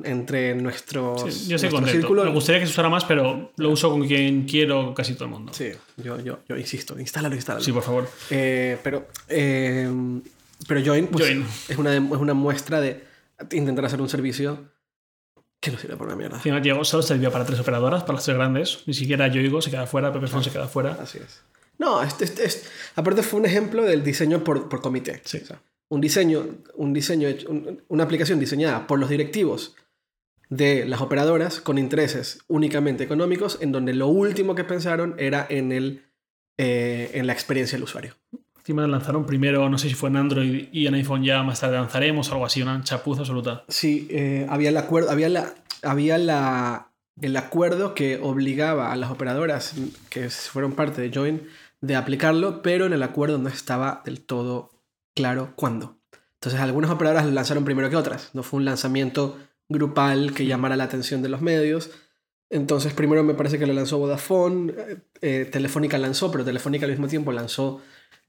[0.05, 1.23] entre nuestros.
[1.35, 4.07] Sí, yo estoy nuestro círculo- Me gustaría que se usara más, pero lo uso con
[4.07, 5.53] quien quiero casi todo el mundo.
[5.55, 7.65] Sí, yo, yo, yo insisto, instálalo, instálalo.
[7.65, 8.09] Sí, por favor.
[8.31, 9.91] Eh, pero, eh,
[10.69, 11.45] pero Join, pues, Join.
[11.69, 13.08] Es, una, es una muestra de
[13.53, 14.73] intentar hacer un servicio
[15.61, 16.37] que no sirve por una mierda.
[16.37, 18.83] Al final llegó, solo servía para tres operadoras, para las tres grandes.
[18.87, 20.97] Ni siquiera Yoigo se queda fuera, Pepefone se queda fuera.
[21.01, 21.43] Así es.
[21.79, 25.21] No, este, este- este- aparte fue un ejemplo del diseño por, por comité.
[25.25, 25.39] Sí.
[25.43, 29.75] O sea, un diseño, un diseño hecho- un- una aplicación diseñada por los directivos
[30.51, 35.73] de las operadoras con intereses únicamente económicos, en donde lo último que pensaron era en,
[35.73, 36.05] el,
[36.57, 38.15] eh, en la experiencia del usuario.
[38.69, 41.77] Encima lanzaron primero, no sé si fue en Android y en iPhone ya más tarde
[41.77, 43.65] lanzaremos, algo así, una chapuza absoluta.
[43.67, 49.11] Sí, eh, había el acuerdo, había la, había la, el acuerdo que obligaba a las
[49.11, 49.73] operadoras
[50.11, 51.49] que fueron parte de Join
[51.81, 54.69] de aplicarlo, pero en el acuerdo no estaba del todo
[55.15, 55.97] claro cuándo.
[56.35, 58.35] Entonces algunas operadoras lo lanzaron primero que otras.
[58.35, 59.39] No fue un lanzamiento
[59.71, 61.91] grupal que llamara la atención de los medios.
[62.51, 66.93] Entonces primero me parece que lo lanzó Vodafone, eh, eh, Telefónica lanzó, pero Telefónica al
[66.93, 67.81] mismo tiempo lanzó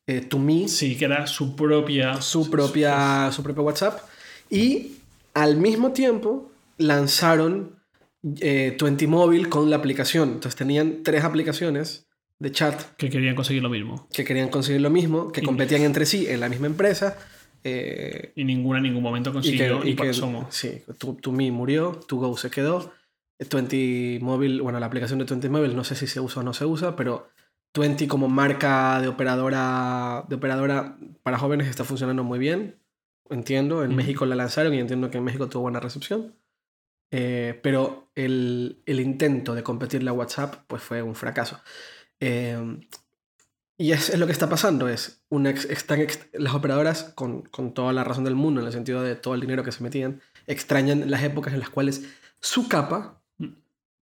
[0.07, 0.67] eh, To Me.
[0.67, 2.21] Sí, que era su propia...
[2.21, 3.99] Su propia, su propia WhatsApp.
[4.49, 4.97] Y
[5.33, 7.79] al mismo tiempo lanzaron
[8.39, 10.29] eh, Twenty Mobile con la aplicación.
[10.29, 12.07] Entonces tenían tres aplicaciones
[12.39, 12.95] de chat.
[12.97, 14.07] Que querían conseguir lo mismo.
[14.11, 17.17] Que querían conseguir lo mismo, que competían entre sí en la misma empresa.
[17.63, 20.13] Eh, y ninguna en ningún momento consiguió y, que,
[20.49, 22.93] Sí, To, Me murió, To Go se quedó.
[23.49, 26.53] Twenty Mobile, bueno, la aplicación de Twenty Mobile no sé si se usa o no
[26.53, 27.29] se usa, pero
[27.71, 32.79] Twenty como marca de operadora, de operadora para jóvenes está funcionando muy bien.
[33.29, 36.35] Entiendo, en México la lanzaron y entiendo que en México tuvo buena recepción.
[37.11, 41.61] Eh, pero el, el, intento de competir la WhatsApp pues fue un fracaso.
[42.19, 42.57] Eh,
[43.77, 47.93] y es, es, lo que está pasando, es una, están las operadoras, con, con, toda
[47.93, 51.09] la razón del mundo, en el sentido de todo el dinero que se metían, extrañan
[51.09, 52.03] las épocas en las cuales
[52.41, 53.18] su capa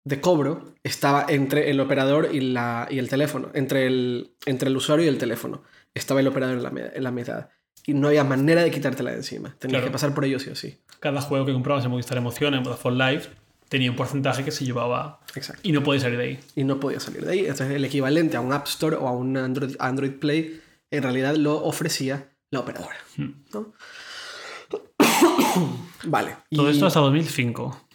[0.07, 4.77] de cobro estaba entre el operador y, la, y el teléfono, entre el, entre el
[4.77, 5.63] usuario y el teléfono.
[5.93, 7.49] Estaba el operador en la, en la mitad.
[7.85, 9.55] Y no había manera de quitártela de encima.
[9.59, 10.77] Tenías que pasar por ello sí o sí.
[10.99, 13.23] Cada juego que comprabas en Movistar Emoción, en Vodafone Live,
[13.67, 15.19] tenía un porcentaje que se llevaba.
[15.35, 15.61] Exacto.
[15.63, 16.39] Y no podía salir de ahí.
[16.55, 17.39] Y no podía salir de ahí.
[17.39, 21.35] Entonces, el equivalente a un App Store o a un Android, Android Play, en realidad
[21.35, 22.95] lo ofrecía la operadora.
[23.17, 23.43] Hmm.
[23.53, 23.73] ¿no?
[26.05, 26.37] vale.
[26.49, 27.86] Todo esto hasta 2005.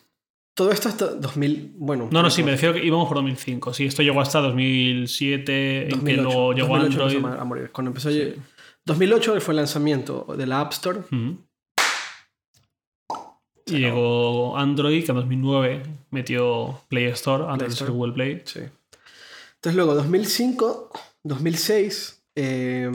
[0.55, 2.09] Todo esto hasta 2000, bueno.
[2.13, 3.73] No, no, sí, me refiero que íbamos por 2005.
[3.73, 7.41] Sí, esto llegó hasta 2007, 2008, en que luego llegó 2008 Android.
[7.41, 7.71] A morir.
[7.73, 8.35] Cuando empezó, sí.
[8.85, 10.99] 2008 fue el lanzamiento de la App Store.
[10.99, 11.39] Uh -huh.
[13.67, 18.43] Y llegó Android, que en 2009 metió Play Store antes de ser Google Play.
[18.45, 18.61] Sí.
[18.61, 20.91] Entonces luego 2005,
[21.23, 22.19] 2006...
[22.35, 22.91] Eh,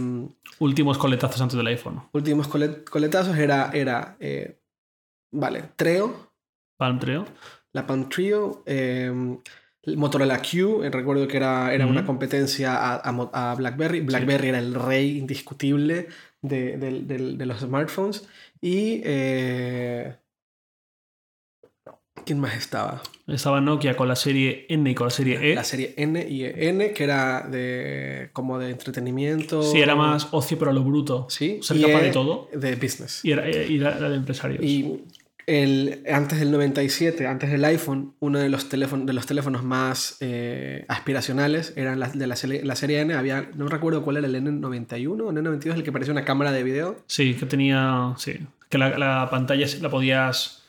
[0.60, 2.02] últimos coletazos antes del iPhone.
[2.12, 4.60] Últimos colet coletazos era, era eh,
[5.32, 6.27] vale, Treo.
[6.78, 7.26] Palm Treo.
[7.74, 8.64] La Palm Trio.
[8.66, 9.12] Eh,
[9.96, 11.92] Motorola Q, recuerdo que era, era uh -huh.
[11.92, 14.02] una competencia a, a, a BlackBerry.
[14.02, 14.50] BlackBerry sí.
[14.50, 16.08] era el rey indiscutible
[16.42, 18.28] de, de, de, de los smartphones.
[18.60, 20.16] Y eh,
[22.26, 23.02] ¿Quién más estaba?
[23.26, 25.56] Estaba Nokia con la serie N y con la serie E.
[25.56, 29.64] La serie N y N, que era de como de entretenimiento.
[29.64, 31.28] Sí, era más ocio, pero a lo bruto.
[31.30, 31.60] Sí.
[31.62, 32.50] Ser capaz de todo.
[32.54, 33.24] De business.
[33.24, 34.62] Y era, y era, de empresarios.
[34.62, 35.06] Y
[35.48, 40.18] el, antes del 97, antes del iPhone, uno de los, teléfonos, de los teléfonos más
[40.20, 43.14] eh, aspiracionales eran la, de la, la, serie N.
[43.16, 46.64] Había, no recuerdo cuál era el N91 o N92, el que parecía una cámara de
[46.64, 46.98] video.
[47.08, 48.14] Sí, que tenía.
[48.18, 48.40] Sí.
[48.70, 50.68] Que la, la pantalla la podías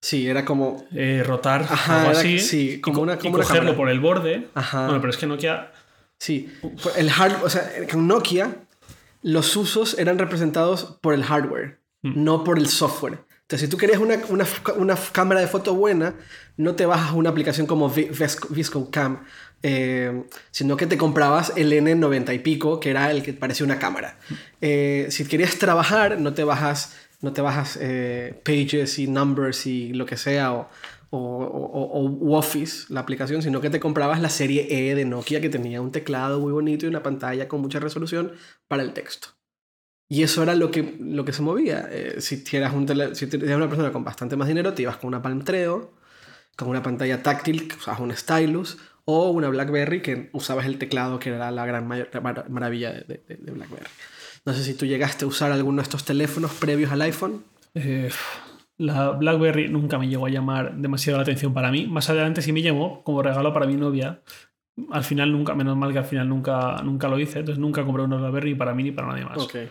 [0.00, 0.86] Sí, era como.
[0.94, 2.34] Eh, rotar Ajá, algo así.
[2.34, 3.18] Era, sí, como y, una.
[3.18, 4.46] Como y cogerlo una por el borde.
[4.54, 4.84] Ajá.
[4.84, 5.72] Bueno, pero es que Nokia.
[6.18, 6.52] Sí.
[6.96, 8.56] El hard, o sea, con Nokia,
[9.22, 12.24] los usos eran representados por el hardware, mm.
[12.24, 13.20] no por el software.
[13.48, 14.46] Entonces, si tú querías una, una,
[14.76, 16.14] una, cámara de foto buena,
[16.58, 19.24] no te bajas una aplicación como ViscoCam,
[19.62, 23.78] eh, sino que te comprabas el N90 y pico, que era el que parecía una
[23.78, 24.18] cámara.
[24.60, 29.94] Eh, si querías trabajar, no te bajas no te bajas eh, Pages y Numbers y
[29.94, 30.68] lo que sea, o,
[31.10, 35.48] o, o, Office, la aplicación, sino que te comprabas la serie E de Nokia que
[35.48, 38.32] tenía un teclado muy bonito y una pantalla con mucha resolución
[38.68, 39.37] para el texto.
[40.08, 41.86] Y eso era lo que, lo que se movía.
[41.90, 44.96] Eh, si, eras un tele, si eras una persona con bastante más dinero, te ibas
[44.96, 45.92] con una Palm Treo,
[46.56, 51.18] con una pantalla táctil, que usabas un stylus, o una BlackBerry que usabas el teclado,
[51.18, 52.08] que era la gran mayor,
[52.48, 53.86] maravilla de, de, de BlackBerry.
[54.44, 57.44] No sé si tú llegaste a usar alguno de estos teléfonos previos al iPhone.
[57.74, 58.10] Eh,
[58.78, 61.86] la BlackBerry nunca me llegó a llamar demasiado la atención para mí.
[61.86, 64.20] Más adelante sí me llamó como regalo para mi novia.
[64.90, 67.40] Al final nunca, menos mal que al final nunca, nunca lo hice.
[67.40, 69.38] Entonces nunca compré una BlackBerry para mí ni para nadie más.
[69.38, 69.68] Okay.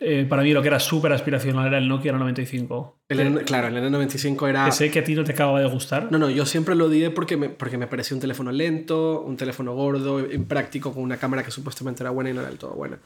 [0.00, 2.98] Eh, para mí lo que era súper aspiracional era el Nokia 95.
[3.08, 4.64] El N, claro, el N95 era...
[4.64, 6.10] Que sé que a ti no te acaba de gustar.
[6.10, 9.36] No, no, yo siempre lo odié porque me, porque me parecía un teléfono lento, un
[9.36, 12.74] teléfono gordo, impráctico, con una cámara que supuestamente era buena y no era del todo
[12.74, 12.98] buena.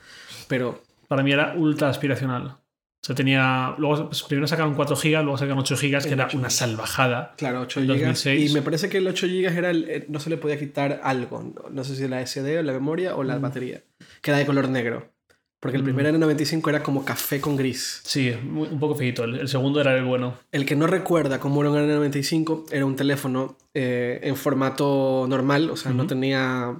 [0.47, 0.83] Pero...
[1.09, 2.47] Para mí era ultra aspiracional.
[2.47, 3.75] O sea, tenía...
[3.77, 7.35] Luego, pues, primero sacaron 4 GB, luego sacaron 8 GB, que era 8 una salvajada.
[7.37, 8.35] Claro, 8 GB.
[8.39, 11.43] Y me parece que el 8 GB era el, no se le podía quitar algo.
[11.43, 13.43] No, no sé si la SD o la memoria o la mm.
[13.43, 13.83] batería.
[14.23, 15.13] Que era de color negro.
[15.61, 18.01] Porque el primer N95 era como café con gris.
[18.05, 19.25] Sí, un poco feito.
[19.25, 20.35] El, el, segundo era el bueno.
[20.53, 25.71] El que no recuerda cómo era un N95 era un teléfono eh, en formato normal,
[25.71, 26.77] o sea, no tenía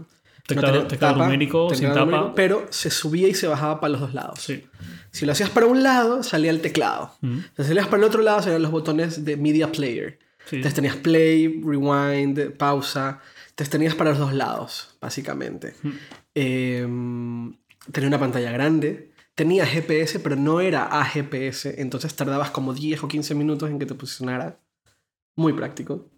[0.49, 2.05] Teclado, tenía teclado tapa, numérico, sin tapa.
[2.07, 4.41] numérico, pero se subía y se bajaba para los dos lados.
[4.41, 4.65] Sí.
[5.11, 7.13] Si lo hacías para un lado, salía el teclado.
[7.21, 7.39] Mm.
[7.57, 10.19] Si salías para el otro lado, salían los botones de Media Player.
[10.47, 10.57] Sí.
[10.57, 13.21] Entonces tenías play, rewind, pausa.
[13.51, 15.75] Entonces tenías para los dos lados, básicamente.
[15.83, 15.91] Mm.
[16.35, 16.87] Eh,
[17.93, 19.13] tenía una pantalla grande.
[19.35, 21.81] Tenía GPS, pero no era a GPS.
[21.81, 24.61] Entonces tardabas como 10 o 15 minutos en que te posicionara.
[25.37, 26.11] Muy práctico.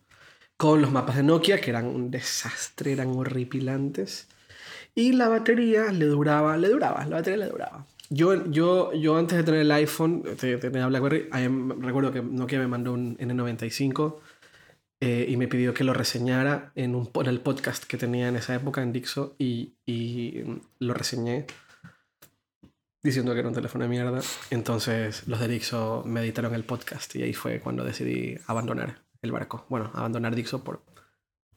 [0.56, 4.28] Con los mapas de Nokia, que eran un desastre, eran horripilantes.
[4.94, 7.86] Y la batería le duraba, le duraba, la batería le duraba.
[8.08, 11.28] Yo, yo, yo antes de tener el iPhone, de tener BlackBerry,
[11.80, 14.16] recuerdo que Nokia me mandó un N95
[15.00, 18.36] eh, y me pidió que lo reseñara en, un, en el podcast que tenía en
[18.36, 20.44] esa época en Dixo y, y
[20.78, 21.46] lo reseñé
[23.02, 24.20] diciendo que era un teléfono de mierda.
[24.50, 29.32] Entonces los de Dixo me editaron el podcast y ahí fue cuando decidí abandonar el
[29.32, 29.64] barco.
[29.70, 30.82] Bueno, abandonar Dixo por...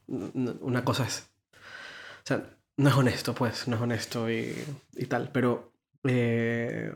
[0.08, 1.28] n- Una cosa es...
[1.52, 4.54] O sea, no es honesto, pues, no es honesto y,
[4.96, 5.70] y tal, pero...
[6.04, 6.94] eh,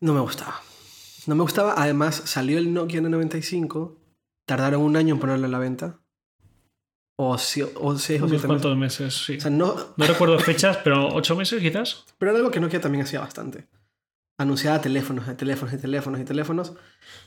[0.00, 0.60] no me gustaba.
[1.26, 1.74] No me gustaba.
[1.76, 3.96] Además, salió el Nokia N95.
[4.46, 6.00] Tardaron un año en ponerlo en la venta.
[7.18, 8.46] O, si- o seis o siete meses.
[8.46, 9.36] cuantos meses, sí.
[9.36, 12.04] O sea, no, No recuerdo fechas, pero ocho meses quizás.
[12.18, 13.66] pero era algo que Nokia también hacía bastante.
[14.38, 16.72] Anunciaba teléfonos, teléfonos y teléfonos y teléfonos,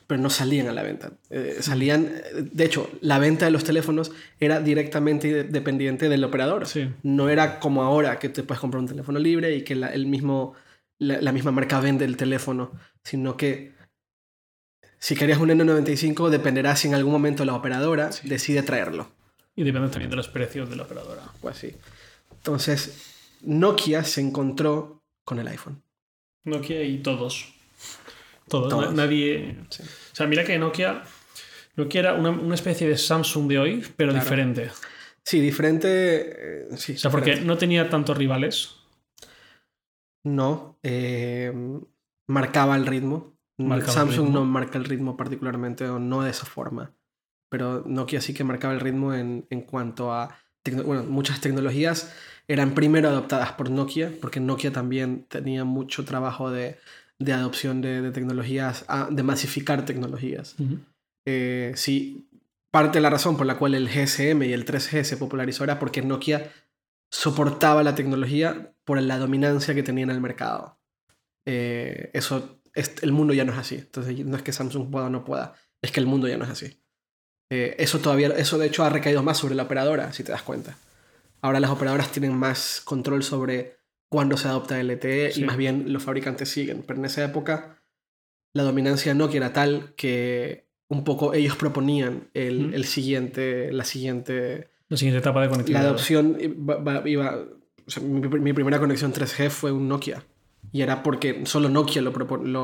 [0.08, 1.12] pero no salían a la venta.
[1.30, 2.22] Eh, salían, eh,
[2.52, 6.66] de hecho, la venta de los teléfonos era directamente de- dependiente del operador.
[6.66, 6.90] Sí.
[7.04, 10.08] No era como ahora que te puedes comprar un teléfono libre y que la, el
[10.08, 10.56] mismo,
[10.98, 12.72] la, la misma marca vende el teléfono,
[13.04, 13.73] sino que
[15.04, 18.28] si querías un N95 dependerá si en algún momento la operadora Sí.
[18.30, 19.10] decide traerlo.
[19.56, 21.24] Y depende también de los precios de la operadora.
[21.42, 21.76] Pues sí.
[22.32, 25.82] Entonces, Nokia se encontró con el iPhone.
[26.46, 27.54] Nokia y todos.
[28.48, 28.70] Todos.
[28.70, 28.94] Todos.
[28.94, 29.58] Na- Nadie.
[29.70, 29.84] Sí.
[29.84, 31.04] O sea, mira que Nokia.
[31.76, 34.24] Nokia era una, una especie de Samsung de hoy, pero Claro.
[34.24, 34.72] diferente.
[35.24, 35.88] Sí, diferente.
[35.90, 38.76] eh, sí, O sea, porque no tenía tantos rivales.
[40.24, 40.78] No.
[40.84, 41.52] eh,
[42.28, 43.33] marcaba el ritmo.
[43.58, 46.92] El Samsung no marca el ritmo particularmente, o no de esa forma.
[47.50, 50.36] Pero Nokia sí que marcaba el ritmo en, en cuanto a.
[50.86, 52.14] Bueno, muchas tecnologías
[52.48, 56.78] eran primero adoptadas por Nokia, porque Nokia también tenía mucho trabajo de,
[57.20, 60.56] de adopción de, de tecnologías, de masificar tecnologías.
[61.28, 62.28] Eh, sí,
[62.72, 65.80] parte de la razón por la cual el GSM y el 3G se popularizó era
[65.80, 66.52] porque Nokia
[67.12, 70.80] soportaba la tecnología por la dominancia que tenía en el mercado.
[71.46, 73.76] Eh, eso, es- el mundo ya no es así.
[73.76, 76.44] Entonces no es que Samsung pueda o no pueda, es que el mundo ya no
[76.46, 76.80] es así.
[77.52, 80.42] Eh, eso todavía, eso de hecho ha recaído más sobre la operadora, si te das
[80.42, 80.78] cuenta.
[81.42, 83.76] Ahora las operadoras tienen más control sobre
[84.10, 85.42] cuándo se adopta LTE Sí.
[85.42, 86.84] y más bien los fabricantes siguen.
[86.88, 87.80] Pero en esa época
[88.54, 94.70] la dominancia Nokia era tal que un poco ellos proponían el, el siguiente, la siguiente,
[94.90, 95.86] La siguiente etapa de la conectividad.
[95.88, 97.44] adopción iba, va- iba-
[97.86, 100.24] o sea, mi, mi primera conexión 3G fue un Nokia
[100.72, 102.12] y era porque solo Nokia lo,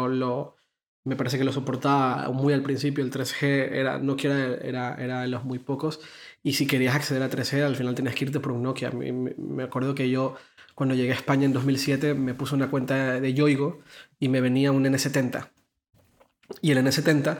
[0.07, 0.55] lo,
[1.03, 5.21] me parece que lo soportaba muy al principio el 3G era Nokia era, era, era
[5.21, 5.99] de los muy pocos.
[6.43, 8.91] Y si querías acceder a 3G al final tenías que irte por un Nokia.
[8.91, 10.35] Me- me acuerdo que yo
[10.75, 13.81] cuando llegué a España en 2007 me puse una cuenta de Yoigo
[14.19, 15.49] y me venía un N70
[16.61, 17.39] y el N70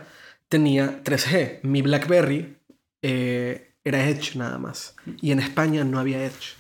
[0.49, 2.57] tenía 3G mi BlackBerry
[3.01, 4.95] eh, era Edge nada más.
[5.21, 6.55] Y en España no había Edge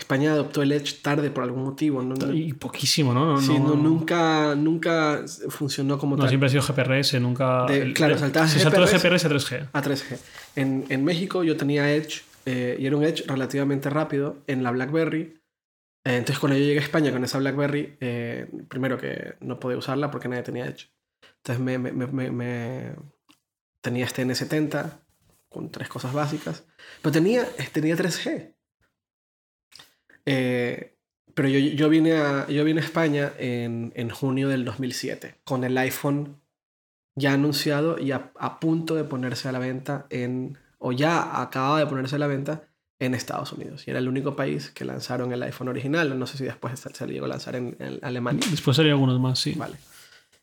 [0.00, 3.24] España adoptó el Edge tarde por algún motivo no, Y poquísimo, ¿no?
[3.26, 7.66] No, Sí, no, nunca, nunca funcionó como no, tal siempre ha sido GPRS, nunca.
[7.66, 9.24] De- el- claro, saltabas se saltó de GPRS.
[9.26, 9.68] A 3G.
[9.72, 10.18] a 3G.
[10.56, 14.70] En, en México yo tenía Edge eh, y era un Edge relativamente rápido en la
[14.70, 15.38] BlackBerry.
[16.04, 19.76] Eh, entonces cuando yo llegué a España con esa BlackBerry, eh, primero que no podía
[19.78, 20.90] usarla porque nadie tenía Edge.
[21.36, 22.92] Entonces me, me- me- me- me-
[23.82, 25.00] tenía este N70
[25.48, 26.64] con tres cosas básicas.
[27.02, 28.54] Pero tenía, tenía 3G.
[30.26, 30.94] Eh,
[31.34, 35.64] pero yo, yo, vine a, yo vine a España en, en junio del 2007 con
[35.64, 36.40] el iPhone
[37.16, 41.78] ya anunciado y a, a punto de ponerse a la venta en, o ya acababa
[41.78, 42.64] de ponerse a la venta
[42.98, 43.86] en Estados Unidos.
[43.86, 46.16] Y era el único país que lanzaron el iPhone original.
[46.18, 48.46] No sé si después se llegó a lanzar en, en Alemania.
[48.50, 49.54] Después salieron algunos más, sí.
[49.56, 49.76] Vale.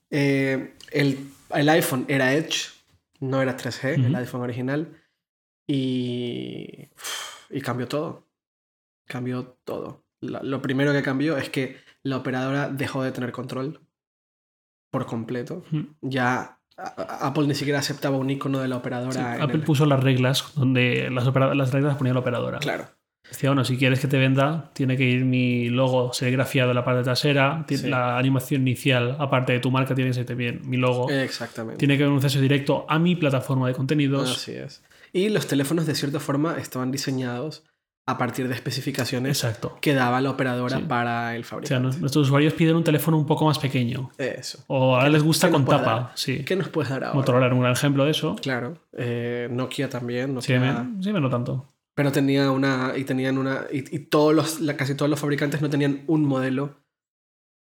[0.09, 2.71] Eh, el, el iPhone era Edge,
[3.19, 4.87] no era 3G, el iPhone original.
[5.67, 6.87] Y,
[7.49, 8.26] y cambió todo.
[9.07, 10.03] Cambió todo.
[10.21, 13.81] Lo, primero que cambió es que la operadora dejó de tener control
[14.91, 15.63] por completo.
[16.01, 19.35] Ya Apple ni siquiera aceptaba un icono de la Sí, operadora.
[19.35, 22.59] en Apple el- puso las reglas donde las, las reglas las ponía la operadora.
[22.59, 22.85] Claro.
[23.29, 26.85] Decía, bueno, si quieres que te venda, tiene que ir mi logo serigrafiado en la
[26.85, 27.87] parte trasera, Sí.
[27.87, 31.09] la animación inicial, aparte de tu marca, tiene que ser también mi logo.
[31.09, 31.77] Exactamente.
[31.77, 34.31] Tiene que haber un acceso directo a mi plataforma de contenidos.
[34.31, 34.81] Así es.
[35.11, 37.65] Y los teléfonos de cierta forma estaban diseñados
[38.09, 39.77] a partir de especificaciones Exacto.
[39.81, 40.83] que daba la operadora Sí.
[40.87, 41.99] para el O sea, fabricante.
[41.99, 44.11] nuestros usuarios piden un teléfono un poco más pequeño.
[44.17, 44.63] Eso.
[44.67, 45.83] O ahora les gusta con tapa.
[45.83, 46.11] dar?
[46.15, 46.45] Sí.
[46.45, 47.15] ¿Qué nos puedes dar ahora?
[47.15, 48.35] Motorola era un gran ejemplo de eso.
[48.41, 48.79] Claro.
[48.93, 50.41] eh, Nokia también.
[50.41, 51.67] Sí, Nokia- me, sí, me no tanto.
[51.93, 52.93] Pero tenía una.
[52.95, 53.65] Y tenían una.
[53.71, 56.77] Y, y todos los, la- casi todos los fabricantes no tenían un modelo,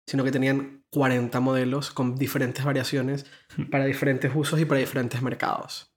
[0.08, 3.26] sino que tenían 40 modelos con diferentes variaciones
[3.56, 3.70] Hmm.
[3.70, 5.94] para diferentes usos y para diferentes mercados.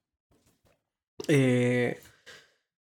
[1.29, 1.99] Eh,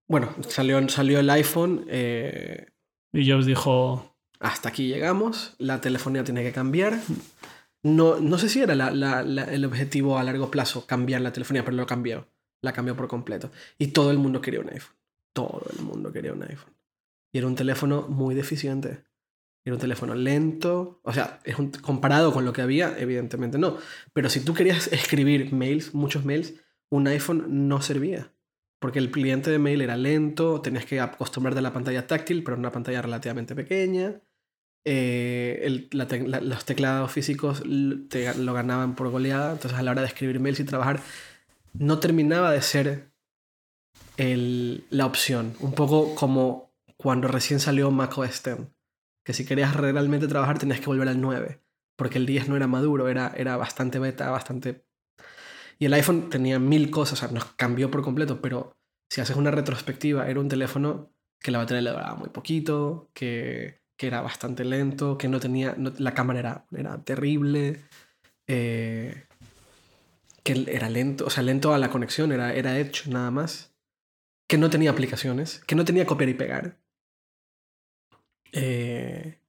[0.08, 1.86] bueno, salió, salió el iPhone.
[1.90, 2.68] eh,
[3.14, 5.56] Y Jobs dijo, hasta aquí llegamos.
[5.58, 7.00] La telefonía tiene que cambiar.
[7.84, 11.32] No, no sé si era la- la- la- el objetivo a largo plazo cambiar la
[11.32, 12.28] telefonía, pero lo cambió.
[12.62, 13.52] La cambió por completo.
[13.78, 14.96] Y todo el mundo quería un iPhone.
[15.34, 16.74] Todo el mundo quería un iPhone.
[17.32, 19.04] Y era un teléfono muy deficiente.
[19.64, 21.00] Era un teléfono lento.
[21.04, 23.78] O sea, es un- comparado con lo que había, evidentemente no.
[24.14, 26.54] Pero si tú querías escribir mails, muchos mails,
[26.90, 28.32] un iPhone no servía.
[28.86, 32.56] Porque el cliente de mail era lento, tenías que acostumbrarte a la pantalla táctil, pero
[32.56, 34.22] una pantalla relativamente pequeña.
[34.86, 37.64] Eh, los teclados físicos
[38.10, 39.54] te, lo ganaban por goleada.
[39.54, 41.00] Entonces, a la hora de escribir mails y trabajar,
[41.74, 43.10] no terminaba de ser
[44.18, 45.56] la opción.
[45.62, 48.68] Un poco como cuando recién salió Mac OS X.
[49.24, 51.60] Que si querías realmente trabajar, tenías que volver al 9.
[51.96, 54.85] Porque el 10 no era maduro, era, era bastante beta, bastante.
[55.78, 58.78] Y el iPhone tenía mil cosas, o sea, nos cambió por completo, pero
[59.10, 63.82] si haces una retrospectiva, era un teléfono que la batería le duraba muy poquito, que,
[63.98, 65.76] que era bastante lento, que no tenía.
[65.78, 67.82] la cámara era, era terrible.
[68.48, 69.26] eh,
[70.44, 73.76] que era lento, o sea, lento a la conexión, era, era Edge nada más.
[74.48, 76.78] Que no tenía aplicaciones, que no tenía copiar y pegar.
[78.52, 79.40] Eh,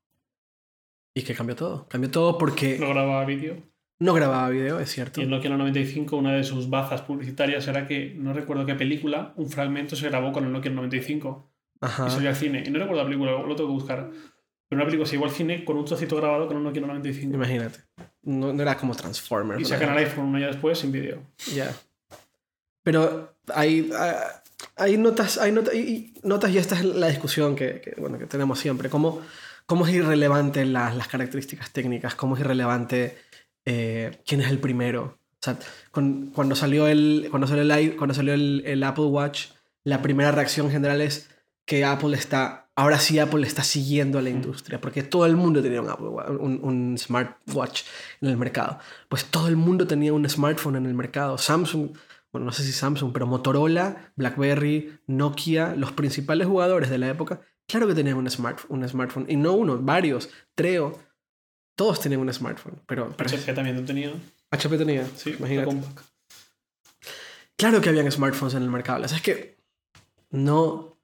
[1.14, 1.86] y que cambió todo.
[1.88, 3.62] Cambió todo porque no grababa vídeo.
[3.98, 5.20] No grababa video, es cierto.
[5.20, 9.32] Y en Nokia 95, una de sus bazas publicitarias era que, no recuerdo qué película,
[9.36, 11.50] un fragmento se grabó con el Nokia 95
[11.80, 12.06] Ajá.
[12.06, 12.62] y salió al cine.
[12.66, 14.10] Y no recuerdo la película, lo tengo que buscar.
[14.68, 17.34] Pero una película se llevó al cine con un trocito grabado con un Nokia 95.
[17.34, 17.78] Imagínate.
[18.22, 19.60] No, no era como Transformers.
[19.60, 21.22] Y sacan el iPhone un año después sin vídeo.
[21.54, 21.72] Ya.
[22.82, 24.42] Pero hay, ah,
[24.76, 28.18] hay notas, hay nota- y- y notas, y esta es la discusión que, que, bueno,
[28.18, 28.88] que tenemos siempre.
[28.88, 29.20] ¿Cómo,
[29.66, 32.14] cómo es irrelevante las, las características técnicas?
[32.14, 33.16] ¿Cómo es irrelevante
[33.66, 35.18] eh, quién es el primero?
[35.34, 35.58] O sea,
[35.90, 39.48] con- cuando salió, el, cuando salió, el, cuando salió el, el Apple Watch,
[39.84, 41.28] la primera reacción general es
[41.66, 45.62] que Apple está, ahora sí Apple está siguiendo a la industria, porque todo el mundo
[45.62, 46.06] tenía un, Apple
[46.40, 47.82] un, un smartwatch
[48.20, 48.78] en el mercado.
[49.08, 51.38] Pues todo el mundo tenía un smartphone en el mercado.
[51.38, 51.90] Samsung,
[52.32, 57.40] bueno, no sé si Samsung, pero Motorola, BlackBerry, Nokia, los principales jugadores de la época,
[57.66, 59.26] claro que tenían un, smart, un smartphone.
[59.28, 60.98] Y no uno, varios, Treo,
[61.76, 62.80] todos tenían un smartphone.
[62.86, 64.12] Pero, pero HP también lo tenía.
[64.50, 65.76] HP tenía, Sí, imagínate.
[67.56, 69.04] Claro que habían smartphones en el mercado.
[69.04, 69.58] O sea, es que
[70.30, 70.98] no.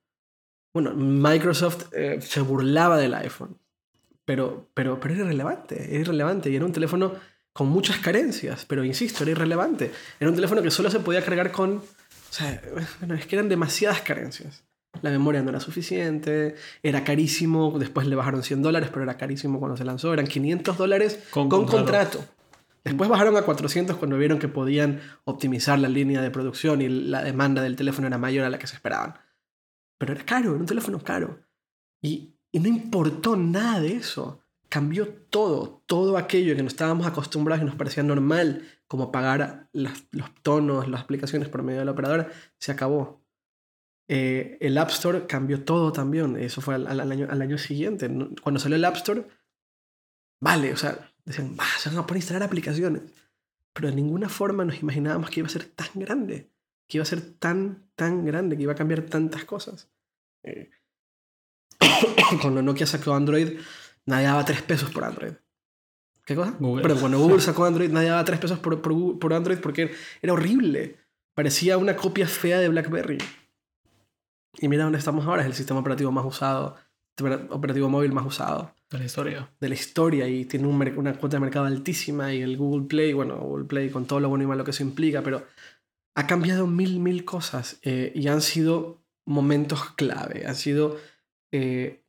[0.74, 3.59] Bueno, Microsoft eh, se burlaba del iPhone.
[4.24, 5.90] Pero, pero, pero era irrelevante.
[5.90, 6.51] Era irrelevante.
[6.51, 7.15] Y era un teléfono
[7.53, 8.65] con muchas carencias.
[8.65, 9.93] Pero insisto, era irrelevante.
[10.19, 11.77] Era un teléfono que solo se podía cargar con.
[11.77, 11.82] O
[12.31, 12.62] sea,
[13.01, 14.65] bueno, es que eran demasiadas carencias.
[15.01, 19.59] La memoria no era suficiente, era carísimo, después le bajaron 100 dólares, pero era carísimo
[19.59, 22.24] cuando se lanzó, eran 500 dólares Con con, contrato.
[22.85, 27.23] Después bajaron a 400 cuando vieron que podían optimizar la línea de producción y la
[27.23, 29.14] demanda del teléfono era mayor a la que se esperaban.
[29.98, 31.39] Pero era caro, era un teléfono caro.
[32.02, 34.40] Y, y no importó nada de eso.
[34.69, 40.05] Cambió todo, todo aquello que nos estábamos acostumbrados y nos parecía normal, como pagar las-
[40.10, 43.22] los tonos, las aplicaciones por medio de la operadora, se acabó.
[44.08, 46.36] Eh, el App Store cambió todo también.
[46.36, 48.10] Eso fue al, al año, al año siguiente.
[48.42, 49.26] Cuando salió el App Store,
[50.40, 53.02] vale, o sea, decían, "Bah, se van a poner a instalar aplicaciones.
[53.72, 56.50] Pero de ninguna forma nos imaginábamos que iba a ser tan grande.
[56.88, 59.88] Que iba a ser tan, tan grande, que iba a cambiar tantas cosas.
[60.42, 60.70] Eh,
[62.42, 63.58] cuando Nokia sacó Android,
[64.04, 65.32] nadie daba 3 pesos por Android.
[66.24, 66.54] ¿Qué cosa?
[66.58, 66.82] Google.
[66.82, 70.32] Pero cuando Google sacó Android, nadie daba 3 pesos por, por, por Android porque era
[70.32, 70.98] horrible.
[71.34, 73.18] Parecía una copia fea de BlackBerry.
[74.58, 76.76] Y mira dónde estamos ahora, es el sistema operativo más usado,
[77.50, 78.74] operativo móvil más usado.
[78.90, 79.50] De la historia.
[79.58, 83.14] de la historia y tiene un una cuota de mercado altísima y el Google Play,
[83.14, 85.46] bueno, Google Play con todo lo bueno y malo que eso implica, pero
[86.14, 90.98] ha cambiado mil, mil cosas eh, y han sido momentos clave, han sido
[91.52, 92.04] eh,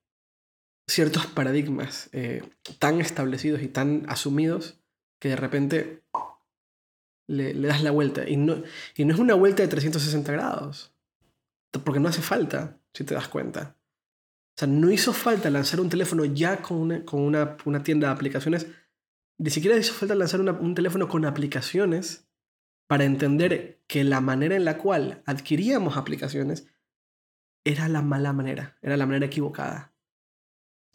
[0.89, 2.43] ciertos paradigmas eh,
[2.79, 4.79] tan establecidos y tan asumidos
[5.19, 6.03] que de repente
[7.27, 8.27] le, le das la vuelta.
[8.27, 8.61] Y no,
[8.97, 10.92] y no es una vuelta de 360 grados,
[11.83, 13.77] porque no hace falta, si te das cuenta.
[14.55, 18.07] O sea, no hizo falta lanzar un teléfono ya con una, con una, una tienda
[18.07, 18.67] de aplicaciones.
[19.39, 22.29] Ni siquiera hizo falta lanzar una- un teléfono con aplicaciones
[22.87, 26.67] para entender que la manera en la cual adquiríamos aplicaciones
[27.65, 29.95] era la mala manera, era la manera equivocada.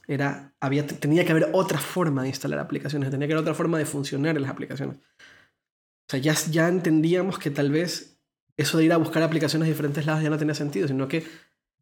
[0.06, 3.78] Era, había, tenía que haber otra forma de instalar aplicaciones, tenía que haber otra forma
[3.78, 4.96] de funcionar en las aplicaciones.
[4.98, 8.17] O sea, ya, ya entendíamos que tal vez
[8.58, 11.24] eso de ir a buscar aplicaciones de diferentes lados ya no tenía sentido, sino que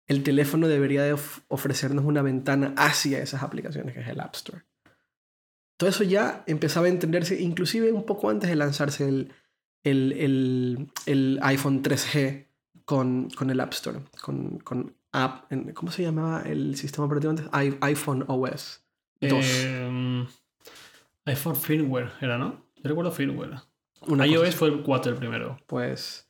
[0.07, 1.17] el teléfono debería de
[1.49, 4.63] ofrecernos una ventana hacia esas aplicaciones, que es el App Store.
[5.79, 9.33] Todo eso ya empezaba a entenderse, inclusive un poco antes de lanzarse el,
[9.83, 12.47] el, el, iPhone 3G
[12.85, 17.47] con, con, el App Store, con, con app, ¿cómo se llamaba el sistema operativo antes?
[17.81, 18.85] iPhone OS
[19.21, 19.65] 2.
[19.65, 20.27] Em,
[21.25, 22.67] iPhone Firmware era, ¿no?
[22.77, 23.61] Yo recuerdo Firmware.
[24.09, 25.59] iOS fue el 4 el primero.
[25.67, 26.26] Pues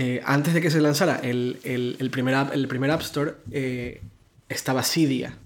[0.00, 3.34] eh, antes de que se lanzara el, el, el primer, app, el primer App Store,
[3.50, 4.00] eh,
[4.48, 5.36] estaba Cydia.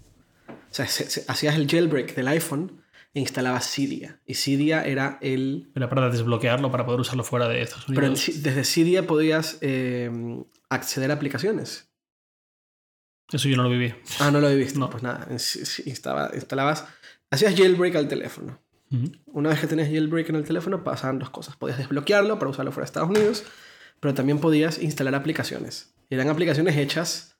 [0.46, 2.82] O sea, hacías el jailbreak del iPhone
[3.14, 4.20] e instalabas Cydia.
[4.26, 5.70] Y Cydia era el...
[5.74, 8.24] Era para desbloquearlo, para poder usarlo fuera de Estados Unidos.
[8.26, 11.88] Pero desde Cydia podías em, acceder a aplicaciones.
[13.32, 13.94] Eso yo no lo viví.
[14.18, 14.78] Ah, no lo visto.
[14.78, 14.90] No.
[14.90, 16.84] Pues nada, instalabas...
[17.30, 18.60] Hacías jailbreak al teléfono.
[19.28, 21.56] Una vez que tenías jailbreak en el teléfono, pasaban dos cosas.
[21.56, 23.44] Podías desbloquearlo para usarlo fuera de Estados Unidos
[24.02, 25.94] pero también podías instalar aplicaciones.
[26.10, 27.36] eran aplicaciones hechas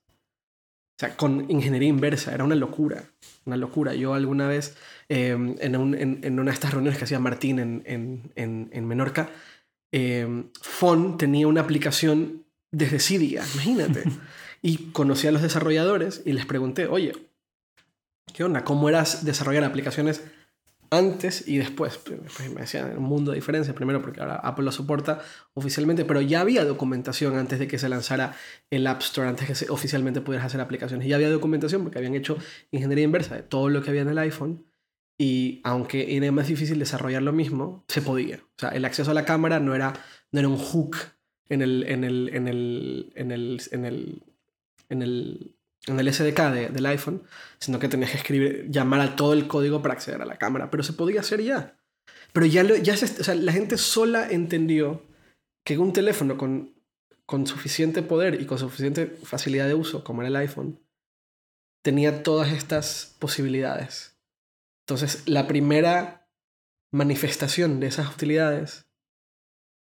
[0.97, 2.33] o sea, con ingeniería inversa.
[2.33, 3.11] Era una locura.
[3.45, 3.95] Una locura.
[3.95, 4.77] Yo alguna vez,
[5.09, 9.31] em, en, una de estas reuniones que hacía Martín en, Menorca,
[9.91, 14.05] eh, FON tenía una aplicación desde Cydia, imagínate.
[14.63, 17.13] y conocí a los desarrolladores y les pregunté, oye,
[18.33, 18.63] ¿qué onda?
[18.63, 20.23] ¿Cómo eras desarrollar aplicaciones
[20.93, 21.99] antes y después.
[21.99, 25.21] Pues me decían un mundo de diferencia, primero porque ahora Apple lo soporta
[25.55, 28.37] oficialmente, pero ya había documentación antes de que se lanzara
[28.71, 31.09] el App Store, antes que oficialmente pudieras hacer aplicaciones.
[31.09, 32.37] Ya había documentación porque habían hecho
[32.71, 34.67] ingeniería inversa de todo lo que había en el iPhone
[35.19, 38.37] y aunque era más difícil desarrollar lo mismo, se podía.
[38.37, 39.95] O sea, el acceso a la cámara no era,
[40.31, 40.97] no era un hook
[41.49, 44.23] en el, en el, en el, en el, en el
[44.93, 45.57] en el
[45.87, 47.23] SDK del iPhone,
[47.59, 50.71] sino que tenías que escribir, llamar a todo el código para acceder a la cámara.
[50.71, 51.77] Pero se podía hacer ya.
[52.33, 52.95] Pero ya, ya
[53.35, 55.03] la gente sola entendió
[55.65, 56.75] que un teléfono con,
[57.27, 60.81] con suficiente poder y con suficiente facilidad de uso, como era el iPhone,
[61.83, 64.17] tenía todas estas posibilidades.
[64.87, 66.29] Entonces, la primera
[66.93, 68.87] manifestación de esas utilidades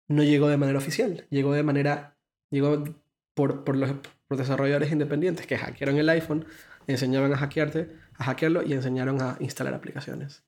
[0.07, 2.17] no llegó de manera oficial, llegó de manera,
[2.49, 2.83] llegó
[3.33, 3.91] por, por los
[4.29, 6.45] por desarrolladores independientes que hackearon el iPhone,
[6.85, 10.43] enseñaban a hackearte, a hackearlo y enseñaron a instalar aplicaciones.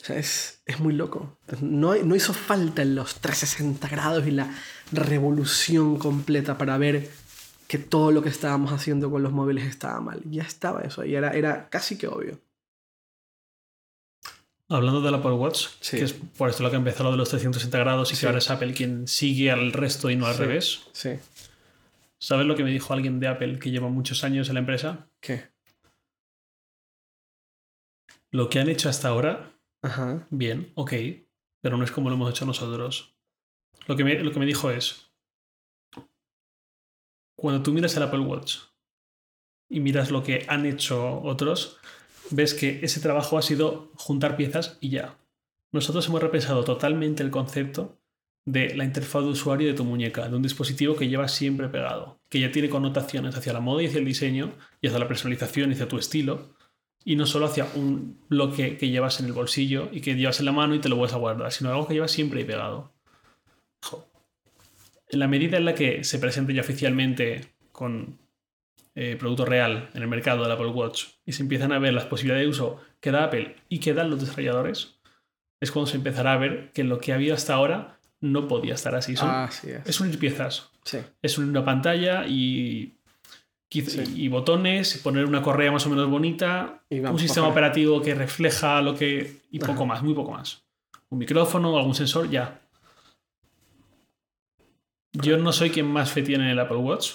[0.00, 1.38] O sea, es, es muy loco.
[1.62, 4.54] No, no hizo falta los 360 grados y la
[4.92, 7.10] revolución completa para ver
[7.66, 10.20] que todo lo que estábamos haciendo con los móviles estaba mal.
[10.26, 12.38] Ya estaba eso y era, era casi que obvio.
[14.68, 17.76] Hablando del Apple Watch, que es por esto lo que empezó lo de los 360
[17.78, 20.82] grados y que ahora es Apple quien sigue al resto y no al revés.
[20.92, 21.18] Sí.
[22.20, 25.08] ¿Sabes lo que me dijo alguien de Apple que lleva muchos años en la empresa?
[25.20, 25.48] ¿Qué?
[28.30, 29.58] Lo que han hecho hasta ahora,
[30.28, 30.92] bien, ok,
[31.62, 33.16] pero no es como lo hemos hecho nosotros.
[33.86, 35.10] Lo que, me, lo que me dijo es,
[37.36, 38.58] cuando tú miras el Apple Watch
[39.70, 41.78] y miras lo que han hecho otros,
[42.30, 45.18] ves que ese trabajo ha sido juntar piezas y ya.
[45.72, 47.99] Nosotros hemos repensado totalmente el concepto
[48.46, 52.20] de la interfaz de usuario de tu muñeca, de un dispositivo que llevas siempre pegado,
[52.28, 55.70] que ya tiene connotaciones hacia la moda y hacia el diseño, y hacia la personalización
[55.70, 56.54] y hacia tu estilo,
[57.04, 60.46] y no solo hacia un bloque que llevas en el bolsillo y que llevas en
[60.46, 62.92] la mano y te lo vuelves a guardar, sino algo que llevas siempre ahí pegado.
[65.08, 68.18] En la medida en la que se presente ya oficialmente con
[68.94, 72.06] eh, producto real en el mercado del Apple Watch y se empiezan a ver las
[72.06, 75.00] posibilidades de uso que da Apple y que dan los desarrolladores,
[75.60, 78.74] es cuando se empezará a ver que lo que ha habido hasta ahora no podía
[78.74, 79.14] estar así.
[79.84, 80.00] es.
[80.00, 80.70] unir piezas.
[81.22, 82.98] Es unir una pantalla y,
[83.70, 88.94] y botones, poner una correa más o menos bonita, un sistema operativo que refleja lo
[88.94, 89.40] que...
[89.50, 90.62] y poco más, muy poco más.
[91.08, 92.60] Un micrófono, algún sensor, ya.
[95.12, 97.12] Yo no soy quien más fe tiene en el Apple Watch,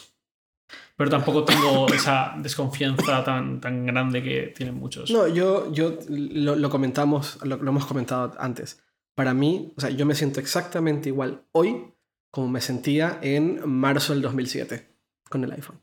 [0.97, 5.09] pero tampoco tengo esa desconfianza tan, tan grande que tienen muchos.
[5.11, 8.84] No, yo, yo lo, comentamos, lo, hemos comentado antes
[9.15, 11.93] para mí, o sea, yo me siento exactamente igual hoy
[12.35, 14.89] como me sentía en marzo del 2007
[15.29, 15.79] con el iPhone.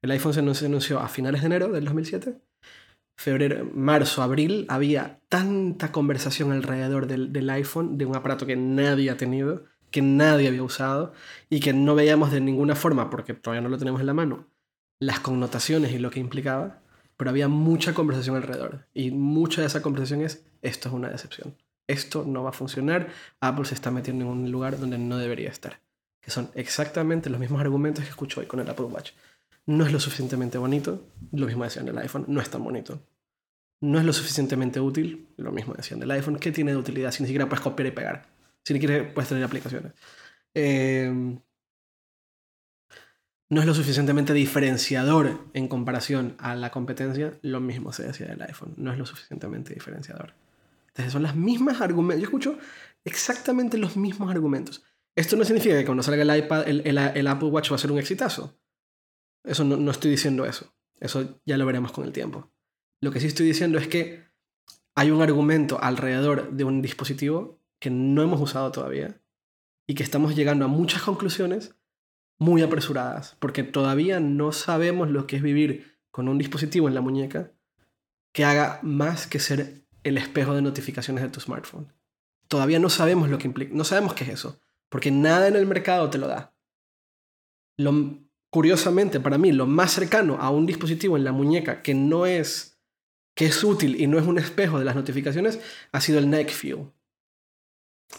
[0.00, 2.40] El iPhone se anunció a finales de enero del 2007.
[3.14, 9.18] Febrero, marzo, abril, había tanta conversación alrededor del, iPhone, de un aparato que nadie ha
[9.18, 11.12] tenido, que nadie había usado
[11.50, 14.48] y que no veíamos de ninguna forma, porque todavía no lo tenemos en la mano,
[14.98, 16.80] las connotaciones y lo que implicaba,
[17.18, 18.86] pero había mucha conversación alrededor.
[18.94, 21.54] Y mucha de esa conversación es, esto es una decepción
[21.92, 23.08] esto no va a funcionar,
[23.40, 25.80] Apple se está metiendo en un lugar donde no debería estar.
[26.20, 29.12] Que son exactamente los mismos argumentos que escucho hoy con el Apple Watch.
[29.66, 33.02] No es lo suficientemente bonito, lo mismo decían del iPhone, no es tan bonito.
[33.80, 36.38] No es lo suficientemente útil, lo mismo decían del iPhone.
[36.38, 38.26] ¿Qué tiene de utilidad si ni siquiera puedes copiar y pegar?
[38.64, 39.92] Si ni siquiera puedes tener aplicaciones.
[40.54, 41.38] Eh,
[43.52, 48.40] no es lo suficientemente diferenciador en comparación a la competencia, lo mismo se decía del
[48.40, 50.32] iPhone, no es lo suficientemente diferenciador.
[50.92, 52.58] Entonces son las mismas argumentos, yo escucho
[53.04, 54.84] exactamente los mismos argumentos.
[55.16, 57.98] Esto no significa que cuando salga el iPad, el, Apple Watch va a ser un
[57.98, 58.58] exitazo.
[59.44, 60.74] Eso no, no estoy diciendo eso.
[61.00, 62.50] Eso ya lo veremos con el tiempo.
[63.00, 64.24] Lo que sí estoy diciendo es que
[64.94, 69.20] hay un argumento alrededor de un dispositivo que no hemos usado todavía
[69.86, 71.74] y que estamos llegando a muchas conclusiones
[72.38, 77.00] muy apresuradas, porque todavía no sabemos lo que es vivir con un dispositivo en la
[77.00, 77.52] muñeca
[78.32, 81.92] que haga más que ser el espejo de notificaciones de tu smartphone.
[82.48, 85.66] Todavía no sabemos lo que implica, no sabemos qué es eso, porque nada en el
[85.66, 86.54] mercado te lo da.
[87.78, 88.18] Lo,
[88.50, 92.78] curiosamente, para mí, lo más cercano a un dispositivo en la muñeca que no es,
[93.34, 95.60] que es útil y no es un espejo de las notificaciones,
[95.92, 96.90] ha sido el Neck Fuel.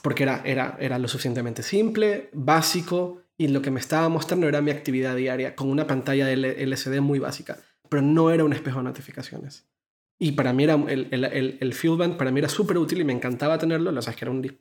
[0.02, 4.62] Porque era, era, era lo suficientemente simple, básico, y lo que me estaba mostrando era
[4.62, 8.80] mi actividad diaria con una pantalla de LCD muy básica, pero no era un espejo
[8.80, 9.66] de notificaciones.
[10.24, 13.04] Y para mí era el, el, el, Field Band para mí era súper útil y
[13.04, 14.58] me encantaba tenerlo, lo sabes que era un,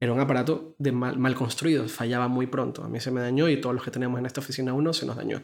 [0.00, 2.82] era un aparato de mal, mal construido, fallaba muy pronto.
[2.82, 5.04] A mí se me dañó y todos los que tenemos en esta oficina uno se
[5.04, 5.42] nos dañó.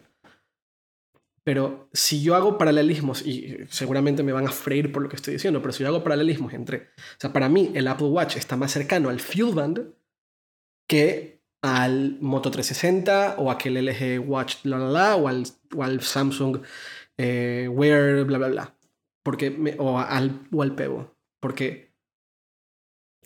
[1.44, 5.34] Pero si yo hago paralelismos, y seguramente me van a freír por lo que estoy
[5.34, 8.56] diciendo, pero si yo hago paralelismos entre, o sea, para mí el Apple Watch está
[8.56, 9.92] más cercano al Field Band
[10.88, 15.44] que al Moto 360 o aquel LG Watch bla bla bla o al,
[15.76, 16.62] o al Samsung
[17.18, 18.77] eh, Wear bla bla bla
[19.28, 21.94] porque o al o al Pebo porque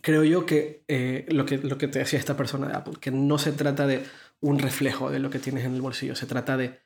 [0.01, 3.12] creo yo que, eh, lo que lo que te decía esta persona de Apple que
[3.12, 4.05] no se trata de
[4.41, 6.81] un reflejo de lo que tienes en el bolsillo se trata de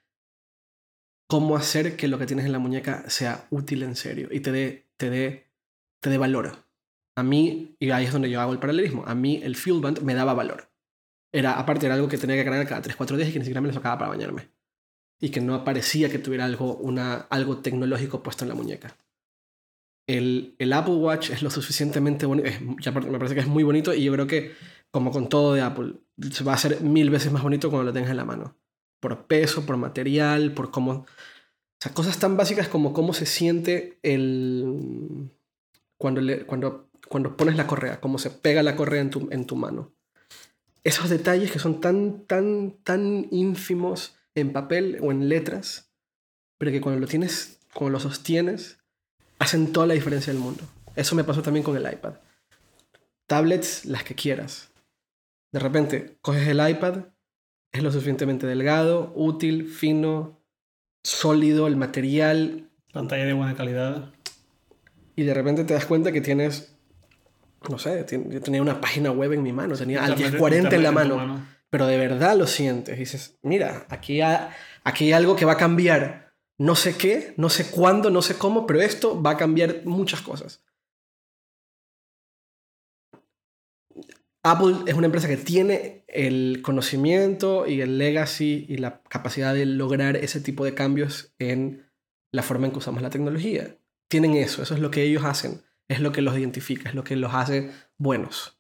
[1.27, 4.53] cómo hacer que lo que tienes en la muñeca sea útil en serio y te
[4.53, 5.51] dé te dé
[6.01, 6.67] te dé valor
[7.17, 10.03] a mí y ahí es donde yo hago el paralelismo a mí el Fuel Band
[10.03, 10.69] me daba valor
[11.37, 13.61] era, aparte, era algo que tenía que cargar cada 3-4 días y que ni siquiera
[13.61, 14.49] me lo sacaba para bañarme.
[15.21, 18.97] Y que no parecía que tuviera algo, una, algo tecnológico puesto en la muñeca.
[20.07, 24.05] El, el Apple Watch es lo suficientemente bonito, me parece que es muy bonito y
[24.05, 24.53] yo creo que,
[24.91, 25.95] como con todo de Apple,
[26.47, 28.57] va a ser mil veces más bonito cuando lo tengas en la mano.
[29.01, 30.93] Por peso, por material, por cómo...
[30.93, 31.07] O
[31.81, 35.31] sea, cosas tan básicas como cómo se siente el...
[35.99, 39.47] Cuando, le, cuando, cuando pones la correa, cómo se pega la correa en tu, en
[39.47, 39.97] tu mano
[40.87, 45.91] esos detalles que son tan, tan, tan ínfimos en papel o en letras,
[46.59, 48.79] pero que cuando lo tienes, cuando lo sostienes,
[49.39, 50.63] hacen toda la diferencia del mundo.
[50.95, 52.15] Eso me pasó también con el iPad.
[53.27, 54.71] Tablets, las que quieras.
[55.53, 57.07] De repente, coges el iPad,
[57.73, 60.41] es lo suficientemente delgado, útil, fino,
[61.03, 62.71] sólido, el material.
[62.93, 64.13] Pantalla de buena calidad.
[65.15, 66.77] Y de repente te das cuenta que tienes
[67.69, 70.93] no sé, yo tenía una página web en mi mano, tenía al 1040 en la
[70.93, 72.99] mano, pero de verdad lo sientes.
[72.99, 76.26] dices, mira, aquí aquí hay algo que va a cambiar.
[76.59, 80.23] No sé qué, no sé cuándo, no sé cómo, pero esto va a cambiar muchas
[80.23, 80.65] cosas.
[84.43, 89.67] Apple es una empresa que tiene el conocimiento y el legacy y la capacidad de
[89.67, 91.91] lograr ese tipo de cambios en
[92.33, 93.77] la forma en que usamos la tecnología.
[94.09, 97.05] Tienen eso, eso es lo que ellos hacen es lo que los identifica, es lo
[97.05, 98.59] que los hace buenos.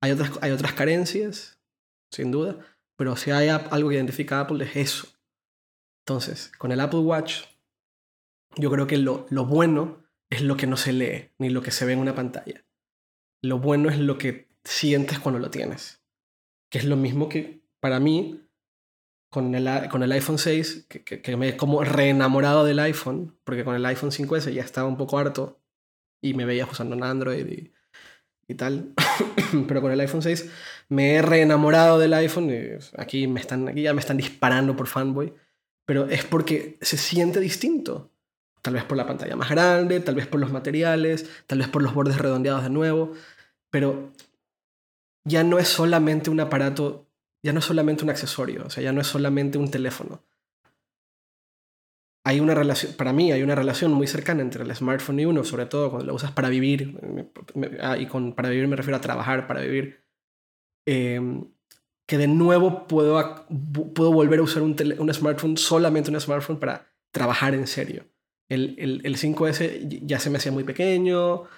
[0.00, 1.60] Hay otras, hay otras carencias,
[2.10, 2.58] sin duda,
[2.96, 5.08] pero si hay algo que identifica Apple es eso.
[6.06, 7.46] Entonces, con el Apple Watch,
[8.54, 11.72] yo creo que lo, lo bueno es lo que no se lee, ni lo que
[11.72, 12.64] se ve en una pantalla.
[13.42, 16.00] Lo bueno es lo que sientes cuando lo tienes.
[16.70, 18.40] Que es lo mismo que para mí
[19.30, 23.64] con el, con el iPhone 6, que, que, me he como reenamorado del iPhone, porque
[23.64, 25.60] con el iPhone 5S ya estaba un poco harto
[26.22, 27.72] y me veía usando un Android
[28.46, 28.94] y, tal.
[29.66, 30.52] Pero con el iPhone 6
[30.88, 32.48] me he reenamorado del iPhone.
[32.96, 35.34] Aquí, me están, aquí ya me están disparando por fanboy.
[35.86, 38.10] Pero es porque se siente distinto.
[38.60, 41.82] Tal vez por la pantalla más grande, tal vez por los materiales, tal vez por
[41.82, 43.12] los bordes redondeados de nuevo.
[43.70, 44.12] Pero
[45.24, 47.06] ya no es solamente un aparato,
[47.42, 50.22] ya no es solamente un accesorio, o sea, ya no es solamente un teléfono
[52.26, 55.44] hay una relación, para mí hay una relación muy cercana entre el smartphone y uno,
[55.44, 56.98] sobre todo cuando lo usas para vivir,
[57.80, 60.02] ah, y con para vivir me refiero a trabajar, para vivir,
[60.86, 61.44] em,
[62.06, 63.46] que de nuevo puedo,
[63.94, 64.76] puedo volver a usar un,
[65.12, 68.06] smartphone, solamente un smartphone para trabajar en serio.
[68.48, 71.48] El, el, el, 5S ya se me hacía muy pequeño,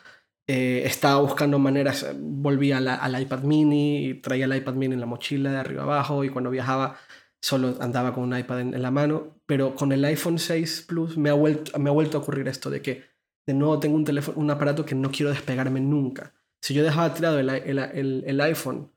[0.51, 5.53] eh, estaba buscando maneras, volvía al iPad mini traía el iPad mini en la mochila
[5.53, 6.97] de arriba abajo y cuando viajaba
[7.43, 11.29] solo andaba con un iPad en, la mano, pero con el iPhone 6 Plus me
[11.29, 13.05] ha, vuelto, me ha vuelto a ocurrir esto de que
[13.47, 16.33] de nuevo tengo un, teléfono, un aparato que no quiero despegarme nunca.
[16.63, 18.91] Si yo dejaba tirado el, el, iPhone,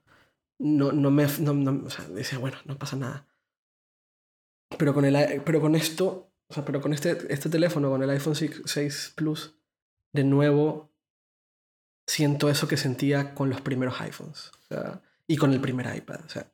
[0.62, 1.26] no, no me...
[1.40, 3.26] No, o sea, decía, bueno, no pasa nada.
[4.78, 8.10] Pero con, el, pero con esto, o sea, pero con este, este teléfono, con el
[8.10, 9.56] iPhone 6, 6 Plus,
[10.12, 10.92] de nuevo
[12.06, 14.50] siento eso que sentía con los primeros iPhones
[15.26, 16.20] y con el primer iPad.
[16.24, 16.52] O sea,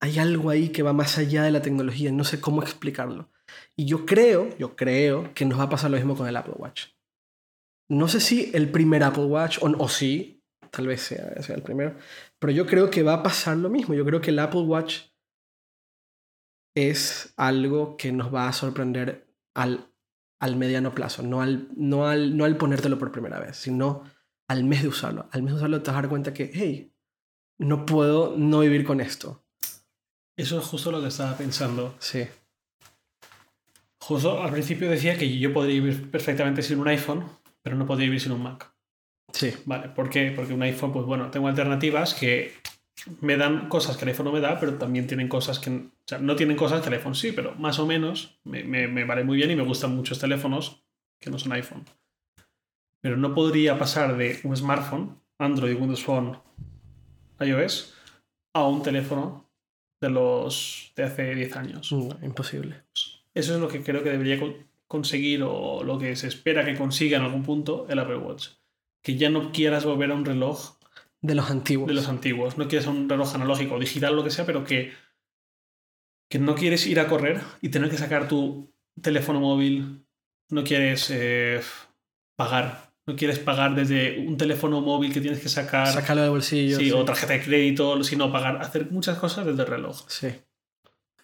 [0.00, 3.30] hay algo ahí que va más allá de la tecnología, no sé cómo explicarlo.
[3.76, 6.54] Y yo creo, yo creo que nos va a pasar lo mismo con el Apple
[6.56, 6.86] Watch.
[7.88, 11.62] No sé si el primer Apple Watch, o, o sí, tal vez sea, sea el
[11.62, 11.96] primero,
[12.42, 13.94] pero yo creo que va a pasar lo mismo.
[13.94, 15.02] Yo creo que el Apple Watch
[16.74, 19.92] es algo que nos va a sorprender al,
[20.40, 24.02] al mediano plazo, no al, no, al, no al ponértelo por primera vez, sino
[24.48, 25.28] al mes de usarlo.
[25.30, 26.92] Al mes de usarlo te vas a dar cuenta que, hey,
[27.58, 29.44] no puedo no vivir con esto.
[30.36, 31.94] Eso es justo lo que estaba pensando.
[32.00, 32.26] Sí.
[34.00, 37.24] Justo al principio decía que yo podría vivir perfectamente sin un iPhone,
[37.62, 38.71] pero no podría vivir sin un Mac.
[39.32, 39.52] Sí.
[39.64, 40.32] Vale, ¿por qué?
[40.34, 42.54] Porque un iPhone, pues bueno, tengo alternativas que
[43.20, 45.70] me dan cosas que el iPhone no me da, pero también tienen cosas que...
[45.70, 48.88] O sea, no tienen cosas que el iPhone sí, pero más o menos me, me,
[48.88, 50.84] me vale muy bien y me gustan muchos teléfonos
[51.18, 51.84] que no son iPhone
[53.02, 56.38] pero no podría pasar de un smartphone, Android, Windows Phone,
[57.40, 57.92] iOS,
[58.54, 59.50] a un teléfono
[60.00, 61.92] de los de hace 10 años.
[62.22, 62.82] imposible.
[63.34, 64.38] Eso es lo que creo que debería
[64.86, 68.50] conseguir o lo que se espera que consiga en algún punto el Apple Watch.
[69.02, 70.78] Que ya no quieras volver a un reloj
[71.20, 71.88] de los antiguos.
[71.88, 72.58] De los antiguos.
[72.58, 74.92] No quieres un reloj analógico, digital, lo que sea, pero que,
[76.28, 80.04] que no quieres ir a correr y tener que sacar tu teléfono móvil.
[80.50, 81.60] No quieres eh,
[82.36, 85.88] pagar no quieres pagar desde un teléfono móvil que tienes que sacar.
[85.88, 86.78] Sacarlo del bolsillo.
[86.78, 90.04] Sí, o tarjeta de crédito, sino pagar, hacer muchas cosas desde el reloj.
[90.08, 90.28] Sí.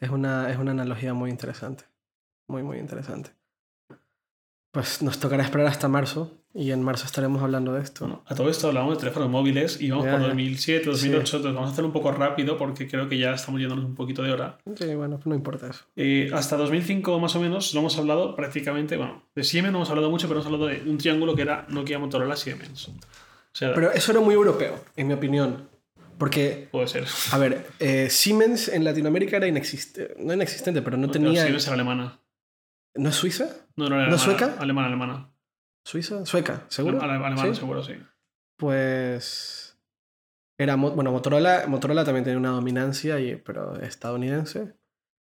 [0.01, 1.85] Es una, es una analogía muy interesante.
[2.49, 3.31] Muy, muy interesante.
[4.79, 8.23] Pues nos tocará esperar hasta marzo y en marzo estaremos hablando de esto.
[8.25, 11.73] a todo esto hablamos de teléfonos móviles y vamos por 2007, 2008, entonces vamos a
[11.73, 14.59] hacer un poco rápido porque creo que ya estamos yéndonos un poquito de hora.
[14.77, 15.81] Sí, bueno, no importa eso.
[15.97, 19.91] Eh, hasta 2005 más o menos lo hemos hablado prácticamente, bueno, de Siemens no hemos
[19.91, 22.93] hablado mucho, pero hemos hablado de un triángulo que era Nokia, Motorola, Siemens.
[23.59, 25.69] pero eso era muy europeo, en mi opinión.
[26.19, 26.69] Porque.
[26.71, 27.05] Puede ser.
[27.33, 30.15] A ver, eh, Siemens en Latinoamérica era inexistente.
[30.21, 31.43] No inexistente, pero no, tenía.
[31.43, 32.21] Siemens era alemana.
[32.95, 33.49] ¿No es Suiza?
[33.77, 34.57] No, no, era ¿No sueca?
[34.59, 35.31] Alemana, alemana.
[35.85, 36.27] ¿Suiza?
[36.27, 36.65] ¿Sueca?
[36.69, 37.01] ¿Seguro?
[37.01, 37.95] alemana, seguro, sí.
[38.57, 39.79] Pues.
[40.59, 40.77] Era.
[40.77, 44.75] Bueno, Motorola, Motorola también tenía una dominancia, y, pero estadounidense.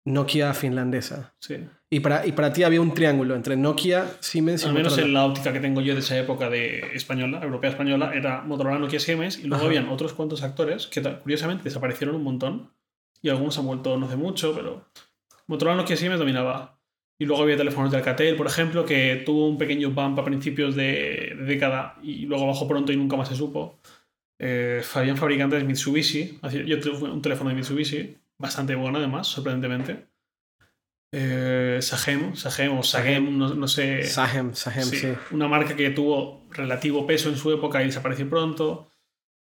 [0.03, 1.35] Nokia finlandesa.
[1.39, 1.63] Sí.
[1.89, 5.13] Y para, y para ti había un triángulo entre Nokia, Siemens y Al menos en
[5.13, 8.99] la óptica que tengo yo de esa época de española, europea española, era Motorola, Nokia,
[8.99, 12.73] Siemens y luego habían otros cuantos actores que curiosamente desaparecieron un montón
[13.21, 14.89] y algunos han vuelto no hace mucho, pero
[15.45, 16.80] Motorola, Nokia, Siemens dominaba.
[17.21, 20.75] Y luego había teléfonos de Alcatel, por ejemplo, que tuvo un pequeño bump a principios
[20.75, 23.79] de, década y luego bajó pronto y nunca más se supo.
[24.39, 26.39] Eh, habían fabricantes Mitsubishi.
[26.65, 30.07] Yo tuve un teléfono de Mitsubishi, bastante bueno además, sorprendentemente.
[31.11, 34.01] Eh, Sagem, Sagem o Sagem, no, sé.
[34.01, 35.13] Sagem, Sagem, sí.
[35.29, 38.89] Una marca que tuvo relativo peso en su época y desapareció pronto.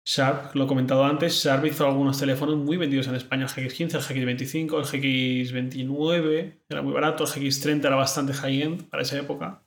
[0.07, 3.95] Sharp, lo he comentado antes, Sharp hizo algunos teléfonos muy vendidos en España, el GX15,
[3.97, 9.65] el GX25, el GX29, era muy barato, el GX30 era bastante high-end para esa época.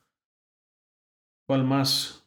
[1.46, 2.24] ¿Cuál más?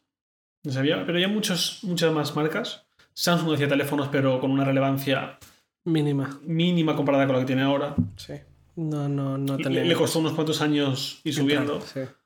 [0.63, 2.85] No sabía, pero hay muchos, muchas más marcas.
[3.15, 5.39] Samsung hacía teléfonos, pero con una relevancia
[5.85, 6.39] mínima.
[6.43, 7.95] Mínima comparada con lo que tiene ahora.
[8.17, 8.35] Sí.
[8.77, 9.85] No, no, no tenía.
[9.85, 11.83] Le, costó unos cuantos años ir subiendo.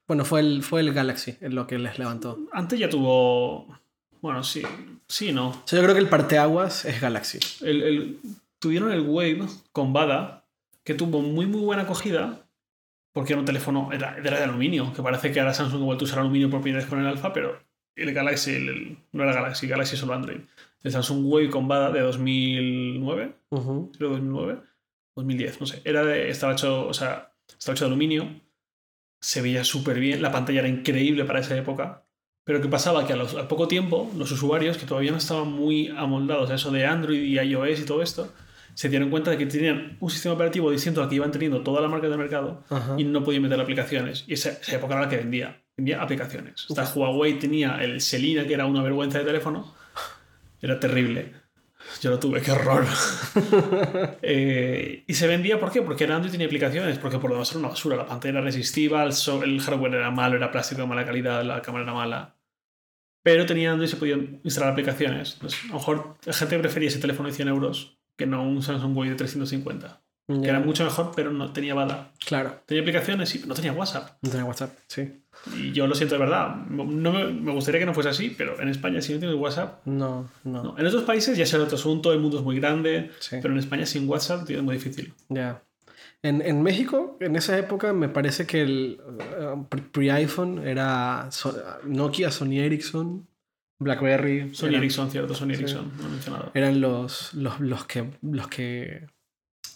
[0.09, 2.39] Bueno, fue el, fue el Galaxy en lo que les levantó.
[2.53, 3.67] Antes ya tuvo
[4.21, 4.63] bueno, sí,
[5.09, 5.53] sí, no.
[5.66, 7.39] yo creo que el parteaguas es Galaxy.
[7.62, 8.19] El,
[8.59, 10.45] tuvieron el Wave con Bada,
[10.85, 12.47] que tuvo muy, muy buena acogida,
[13.12, 16.05] porque era un teléfono, era, era de aluminio, que parece que ahora Samsung ha vuelto
[16.05, 17.59] a usar aluminio por primera vez con el Alpha, pero
[17.97, 20.41] el Galaxy, no era Galaxy, Galaxy solo Android.
[20.83, 24.61] El Samsung Wave con Bada de 2009, creo 2009,
[25.16, 25.81] 2010, no sé.
[25.85, 28.41] Era de, estaba hecho, o sea, estaba hecho de aluminio,
[29.20, 32.06] se veía súper bien, la pantalla era increíble para esa época,
[32.47, 33.05] pero ¿qué pasaba?
[33.05, 36.86] Que a, poco tiempo los usuarios que todavía no estaban muy amoldados a eso de
[36.86, 38.32] Android y iOS y todo esto,
[38.73, 41.81] se dieron cuenta de que tenían un sistema operativo distinto al que iban teniendo toda
[41.81, 42.62] la marca del mercado
[42.97, 44.23] y no podían meter aplicaciones.
[44.28, 45.60] Y esa, esa, época era la que vendía.
[45.77, 46.66] Vendía aplicaciones.
[46.70, 49.74] Hasta Huawei tenía el Selina, que era una vergüenza de teléfono.
[50.62, 51.32] Era terrible.
[52.01, 52.86] Yo lo tuve, qué horror.
[54.23, 55.82] Eh, y se vendía, ¿por qué?
[55.82, 57.97] Porque era Android tenía aplicaciones, porque por lo demás era una basura.
[57.97, 59.12] La pantalla era resistiva, el,
[59.44, 62.36] el hardware era malo, era plástico de mala calidad, la cámara era mala.
[63.27, 65.32] Pero tenía Android y se podían instalar aplicaciones.
[65.35, 68.62] Entonces, a lo mejor la gente prefería ese teléfono de 100 euros que no un
[68.62, 70.01] Samsung Way de 350.
[70.28, 70.51] Que Ya.
[70.51, 72.12] era mucho mejor, pero no tenía bala.
[72.24, 74.11] Claro, Tenía aplicaciones y no tenía WhatsApp.
[74.23, 75.23] no tenía WhatsApp, sí.
[75.57, 76.55] Y yo lo siento de verdad.
[76.69, 79.85] No me, me gustaría que no fuese así, pero en España, si no tienes WhatsApp.
[79.86, 80.78] No, no, No.
[80.78, 83.36] En otros países ya es otro asunto, el mundo es muy grande, Sí.
[83.43, 85.12] pero en España sin WhatsApp tío, es muy difícil.
[85.28, 85.62] Ya.
[86.22, 91.28] En, en México, en esa época, me parece que el uh, pre- pre-iPhone era
[91.84, 93.28] Nokia, Sony Ericsson,
[93.78, 94.55] BlackBerry.
[94.55, 96.51] Sony eran, Ericsson, cierto, Sony Ericsson, no he mencionado.
[96.55, 99.06] eran los, los, los, que, los que.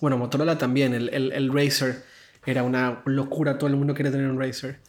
[0.00, 0.94] Bueno, Motorola también.
[0.94, 2.02] El, el, el Razer
[2.46, 3.58] era una locura.
[3.58, 4.80] Todo el mundo quería tener un Razer.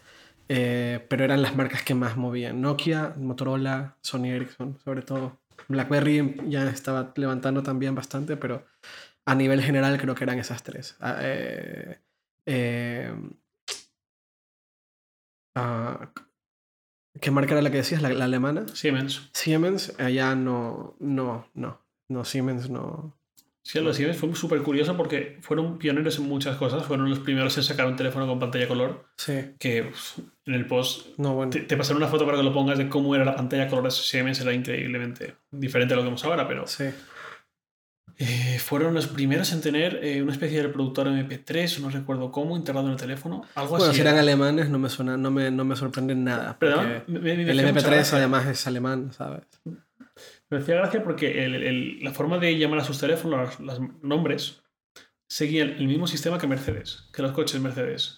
[0.49, 2.59] Eh, pero eran las marcas que más movían.
[2.59, 5.39] Nokia, Motorola, Sony Ericsson, sobre todo.
[5.67, 8.65] BlackBerry ya estaba levantando también bastante, pero
[9.25, 10.97] a nivel general creo que eran esas tres.
[10.99, 11.99] Ah, eh,
[12.45, 13.13] eh,
[15.55, 16.11] ah,
[17.19, 18.01] ¿Qué marca era la que decías?
[18.01, 18.65] ¿La, la alemana?
[18.73, 19.29] Siemens.
[19.33, 21.81] Siemens, allá no, no, no.
[22.07, 23.17] No, Siemens no.
[23.63, 26.83] Sí, los Siemens fue súper curioso porque fueron pioneros en muchas cosas.
[26.85, 29.05] Fueron los primeros en sacar un teléfono con pantalla color.
[29.17, 31.51] Sí, Que uf, en el post no, bueno.
[31.51, 33.83] te, te pasaron una foto para que lo pongas de cómo era la pantalla color
[33.85, 34.39] de Siemens.
[34.41, 36.85] Era increíblemente diferente a lo que vemos ahora, pero Sí,
[38.21, 42.55] eh, fueron los primeros en tener eh, una especie de reproductor MP3, no recuerdo cómo,
[42.55, 43.43] integrado en el teléfono.
[43.55, 43.95] Algo bueno, así.
[43.95, 44.21] si eran era.
[44.21, 46.55] alemanes no me suena, no me, no me sorprende nada.
[46.59, 48.17] Pero porque además, me- me- me el hacía mucha MP3 gracia.
[48.17, 49.43] además es alemán, ¿sabes?
[50.49, 53.89] Me hacía gracia porque el- el- la forma de llamar a sus teléfonos, los, los
[54.03, 54.61] nombres,
[55.29, 58.17] seguían el mismo sistema que Mercedes, que los coches Mercedes.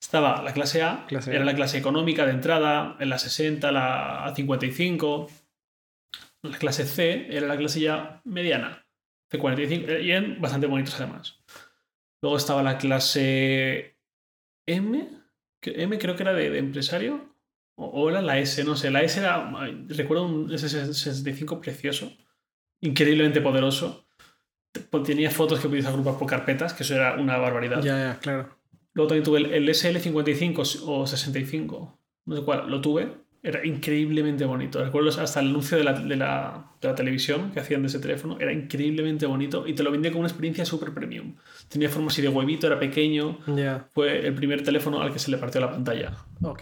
[0.00, 1.34] Estaba la clase A, Clase A.
[1.34, 5.28] era la clase económica de entrada, en la 60, la 55.
[6.42, 8.86] La clase C era la clase ya mediana,
[9.30, 11.40] C45, y eran bastante bonitos además.
[12.22, 13.96] Luego estaba la clase
[14.66, 15.08] M,
[15.62, 17.34] M creo que era de, de empresario,
[17.76, 18.90] o, o era la S, no sé.
[18.90, 19.50] La S era,
[19.88, 22.12] recuerdo un S65 precioso,
[22.80, 24.06] increíblemente poderoso.
[24.72, 27.82] Te- Tenía fotos que podías agrupar por carpetas, que eso era una barbaridad.
[27.82, 28.56] Ya, ya, claro.
[28.94, 33.12] Luego también tuve el, el SL55 o 65, no sé cuál, lo tuve.
[33.42, 34.84] Era increíblemente bonito.
[34.84, 37.98] Recuerdo hasta el anuncio de la, de la- de la televisión que hacían de ese
[38.00, 38.36] teléfono.
[38.40, 41.36] Era increíblemente bonito y te lo vendía como una experiencia súper premium.
[41.68, 43.38] Tenía forma así de huevito, era pequeño.
[43.94, 46.16] Fue el primer teléfono al que se le partió la pantalla.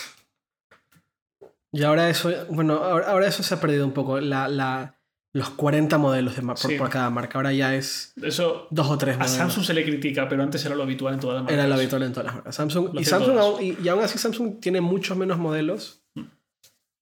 [1.73, 4.21] Y ahora eso, bueno, ahora, ahora eso se ha perdido un poco.
[4.21, 4.95] La, la,
[5.33, 6.77] los 40 modelos de por, Sí.
[6.77, 7.39] por cada marca.
[7.39, 9.37] Ahora ya es eso dos o tres a modelos.
[9.37, 11.75] Samsung se le critica pero antes era lo habitual en todas las marcas Era lo
[11.75, 12.55] habitual en todas las marcas.
[12.55, 16.23] Samsung, y, Samsung aún, y, y aún así Samsung tiene muchos menos modelos Mm.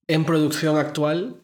[0.07, 1.35] en producción actual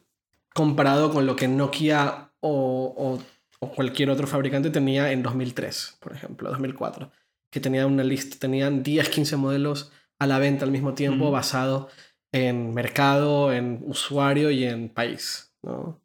[0.52, 3.22] comparado con lo que Nokia o, o-
[3.60, 7.12] o cualquier otro fabricante tenía en 2003, por ejemplo, 2004.
[7.50, 11.88] Que tenía una lista, tenían 10, 15 modelos a la venta al mismo tiempo basado
[12.32, 15.52] en mercado, en usuario y en país.
[15.62, 16.00] ¿no?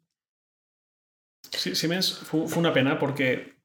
[1.50, 3.56] Sí, Siemens fue, fue una pena porque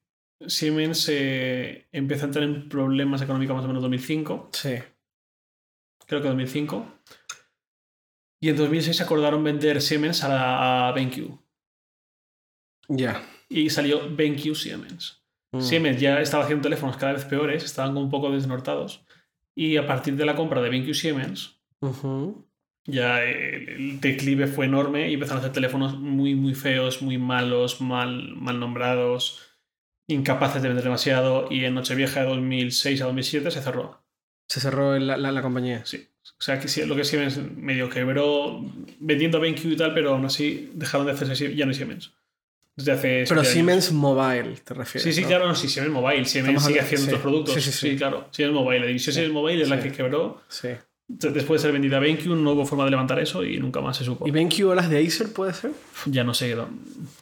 [0.46, 4.74] Siemens eh, empezó a entrar en problemas económicos más o menos en 2005 Sí.
[6.06, 6.86] creo que 2005
[8.40, 11.38] y en 2006 acordaron vender Siemens a, la, a BenQ
[12.88, 13.22] Ya.
[13.48, 15.21] y salió BenQ Siemens
[15.52, 15.60] Mm.
[15.60, 19.04] Siemens ya estaba haciendo teléfonos cada vez peores, estaban un poco desnortados.
[19.54, 21.60] Y a partir de la compra de BenQ Siemens,
[22.86, 27.18] ya el, el declive fue enorme y empezaron a hacer teléfonos muy, muy feos, muy
[27.18, 29.40] malos, mal, mal nombrados,
[30.08, 31.48] incapaces de vender demasiado.
[31.50, 34.02] Y en Nochevieja de 2006 a 2007 se cerró.
[34.48, 35.84] Se cerró la, la- la compañía.
[35.84, 36.08] Sí.
[36.38, 38.64] O sea, que lo que Siemens medio quebró
[39.00, 42.14] vendiendo BenQ y tal, pero aún así dejaron de hacerse, ya no Siemens.
[42.76, 43.24] Desde hace.
[43.28, 43.52] Pero años.
[43.52, 45.02] Siemens Mobile, te refieres.
[45.02, 45.28] Sí, sí, ¿no?
[45.28, 46.24] claro, no, sí, Siemens Mobile.
[46.24, 47.08] Siemens sigue haciendo sí.
[47.10, 47.54] otros productos.
[47.54, 47.96] Sí, Sí, sí, sí.
[47.96, 48.28] claro.
[48.30, 48.80] Siemens Mobile.
[48.80, 50.40] La división Siemens Mobile es la que quebró.
[50.48, 50.68] Sí.
[51.08, 53.98] Después de ser vendida a BenQ, no hubo forma de levantar eso y nunca más
[53.98, 54.26] se supo.
[54.26, 55.72] ¿Y BenQ o las de Acer puede ser?
[56.06, 56.56] Ya no sé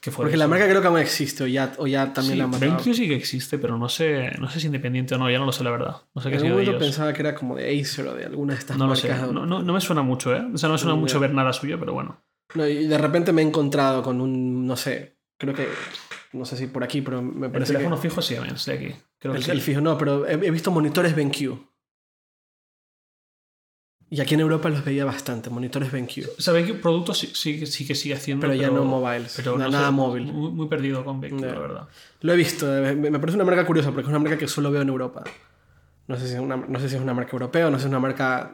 [0.00, 0.24] qué fue.
[0.26, 2.50] Porque la marca crca que aún existe o ya, o ya también sí, la han
[2.50, 2.70] matado.
[2.76, 5.46] BenQ sí que existe, pero no sé, no sé si independiente o no, ya no
[5.46, 5.96] lo sé la verdad.
[6.14, 6.82] No sé qué En ha algún sido de momento ellos.
[6.84, 9.18] pensaba que era como de Acer o de alguna de estas No lo marcas.
[9.26, 9.32] sé.
[9.32, 10.42] No, no- no me suena mucho, ¿eh?
[10.54, 12.22] O sea, no me suena mucho ver nada suyo, pero bueno.
[12.54, 15.66] No, y de repente me he encontrado con un, no sé, creo que,
[16.32, 18.02] no sé si por aquí, pero me El parece teléfono que...
[18.02, 18.94] fijo Siemens de aquí.
[19.18, 19.50] Creo El, que sí.
[19.50, 21.58] el fijo, no, pero he, he visto monitores BenQ.
[24.12, 26.28] Y aquí en Europa los veía bastante, monitores BenQ.
[26.36, 28.46] O sea, BenQ productos sí, sí, sí que sigue haciendo.
[28.46, 30.32] Pero ya no mobiles, pero no nada sé, móvil.
[30.32, 31.88] Muy, muy perdido con BenQ, la verdad.
[32.20, 34.70] Lo he visto, eh, me parece una marca curiosa porque es una marca que solo
[34.70, 35.24] veo en Europa.
[36.08, 37.82] No sé, si es una, no sé si es una marca europea o no sé
[37.82, 38.52] si es una marca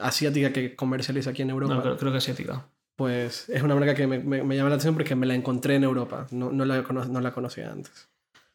[0.00, 1.74] asiática que comercializa aquí en Europa.
[1.74, 2.68] No, creo, creo que asiática.
[2.98, 5.76] Pues es una marca que me, me- me llama la atención porque me la encontré
[5.76, 6.26] en Europa.
[6.32, 8.08] No, no, la, no la conocía antes.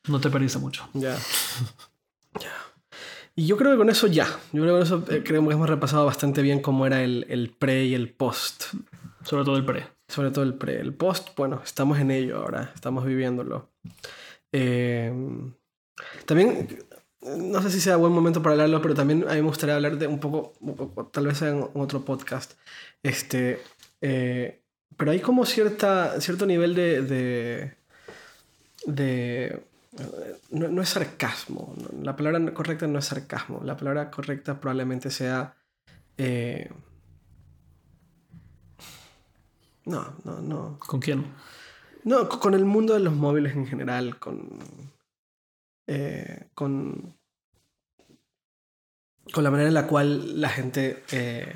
[0.09, 0.85] No te perdiste mucho.
[0.93, 1.17] Ya.
[2.41, 2.51] ya.
[3.35, 4.25] Y yo creo que con eso ya.
[4.51, 7.25] Yo creo que con eso eh, creo que hemos repasado bastante bien cómo era el,
[7.29, 8.65] el pre y el post.
[9.23, 9.87] Sobre todo el pre.
[10.09, 10.77] Sobre todo el pre.
[10.81, 12.69] El post, bueno, estamos en ello ahora.
[12.75, 13.69] Estamos viviéndolo.
[14.51, 15.13] Eh,
[16.25, 16.67] también,
[17.21, 19.97] no sé si sea buen momento para hablarlo, pero también a mí me gustaría hablar
[19.97, 20.53] de un poco,
[21.13, 22.53] tal vez en otro podcast.
[23.01, 23.61] Este,
[24.03, 24.61] eh,
[24.97, 27.01] pero hay como cierta, cierto nivel de...
[27.01, 27.75] de,
[28.85, 29.63] de
[30.51, 31.73] no, no es sarcasmo.
[32.01, 33.61] La palabra correcta no es sarcasmo.
[33.63, 35.55] La palabra correcta probablemente sea...
[36.17, 36.69] eh,
[39.85, 40.79] no, no, no.
[40.79, 41.25] ¿Con quién?
[42.03, 44.59] No, co- con el mundo de los móviles en general, con.
[45.87, 47.15] eh, con.
[49.33, 51.55] con la manera en la cual la gente eh,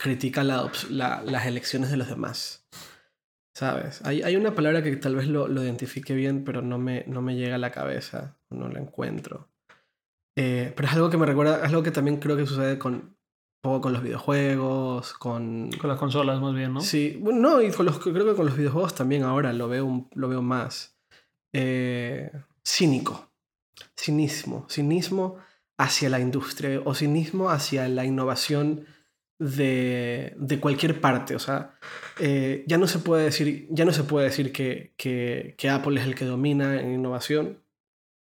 [0.00, 2.66] critica la la- las elecciones de los demás.
[3.54, 4.00] ¿Sabes?
[4.06, 7.20] Hay, hay una palabra que tal vez lo, lo identifique bien, pero no me, no
[7.20, 9.48] me llega a la cabeza, no la encuentro.
[10.38, 13.16] Eh, pero es algo que me recuerda, es algo que también creo que sucede con,
[13.62, 16.80] poco con los videojuegos, con, Con las consolas, más bien, ¿no?
[16.80, 19.84] Sí, bueno, no, y con los, creo que con los videojuegos también ahora lo veo,
[19.84, 20.96] un- lo veo más.
[21.52, 22.30] Eh,
[22.66, 23.30] cínico.
[23.98, 24.66] Cinismo.
[24.70, 25.36] Cinismo
[25.78, 28.86] hacia la industria o cinismo hacia la innovación
[29.40, 31.34] de, de cualquier parte.
[31.34, 31.74] O sea,
[32.20, 35.98] eh, ya no se puede decir, ya no se puede decir que, que, que Apple
[35.98, 37.58] es el que domina en innovación.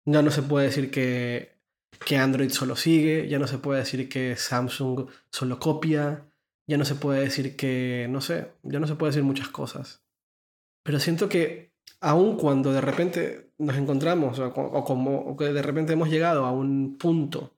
[0.05, 1.57] Ya no se puede decir que,
[2.05, 3.27] que Android solo sigue.
[3.27, 6.25] Ya no se puede decir que Samsung solo copia.
[6.67, 10.01] Ya no se puede decir que, no sé, ya no se puede decir muchas cosas.
[10.83, 15.61] Pero siento que aun cuando de repente nos encontramos o, o como o que de
[15.61, 17.53] repente hemos llegado a un punto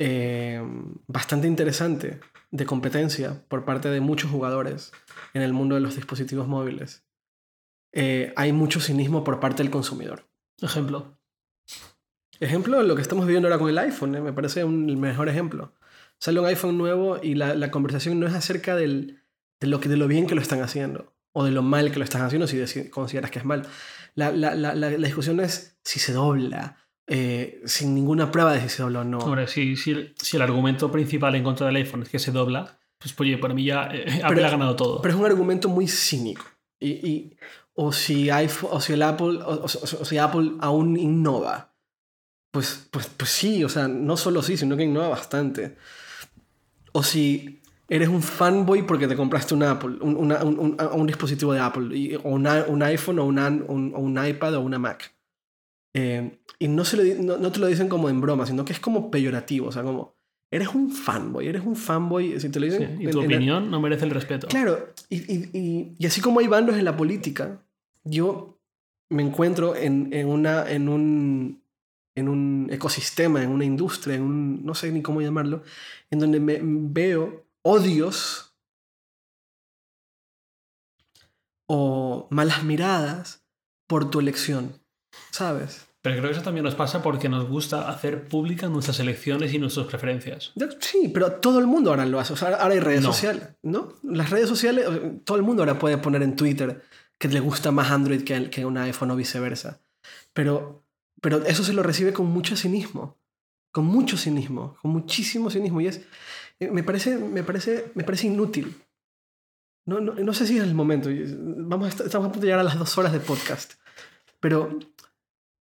[0.00, 0.60] eh,
[1.06, 2.20] bastante interesante
[2.50, 4.92] de competencia por parte de muchos jugadores
[5.34, 7.04] en el mundo de los dispositivos móviles,
[7.92, 10.26] eh, hay mucho cinismo por parte del consumidor.
[10.60, 11.18] Ejemplo.
[12.40, 14.20] Ejemplo, lo que estamos viviendo ahora con el iPhone, ¿eh?
[14.22, 15.74] me parece un, el mejor ejemplo.
[16.18, 19.22] Sale un iPhone nuevo y la, la conversación no es acerca del,
[19.60, 21.98] de, lo que, de lo bien que lo están haciendo o de lo mal que
[21.98, 23.66] lo están haciendo si consideras que es mal.
[24.14, 26.76] La, la- la discusión es si se dobla,
[27.12, 29.18] eh, sin ninguna prueba de si se dobla o no.
[29.18, 32.30] Hombre, si, si, el- si el argumento principal en contra del iPhone es que se
[32.30, 35.02] dobla, pues oye, para mí ya eh, Apple Pero- ha ganado todo.
[35.02, 36.44] Pero es un argumento muy cínico.
[36.78, 37.36] Y, y-
[37.74, 41.74] o, si iPhone, o si el Apple, o, o- o si Apple aún innova,
[42.52, 45.76] pues, pues, pues sí, o sea, no solo sí, sino que innova bastante.
[46.92, 51.06] O si eres un fanboy porque te compraste un Apple, un, una- un- un- un
[51.06, 55.12] dispositivo de Apple, y- o una- un iPhone, o, una- un iPad, o una Mac.
[55.94, 58.72] Eh, y no, se lo no, no te lo dicen como en broma, sino que
[58.72, 60.14] es como peyorativo, o sea, como,
[60.52, 63.00] eres un fanboy, eres un fanboy, si te lo Sí, dicen...
[63.00, 64.46] y en- tu en- opinión no merece el respeto.
[64.48, 67.62] Claro, y, y- y- y así como hay bandos en la política,
[68.04, 68.58] yo
[69.08, 71.62] me encuentro en, en una, en, un,
[72.14, 75.62] en un ecosistema, en una industria, en un, no sé ni cómo llamarlo,
[76.10, 78.54] en donde me veo odios
[81.66, 83.44] o malas miradas
[83.86, 84.79] por tu elección,
[85.30, 85.86] ¿sabes?
[86.02, 89.58] Pero creo que eso también nos pasa porque nos gusta hacer públicas nuestras elecciones y
[89.58, 90.52] nuestras preferencias.
[90.80, 92.32] Sí, pero todo el mundo ahora lo hace.
[92.32, 93.12] O sea, ahora hay redes No.
[93.12, 93.92] sociales, ¿no?
[94.02, 94.86] Las redes sociales,
[95.24, 96.82] todo el mundo ahora puede poner en Twitter
[97.18, 99.80] que le gusta más Android que, que un iPhone o viceversa.
[100.32, 100.82] Pero,
[101.20, 103.18] pero eso se lo recibe con mucho cinismo.
[103.70, 104.76] Con mucho cinismo.
[104.80, 105.82] Con muchísimo cinismo.
[105.82, 106.00] Y es.
[106.60, 108.74] eh, Me parece, me parece, me parece inútil.
[109.86, 111.10] No, no, no sé si es el momento.
[111.12, 113.74] Vamos a estamos a punto de llegar a las dos horas de podcast.
[114.40, 114.78] Pero,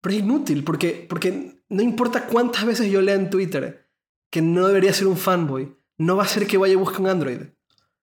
[0.02, 3.88] pero es inútil porque, porque no importa cuántas veces yo lea en Twitter
[4.32, 7.08] que no debería ser un fanboy, no va a ser que vaya y busque un
[7.08, 7.40] Android.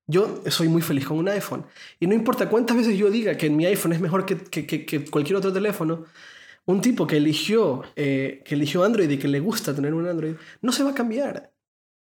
[0.08, 1.66] Yo soy muy feliz con un iPhone.
[1.98, 5.04] Y no importa cuántas veces yo diga que mi iPhone es mejor que, que- que-
[5.06, 6.04] cualquier otro teléfono,
[6.64, 10.34] un tipo que eligió, eh, que eligió Android y que le gusta tener un Android,
[10.62, 11.52] no se va a cambiar.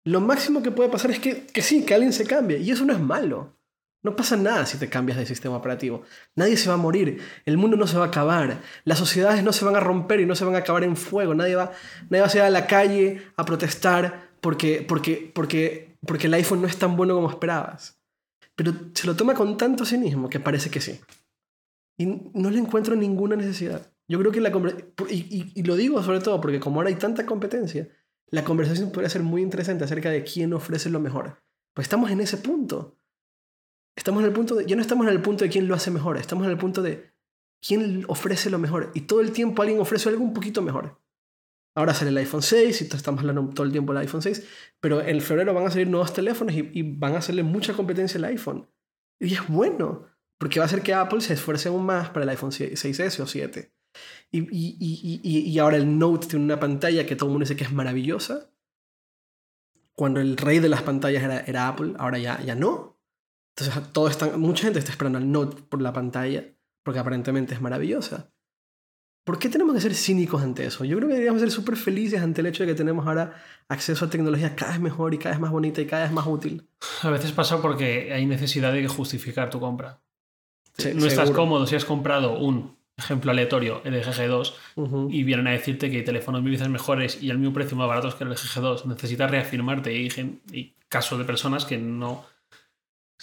[0.06, 2.60] Lo máximo que puede pasar es que, que sí, que alguien se cambie.
[2.60, 3.59] Y eso no es malo.
[4.02, 6.04] No pasa nada si te cambias de sistema operativo.
[6.36, 7.22] Nadie se va a morir.
[7.46, 8.62] El mundo no se va a acabar.
[8.86, 11.34] Las sociedades no se van a romper y no se van a acabar en fuego.
[11.36, 11.72] Nadie va,
[12.10, 16.62] nadie va a salir a la calle a protestar porque, porque, porque, porque el iPhone
[16.62, 18.00] no es tan bueno como esperabas.
[18.56, 21.00] Pero se lo toma con tanto cinismo que parece que sí.
[21.98, 23.92] Y no le encuentro ninguna necesidad.
[24.08, 24.50] Yo creo que la
[25.10, 27.90] y, y- y lo digo sobre todo porque como ahora hay tanta competencia,
[28.32, 31.44] la conversación podría ser muy interesante acerca de quién ofrece lo mejor.
[31.74, 32.96] Pues estamos en ese punto.
[34.00, 35.92] Estamos en el punto de, ya no estamos en el punto de quién lo hace
[35.92, 37.12] mejor, estamos en el punto de
[37.62, 38.92] quién ofrece lo mejor.
[38.94, 41.02] Y todo el tiempo alguien ofrece algo un poquito mejor.
[41.76, 44.48] Ahora sale el iPhone 6 y estamos hablando todo el tiempo del iPhone 6,
[44.80, 48.18] pero en febrero van a salir nuevos teléfonos y, y van a hacerle mucha competencia
[48.18, 48.70] al iPhone.
[49.20, 50.06] Y es bueno,
[50.38, 53.28] porque va a hacer que Apple se esfuerce aún más para el iPhone 6S o
[53.28, 53.74] 7.
[54.32, 58.50] Y, ahora el Note tiene una pantalla que todo el mundo dice que es maravillosa.
[59.94, 62.99] Cuando el rey de las pantallas era, era Apple, ahora ya, ya no.
[63.60, 66.46] Entonces todo están, mucha gente está esperando al Note por la pantalla,
[66.84, 68.32] porque aparentemente es maravillosa.
[69.26, 70.86] ¿Por qué tenemos que ser cínicos ante eso?
[70.86, 73.36] Yo creo que deberíamos ser súper felices ante el hecho de que tenemos ahora
[73.68, 76.26] acceso a tecnología cada vez mejor y cada vez más bonita y cada vez más
[76.26, 76.68] útil.
[77.04, 80.02] A veces pasa porque hay necesidad de justificar tu compra.
[80.96, 85.92] no estás cómodo si has comprado un ejemplo aleatorio, el GG2, y vienen a decirte
[85.92, 88.86] que hay teléfonos mil veces mejores y al mismo precio más baratos que el GG2.
[88.86, 90.08] Necesitas reafirmarte y,
[90.52, 92.26] y casos de personas que no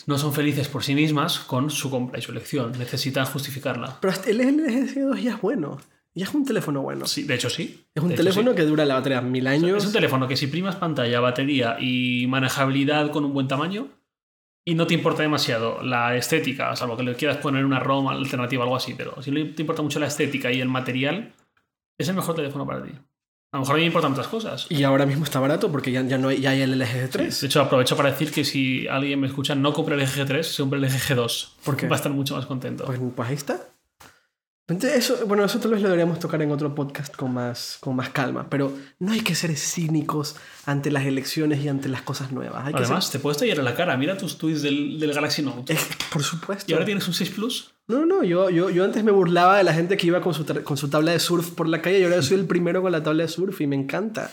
[0.06, 2.72] no son felices por sí mismas con su compra y su elección.
[2.78, 3.98] Necesitan justificarla.
[4.00, 5.78] Pero el LG 2 ya es bueno.
[6.14, 7.06] Ya es un teléfono bueno.
[7.06, 7.86] Sí, de hecho sí.
[7.94, 9.82] Es un teléfono que dura la batería mil años.
[9.82, 13.88] Es un teléfono que si primas pantalla, batería y manejabilidad con un buen tamaño
[14.64, 18.62] y no te importa demasiado la estética, salvo que le quieras poner una ROM alternativa
[18.62, 21.34] o algo así, pero si no te importa mucho la estética y el material,
[21.96, 22.90] es el mejor teléfono para ti.
[23.52, 24.66] A lo mejor a mí me importan otras cosas.
[24.68, 27.40] Y ahora mismo está barato porque ya, ya, no hay, ya hay el LG 3.
[27.40, 30.46] de hecho, aprovecho para decir que si alguien me escucha, no compre el LG 3,
[30.46, 31.56] se compre el LG 2.
[31.64, 32.84] Porque va a estar mucho más contento.
[32.84, 33.75] Pues, pues ahí está.
[34.68, 38.10] Eso, bueno, eso tal vez lo deberíamos tocar en otro podcast con más, con más
[38.10, 40.34] calma, pero no hay que ser cínicos
[40.64, 42.66] ante las elecciones y ante las cosas nuevas.
[42.66, 43.96] Hay Además, te puedes tallar la cara.
[43.96, 45.76] Mira tus tweets del, del Galaxy Note.
[46.12, 46.64] por supuesto.
[46.68, 47.74] ¿Y ahora tienes un 6 Plus?
[47.86, 50.44] No, no, yo, yo, yo antes me burlaba de la gente que iba con su,
[50.64, 53.04] con su tabla de surf por la calle y ahora soy el primero con la
[53.04, 54.32] tabla de surf y me encanta.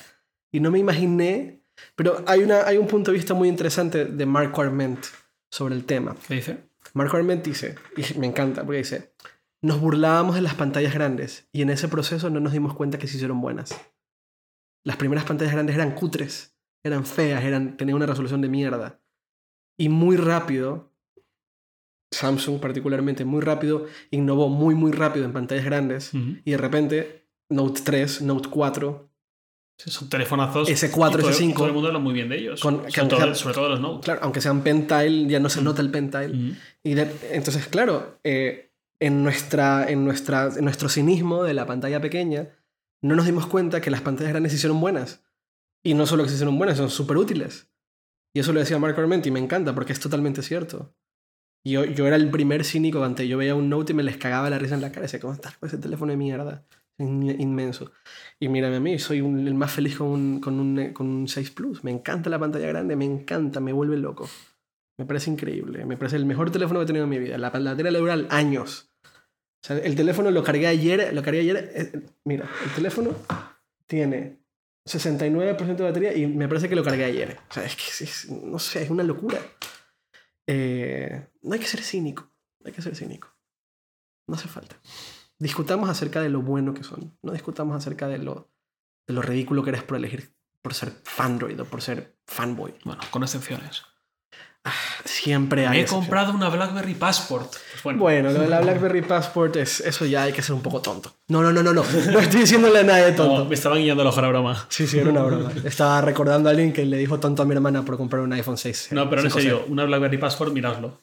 [0.52, 1.62] Y no me imaginé,
[1.96, 5.06] pero hay, una, hay un punto de vista muy interesante de Mark Arment
[5.52, 6.16] sobre el tema.
[6.28, 6.58] ¿Qué dice?
[6.94, 9.14] Mark Arment dice, y me encanta, porque dice,
[9.64, 13.08] nos burlábamos de las pantallas grandes y en ese proceso no nos dimos cuenta que
[13.08, 13.74] se hicieron buenas.
[14.86, 19.02] Las primeras pantallas grandes eran cutres, eran feas, eran, tenían una resolución de mierda.
[19.78, 20.94] Y muy rápido
[22.12, 27.82] Samsung particularmente muy rápido, innovó muy muy rápido en pantallas grandes y de repente Note
[27.84, 29.10] 3, Note 4,
[29.78, 30.70] son telefonazos.
[30.70, 31.54] S4, S5.
[31.56, 32.60] Todo el mundo habla muy bien de ellos.
[32.60, 34.04] sobre, todo, los Note.
[34.04, 36.56] Claro, aunque sean Pentile, ya no se nota el Pentile.
[36.84, 36.98] Y
[37.32, 38.73] entonces, claro, eh,
[39.04, 42.48] en, nuestra, en, nuestra, en nuestro cinismo de la pantalla pequeña,
[43.02, 45.26] no nos dimos cuenta que las pantallas grandes se hicieron buenas.
[45.84, 47.70] Y no solo que se hicieron buenas, son súper útiles.
[48.34, 50.96] Y eso lo decía Mark Arment y me encanta porque es totalmente cierto.
[51.66, 53.28] Yo, yo era el primer cínico antes.
[53.28, 55.02] Yo veía un Note y me les cagaba la risa en la cara.
[55.02, 56.66] Decía, ¿cómo estás con ese teléfono de mierda?
[56.98, 57.92] Inmenso.
[58.40, 61.52] Y mírame a mí, soy el más feliz con un, con, un, con un 6
[61.52, 61.84] Plus.
[61.84, 64.30] Me encanta la pantalla grande, me encanta, me vuelve loco.
[64.98, 65.86] Me parece increíble.
[65.86, 67.38] Me parece el mejor teléfono que he tenido en mi vida.
[67.38, 68.93] La batería le dura años.
[69.64, 71.14] O sea, el teléfono lo cargué ayer.
[71.14, 71.72] Lo cargué ayer.
[71.74, 73.16] Eh, mira, el teléfono
[73.88, 74.44] tiene
[74.86, 77.40] 69% de batería y me parece que lo cargué ayer.
[77.50, 79.40] O sea, es que no sé, es una locura.
[80.46, 82.30] Eh, no hay que ser cínico,
[82.60, 83.34] no hay que ser cínico.
[84.28, 84.78] No hace falta.
[85.40, 88.52] Discutamos acerca de lo bueno que son, no discutamos acerca de lo,
[89.08, 92.74] de lo ridículo que eres por elegir, por ser fandroid o por ser fanboy.
[92.84, 93.84] Bueno, con excepciones.
[94.66, 94.74] Ah,
[95.06, 95.80] siempre hay.
[95.80, 97.54] Me he comprado una BlackBerry Passport.
[97.84, 98.32] Bueno.
[98.32, 101.14] lo de la BlackBerry Passport es eso ya hay que ser un poco tonto.
[101.28, 101.84] No, no, no, no, no.
[102.12, 103.46] No estoy diciéndole a nadie tonto.
[103.46, 104.66] me estaban guiando ojo la broma.
[104.70, 105.52] Sí, sí, era una broma.
[105.64, 108.58] Estaba recordando a alguien que le dijo tonto a mi hermana por comprar un iPhone
[108.58, 108.90] 6.
[108.92, 110.98] No, pero en serio, una BlackBerry Passport, miradlo.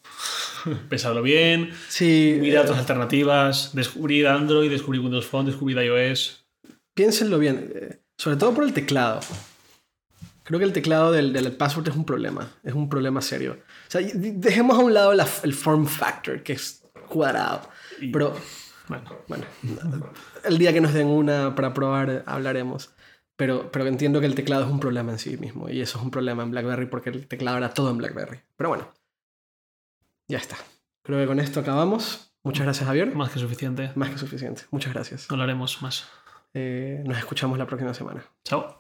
[0.89, 1.70] Pensadlo bien.
[1.89, 2.39] Sí.
[2.40, 3.70] Mirad otras alternativas.
[3.74, 6.44] Descubrid Android, descubrid Windows Phone, descubrid iOS.
[6.94, 7.73] Piénsenlo bien.
[7.74, 9.20] Eh, sobre todo por el teclado.
[10.51, 13.59] Creo que el teclado del, del password es un problema, es un problema serio.
[13.86, 17.70] O sea, dejemos a un lado el form factor, que es cuadrado.
[18.12, 18.35] pero,
[18.89, 19.44] bueno, bueno,
[20.43, 22.90] el día que nos den una para probar hablaremos.
[23.36, 25.68] Pero, pero entiendo que el teclado es un problema en sí mismo.
[25.68, 28.40] Y eso es un problema en BlackBerry porque el teclado era todo en BlackBerry.
[28.56, 28.89] Pero bueno,
[30.27, 30.56] ya está.
[31.05, 32.32] Creo que con esto acabamos.
[32.43, 33.14] Muchas gracias, Javier.
[33.14, 33.93] Más que suficiente.
[33.94, 34.62] Más que suficiente.
[34.72, 35.31] Muchas gracias.
[35.31, 36.09] Hablaremos más.
[36.55, 38.24] Eh, nos escuchamos la próxima semana.
[38.43, 38.77] Chao.